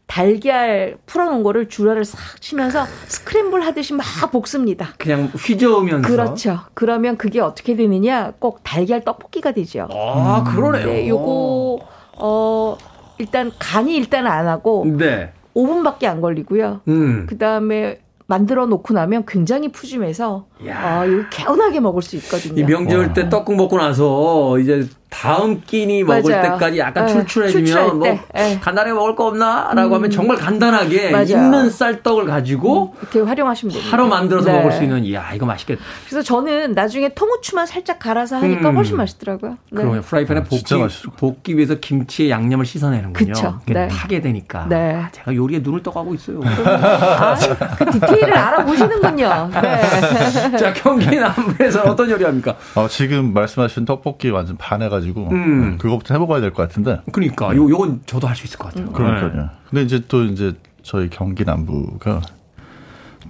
달걀 0.07 0.97
풀어놓은 1.05 1.43
거를 1.43 1.67
주라를 1.67 2.05
싹 2.05 2.41
치면서 2.41 2.85
스크램블 3.07 3.63
하듯이 3.65 3.93
막 3.93 4.05
볶습니다. 4.31 4.93
그냥 4.97 5.25
휘저으면서. 5.35 6.07
그렇죠. 6.07 6.59
그러면 6.73 7.17
그게 7.17 7.39
어떻게 7.39 7.75
되느냐? 7.75 8.31
꼭 8.39 8.61
달걀 8.63 9.03
떡볶이가 9.03 9.51
되죠. 9.51 9.87
아, 9.91 10.43
그러네요. 10.47 10.85
네, 10.87 11.07
요거 11.09 11.79
어 12.19 12.77
일단 13.19 13.51
간이 13.59 13.95
일단 13.95 14.25
안 14.25 14.47
하고 14.47 14.85
네. 14.87 15.31
5분밖에 15.55 16.05
안 16.05 16.21
걸리고요. 16.21 16.81
음. 16.87 17.25
그 17.27 17.37
다음에 17.37 17.99
만들어 18.27 18.65
놓고 18.65 18.93
나면 18.93 19.25
굉장히 19.25 19.71
푸짐해서 19.71 20.45
야. 20.67 20.77
아, 20.79 21.05
이거 21.05 21.23
개운하게 21.29 21.79
먹을 21.79 22.01
수 22.01 22.15
있거든요. 22.17 22.61
이 22.61 22.63
명절 22.65 23.13
때 23.13 23.29
떡국 23.29 23.55
먹고 23.55 23.77
나서 23.77 24.59
이제 24.59 24.87
다음 25.09 25.61
끼니 25.65 26.03
먹을 26.03 26.31
맞아요. 26.31 26.51
때까지 26.53 26.79
약간 26.79 27.05
네. 27.05 27.13
출출해지면 27.13 27.99
뭐 27.99 28.07
네. 28.07 28.59
간단하게 28.61 28.93
먹을 28.93 29.15
거 29.15 29.27
없나라고 29.27 29.89
음. 29.89 29.93
하면 29.95 30.11
정말 30.11 30.37
간단하게 30.37 31.11
맞아요. 31.11 31.25
있는 31.25 31.69
쌀떡을 31.69 32.25
가지고 32.25 32.93
음. 32.93 32.97
이렇게 33.01 33.21
활용하시면 33.21 33.73
됩니다. 33.73 33.91
하루 33.91 34.07
만들어서 34.07 34.51
네. 34.51 34.57
먹을 34.57 34.71
수 34.73 34.83
있는 34.83 35.05
이야 35.05 35.33
이거 35.33 35.45
맛있겠다. 35.45 35.81
그래서 36.07 36.21
저는 36.21 36.73
나중에 36.73 37.13
통후추만 37.13 37.65
살짝 37.65 37.99
갈아서 37.99 38.35
하니까 38.37 38.69
음. 38.69 38.75
훨씬 38.75 38.97
맛있더라고요. 38.97 39.51
네. 39.51 39.57
그러면 39.75 40.01
프라이팬에 40.01 40.41
아, 40.41 40.43
볶기, 40.43 40.75
볶기 41.17 41.55
위해서 41.55 41.75
김치에 41.75 42.29
양념을 42.29 42.65
씻어내는군요. 42.65 43.33
그쵸. 43.33 43.59
네. 43.67 43.87
타게 43.87 44.21
되니까. 44.21 44.67
네. 44.67 44.95
아, 44.95 45.09
제가 45.11 45.33
요리에 45.33 45.59
눈을 45.59 45.83
떠가고 45.83 46.13
있어요. 46.15 46.41
아, 46.43 47.35
그 47.77 47.91
디테일을 47.91 48.33
알아보시는군요. 48.37 49.49
네. 49.61 50.57
자 50.57 50.73
경기 50.73 51.15
남부에서 51.15 51.83
어떤 51.83 52.09
요리합니까? 52.09 52.55
어, 52.75 52.87
지금 52.89 53.33
말씀하신 53.33 53.85
떡볶이 53.85 54.29
완전 54.29 54.57
반해가 54.57 54.96
가지고 54.99 55.29
음. 55.31 55.77
그거부터 55.77 56.13
해먹어야 56.13 56.41
될 56.41 56.51
것 56.53 56.63
같은데. 56.67 57.01
그러니까 57.11 57.55
요 57.55 57.69
요건 57.69 58.01
저도 58.05 58.27
할 58.27 58.35
수 58.35 58.45
있을 58.45 58.57
것 58.59 58.69
같아요. 58.69 58.87
음. 58.87 58.93
그러니까요. 58.93 59.41
네. 59.43 59.49
근데 59.69 59.81
이제 59.83 60.03
또 60.07 60.23
이제 60.23 60.53
저희 60.83 61.09
경기 61.09 61.43
남부가 61.45 62.21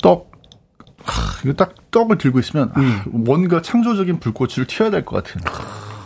떡 0.02 0.32
하, 1.04 1.40
이거 1.44 1.54
딱 1.54 1.74
떡을 1.92 2.18
들고 2.18 2.40
있으면 2.40 2.72
음. 2.78 3.00
아, 3.00 3.04
뭔가 3.10 3.62
창조적인 3.62 4.20
불꽃을 4.20 4.66
튀어야 4.68 4.90
될 4.92 5.06
것 5.06 5.16
같은 5.24 5.42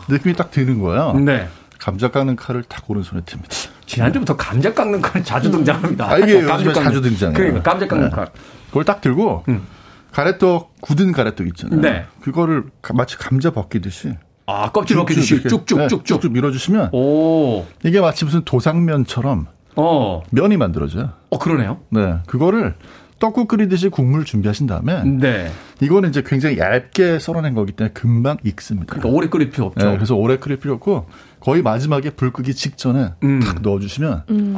느낌이 0.09 0.35
딱 0.35 0.51
드는 0.51 0.79
거예요. 0.79 1.13
네. 1.13 1.47
감자 1.79 2.11
깎는 2.11 2.35
칼을 2.35 2.63
딱 2.63 2.87
오른손에 2.89 3.21
틉니다. 3.21 3.69
지난주부터 3.87 4.37
감자 4.37 4.71
깎는 4.73 5.01
칼 5.01 5.23
자주 5.23 5.49
등장합니다. 5.49 6.09
아, 6.11 6.17
이게 6.17 6.41
요즘에 6.43 6.73
자주 6.73 7.01
등장해요. 7.01 7.35
그러니까 7.37 7.63
감자 7.63 7.87
깎는 7.87 8.09
네. 8.09 8.15
칼. 8.15 8.27
그걸 8.67 8.85
딱 8.85 9.01
들고 9.01 9.43
음. 9.49 9.63
가래떡 10.11 10.75
굳은 10.81 11.11
가래떡 11.13 11.47
있잖아요. 11.47 11.81
네. 11.81 12.05
그거를 12.21 12.65
마치 12.93 13.17
감자 13.17 13.49
벗기듯이 13.51 14.13
아, 14.51 14.71
껍질 14.71 14.97
벗기듯이 14.97 15.41
쭉쭉쭉쭉 15.43 16.05
쭉쭉 16.05 16.21
네, 16.21 16.29
밀어주시면 16.29 16.89
오. 16.93 17.65
이게 17.83 18.01
마치 18.01 18.25
무슨 18.25 18.43
도상면처럼 18.43 19.47
어. 19.75 20.23
면이 20.31 20.57
만들어져요. 20.57 21.11
어, 21.29 21.39
그러네요. 21.39 21.79
네. 21.89 22.17
그거를 22.27 22.75
떡국 23.19 23.47
끓이듯이 23.47 23.89
국물 23.89 24.25
준비하신 24.25 24.65
다음에 24.65 25.03
네. 25.03 25.51
이거는 25.79 26.09
이제 26.09 26.23
굉장히 26.25 26.57
얇게 26.57 27.19
썰어낸 27.19 27.53
거기 27.53 27.71
때문에 27.71 27.93
금방 27.93 28.37
익습니다. 28.43 28.87
그러니까 28.95 29.15
오래 29.15 29.27
끓일 29.27 29.51
필요 29.51 29.67
없죠. 29.67 29.85
네, 29.85 29.95
그래서 29.95 30.15
오래 30.15 30.37
끓일 30.37 30.57
필요 30.57 30.73
없고 30.73 31.05
거의 31.39 31.61
마지막에 31.61 32.09
불 32.09 32.33
끄기 32.33 32.55
직전에 32.55 33.13
음. 33.23 33.39
탁 33.39 33.61
넣어주시면 33.61 34.23
음. 34.31 34.57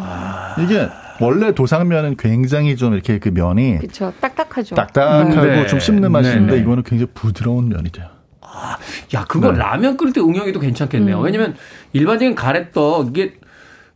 이게 0.64 0.88
원래 1.20 1.54
도상면은 1.54 2.16
굉장히 2.18 2.78
좀 2.78 2.94
이렇게 2.94 3.20
그 3.20 3.30
면이 3.30 3.80
그렇죠 3.80 4.14
딱딱하죠. 4.20 4.76
딱딱하고 4.76 5.46
네. 5.46 5.68
좀 5.68 5.80
씹는 5.80 6.12
맛인데 6.12 6.56
네. 6.56 6.62
이거는 6.62 6.84
굉장히 6.84 7.12
부드러운 7.14 7.68
면이 7.68 7.92
돼요. 7.92 8.08
아, 8.54 8.78
야, 9.14 9.26
그거 9.28 9.52
네. 9.52 9.58
라면 9.58 9.98
끓일 9.98 10.14
때 10.14 10.22
응용해도 10.22 10.60
괜찮겠네요. 10.60 11.20
음. 11.20 11.24
왜냐면 11.24 11.56
일반적인 11.94 12.36
가래떡 12.36 13.10
이게 13.10 13.34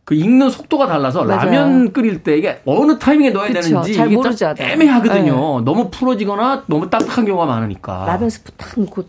그 0.04 0.14
익는 0.14 0.50
속도가 0.50 0.86
달라서 0.86 1.24
맞아요. 1.24 1.44
라면 1.44 1.92
끓일 1.92 2.22
때 2.22 2.36
이게 2.36 2.60
어느 2.64 2.98
타이밍에 2.98 3.30
넣어야 3.30 3.48
그쵸, 3.48 3.60
되는지 3.60 3.94
잘 3.94 4.08
모르지 4.08 4.44
애매하거든요. 4.58 5.58
네. 5.58 5.64
너무 5.64 5.90
풀어지거나 5.90 6.64
너무 6.66 6.88
딱딱한 6.90 7.24
경우가 7.24 7.46
많으니까. 7.46 8.04
라면 8.06 8.30
스프 8.30 8.52
탁 8.52 8.80
넣고 8.80 9.04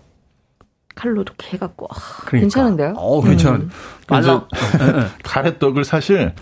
칼로 0.96 1.22
이렇게 1.22 1.54
해갖고 1.54 1.88
아, 1.90 1.96
그러니까. 2.26 2.40
괜찮은데요? 2.40 2.94
어, 2.98 3.22
괜찮은. 3.22 3.62
음. 3.62 3.70
말라. 4.10 4.46
가래떡을 5.24 5.86
사실 5.86 6.34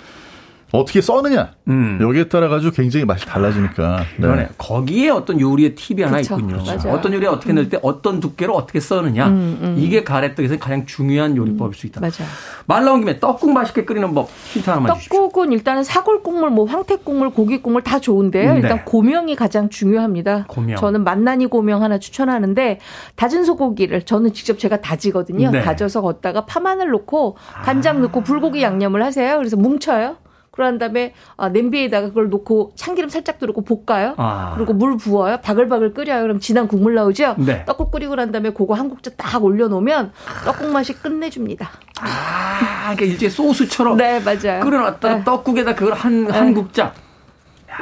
어떻게 0.72 1.00
써느냐 1.02 1.54
음. 1.70 1.98
여기에 2.02 2.28
따라 2.28 2.50
가지고 2.50 2.74
굉장히 2.74 3.06
맛이 3.06 3.26
달라지니까 3.26 4.04
네. 4.18 4.50
거기에 4.58 5.10
어떤 5.10 5.40
요리의 5.40 5.76
팁이 5.76 6.02
하나 6.02 6.18
그쵸, 6.18 6.36
있군요. 6.36 6.58
맞아요. 6.58 6.94
어떤 6.94 7.14
요리에 7.14 7.30
어떻게 7.30 7.54
넣을 7.54 7.70
때 7.70 7.80
어떤 7.82 8.20
두께로 8.20 8.54
어떻게 8.54 8.82
써느냐 8.82 9.28
음, 9.28 9.60
음. 9.62 9.76
이게 9.78 10.04
가래떡에서 10.04 10.58
가장 10.60 10.86
중요한 10.86 11.38
요리법일 11.38 11.74
수 11.74 11.88
있다. 11.88 12.02
맞아요. 12.02 12.30
말 12.66 12.84
나온 12.84 13.00
김에 13.00 13.20
떡국 13.20 13.52
맛있게 13.54 13.86
끓이는 13.86 14.14
법 14.14 14.30
힌트 14.54 14.70
하나만 14.70 14.88
떡국은 14.88 15.00
주십시오. 15.00 15.20
떡국은 15.22 15.54
일단은 15.54 15.84
사골국물, 15.84 16.50
뭐 16.50 16.66
황태국물, 16.66 17.30
고기국물 17.30 17.84
다 17.84 18.00
좋은데요. 18.00 18.54
네. 18.56 18.60
일단 18.60 18.84
고명이 18.84 19.36
가장 19.38 19.70
중요합니다. 19.70 20.46
고명. 20.48 20.76
저는 20.76 21.04
만나니 21.06 21.46
고명 21.48 21.82
하나 21.82 21.98
추천하는데 21.98 22.80
다진 23.16 23.46
소고기를 23.46 24.02
저는 24.04 24.34
직접 24.34 24.60
제가 24.60 24.82
다지거든요. 24.82 25.52
네. 25.52 25.62
다져서 25.62 26.02
걷다가 26.02 26.46
파마늘 26.46 26.92
넣고 26.92 27.38
간장 27.64 28.02
넣고 28.02 28.22
불고기 28.22 28.62
양념을 28.62 29.02
하세요. 29.04 29.38
그래서 29.38 29.56
뭉쳐요. 29.56 30.18
그런 30.58 30.80
다음에 30.80 31.14
아, 31.38 31.50
냄비에다가 31.50 32.08
그걸 32.08 32.30
놓고 32.30 32.72
참기름 32.76 33.10
살짝 33.12 33.38
두르고 33.38 33.64
볶아요. 33.64 34.16
아. 34.18 34.54
그리고 34.56 34.74
물 34.74 34.98
부어요. 34.98 35.38
바글바글 35.38 35.94
끓여요. 35.94 36.24
그럼 36.24 36.40
진한 36.40 36.68
국물 36.68 36.96
나오죠. 36.96 37.36
네. 37.38 37.64
떡국 37.66 37.92
끓이고 37.92 38.16
난 38.16 38.32
다음에 38.32 38.50
그거 38.50 38.74
한 38.74 38.90
국자 38.90 39.12
딱 39.16 39.44
올려놓으면 39.44 40.12
떡국 40.46 40.72
맛이 40.72 40.94
끝내줍니다. 40.94 41.70
아, 42.02 42.96
그러니까 42.96 43.06
일제 43.06 43.30
소스처럼 43.30 43.98
네, 43.98 44.20
맞아요. 44.20 44.62
끓여놨다가 44.64 45.18
네. 45.18 45.24
떡국에다 45.24 45.76
그걸 45.76 45.94
한, 45.94 46.28
한 46.32 46.48
네. 46.48 46.54
국자. 46.56 46.92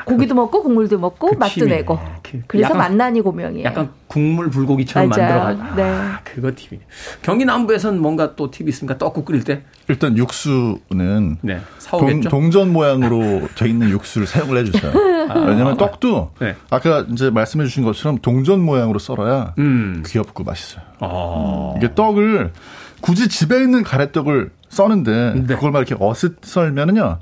고기도 0.05 0.35
먹고 0.35 0.63
국물도 0.63 0.99
먹고 0.99 1.31
그 1.31 1.35
맛도 1.35 1.65
내고. 1.65 1.99
그, 2.21 2.41
그래서 2.47 2.73
만난이 2.73 3.21
고명이에요. 3.21 3.65
약간 3.65 3.89
국물 4.07 4.49
불고기처럼 4.49 5.09
만들어가지고. 5.09 5.75
네. 5.75 5.83
아, 5.83 6.19
그거 6.23 6.51
팁이. 6.53 6.81
경기 7.21 7.45
남부에서는 7.45 8.01
뭔가 8.01 8.35
또 8.35 8.51
팁이 8.51 8.69
있습니까? 8.69 8.97
떡국 8.97 9.25
끓일 9.25 9.43
때? 9.43 9.63
일단 9.87 10.17
육수는 10.17 11.37
네. 11.41 11.59
동, 12.29 12.51
전 12.51 12.73
모양으로 12.73 13.47
돼 13.55 13.69
있는 13.69 13.89
육수를 13.89 14.27
사용을 14.27 14.57
해주세요. 14.57 14.91
아, 15.29 15.39
왜냐하면 15.39 15.77
떡도 15.77 16.31
네. 16.39 16.55
아까 16.69 17.05
이제 17.11 17.29
말씀해 17.29 17.65
주신 17.65 17.83
것처럼 17.83 18.17
동전 18.21 18.61
모양으로 18.61 18.99
썰어야 18.99 19.53
음. 19.57 20.03
귀엽고 20.05 20.43
맛있어요. 20.43 20.83
아. 20.99 21.73
이게 21.77 21.93
떡을 21.93 22.51
굳이 23.01 23.27
집에 23.27 23.61
있는 23.61 23.83
가래떡을 23.83 24.51
써는데 24.69 25.33
네. 25.47 25.55
그걸 25.55 25.71
막 25.71 25.79
이렇게 25.79 25.95
어슷 25.99 26.37
썰면은요. 26.41 27.19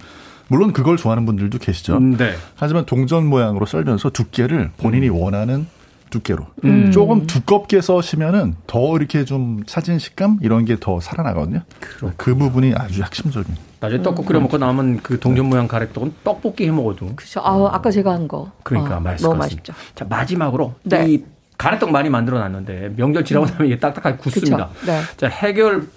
물론 0.47 0.73
그걸 0.73 0.97
좋아하는 0.97 1.25
분들도 1.25 1.57
계시죠. 1.57 1.99
네. 1.99 2.33
하지만 2.55 2.85
동전 2.85 3.25
모양으로 3.27 3.65
썰면서 3.65 4.09
두께를 4.11 4.71
본인이 4.77 5.09
음. 5.09 5.15
원하는 5.15 5.67
두께로 6.09 6.45
음. 6.65 6.91
조금 6.91 7.25
두껍게 7.25 7.81
써시면은 7.81 8.55
더 8.67 8.95
이렇게 8.95 9.25
좀 9.25 9.63
사진 9.65 9.97
식감 9.97 10.39
이런 10.43 10.63
게 10.65 10.75
더 10.79 10.99
살아나거든요. 10.99 11.61
그렇구나. 11.79 12.13
그 12.17 12.35
부분이 12.35 12.73
아주 12.75 13.01
핵심적인. 13.01 13.55
나중에 13.79 14.01
떡국 14.03 14.25
끓여 14.27 14.39
먹고 14.39 14.57
남은 14.59 14.99
그 15.01 15.19
동전 15.19 15.47
모양 15.47 15.67
가래떡은 15.67 16.13
떡볶이 16.23 16.65
해 16.67 16.71
먹어도. 16.71 17.15
그렇죠. 17.15 17.39
아, 17.41 17.69
아까 17.73 17.89
제가 17.89 18.13
한 18.13 18.27
거. 18.27 18.51
그러니까 18.63 18.97
어, 18.97 18.99
맛있을 18.99 19.27
너무 19.27 19.39
맛있죠. 19.39 19.73
자 19.95 20.05
마지막으로 20.07 20.75
네. 20.83 21.05
이 21.09 21.23
가래떡 21.57 21.91
많이 21.91 22.09
만들어 22.09 22.37
놨는데 22.39 22.93
명절 22.95 23.25
지나고 23.25 23.45
나면 23.47 23.65
이게 23.67 23.79
딱딱하게 23.79 24.17
굳습니다. 24.17 24.69
네. 24.85 25.01
자 25.17 25.27
해결 25.27 25.81
그 25.81 25.91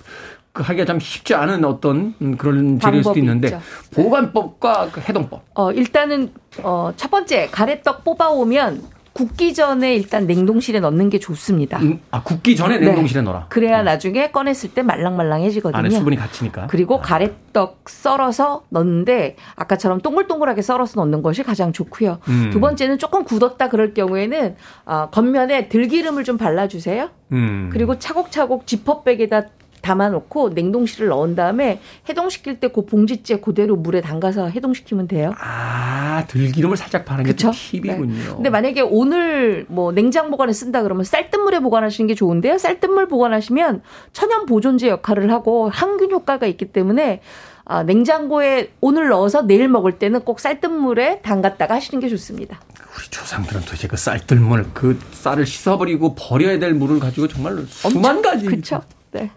하기가 0.62 0.84
참 0.84 1.00
쉽지 1.00 1.34
않은 1.34 1.64
어떤 1.64 2.14
그런 2.36 2.78
재료일 2.80 3.04
수도 3.04 3.18
있는데 3.18 3.48
있죠. 3.48 3.60
보관법과 3.94 4.90
그 4.92 5.00
해동법. 5.00 5.42
어 5.54 5.72
일단은 5.72 6.32
어첫 6.62 7.10
번째 7.10 7.48
가래떡 7.50 8.04
뽑아오면 8.04 8.96
굽기 9.16 9.54
전에 9.54 9.94
일단 9.94 10.26
냉동실에 10.26 10.78
넣는 10.80 11.08
게 11.08 11.18
좋습니다. 11.18 11.78
음, 11.78 12.00
아, 12.10 12.22
굽기 12.22 12.54
전에 12.54 12.78
네. 12.78 12.84
냉동실에 12.88 13.22
네. 13.22 13.24
넣어라. 13.24 13.46
그래야 13.48 13.80
어. 13.80 13.82
나중에 13.82 14.30
꺼냈을 14.30 14.74
때 14.74 14.82
말랑말랑해지거든요. 14.82 15.78
안에 15.78 15.88
수분이 15.88 16.16
갇히니까. 16.16 16.66
그리고 16.66 16.96
아. 16.96 17.00
가래떡 17.00 17.84
썰어서 17.86 18.64
넣는데 18.68 19.36
아까처럼 19.54 20.02
동글동글하게 20.02 20.60
썰어서 20.60 21.00
넣는 21.00 21.22
것이 21.22 21.42
가장 21.44 21.72
좋고요. 21.72 22.18
음. 22.28 22.50
두 22.52 22.60
번째는 22.60 22.98
조금 22.98 23.24
굳었다 23.24 23.70
그럴 23.70 23.94
경우에는 23.94 24.56
어, 24.84 25.08
겉면에 25.10 25.70
들기름을 25.70 26.24
좀 26.24 26.36
발라주세요. 26.36 27.08
음. 27.32 27.70
그리고 27.72 27.98
차곡차곡 27.98 28.66
지퍼백에다 28.66 29.46
담아놓고 29.86 30.50
냉동실을 30.50 31.08
넣은 31.08 31.34
다음에 31.34 31.80
해동시킬 32.08 32.60
때 32.60 32.66
그 32.68 32.84
봉지째 32.84 33.40
그대로 33.40 33.76
물에 33.76 34.00
담가서 34.00 34.48
해동시키면 34.48 35.08
돼요. 35.08 35.32
아 35.38 36.24
들기름을 36.28 36.76
살짝 36.76 37.04
바르는 37.04 37.32
게 37.32 37.36
팁이군요. 37.36 38.12
네. 38.14 38.34
근데 38.34 38.50
만약에 38.50 38.80
오늘 38.82 39.64
뭐 39.68 39.92
냉장 39.92 40.30
보관에 40.30 40.52
쓴다 40.52 40.82
그러면 40.82 41.04
쌀뜨물에 41.04 41.60
보관하시는 41.60 42.06
게 42.08 42.14
좋은데요. 42.14 42.58
쌀뜨물 42.58 43.08
보관하시면 43.08 43.82
천연 44.12 44.46
보존제 44.46 44.88
역할을 44.88 45.30
하고 45.32 45.70
항균 45.70 46.10
효과가 46.10 46.46
있기 46.46 46.66
때문에 46.66 47.20
아, 47.64 47.82
냉장고에 47.82 48.72
오늘 48.80 49.08
넣어서 49.08 49.42
내일 49.42 49.68
먹을 49.68 49.98
때는 49.98 50.20
꼭 50.20 50.38
쌀뜨물에 50.40 51.20
담갔다가 51.22 51.74
하시는 51.74 52.00
게 52.00 52.08
좋습니다. 52.08 52.60
우리 52.96 53.08
조상들은 53.10 53.62
도대체 53.62 53.88
그 53.88 53.96
쌀뜨물, 53.96 54.66
그 54.72 54.98
쌀을 55.12 55.46
씻어버리고 55.46 56.14
버려야 56.14 56.58
될 56.58 56.74
물을 56.74 57.00
가지고 57.00 57.26
정말 57.28 57.64
수만 57.68 58.22
가지. 58.22 58.46
그렇죠. 58.46 58.82
네. 59.12 59.30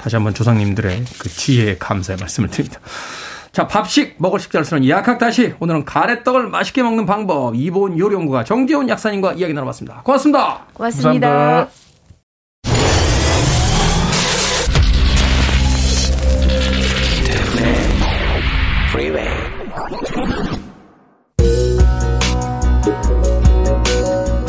다시 0.00 0.16
한번 0.16 0.32
조상님들의 0.32 1.04
그 1.18 1.28
지혜에 1.28 1.76
감사의 1.78 2.18
말씀을 2.18 2.48
드립니다. 2.48 2.80
자, 3.52 3.66
밥식 3.66 4.14
먹을 4.18 4.40
식자를 4.40 4.64
쓰는 4.64 4.88
약학 4.88 5.18
다시 5.18 5.54
오늘은 5.60 5.84
가래떡을 5.84 6.48
맛있게 6.48 6.82
먹는 6.82 7.04
방법 7.04 7.54
이본 7.54 7.98
요리연구가 7.98 8.44
정재훈 8.44 8.88
약사님과 8.88 9.34
이야기 9.34 9.52
나눠봤습니다. 9.52 10.02
고맙습니다. 10.02 10.66
고맙습니다. 10.72 11.28
감사합니다. 11.28 11.70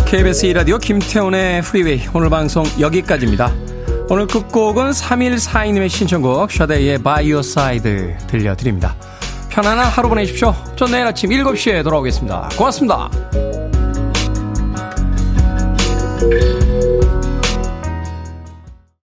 KBS 0.06 0.48
2라디오 0.48 0.80
김태훈의 0.80 1.62
프리웨이 1.62 2.02
오늘 2.14 2.30
방송 2.30 2.66
여기까지입니다. 2.80 3.54
오늘 4.10 4.28
끝곡은 4.28 4.92
3142님의 4.92 5.90
신청곡 5.90 6.52
샤데이의 6.52 7.00
By 7.00 7.32
Your 7.32 7.40
Side 7.40 8.16
들려드립니다. 8.28 8.96
편안한 9.50 9.86
하루 9.86 10.10
보내십시오. 10.10 10.54
전 10.76 10.92
내일 10.92 11.06
아침 11.06 11.30
7시에 11.30 11.84
돌아오겠습니다. 11.84 12.50
고맙습니다. 12.58 13.61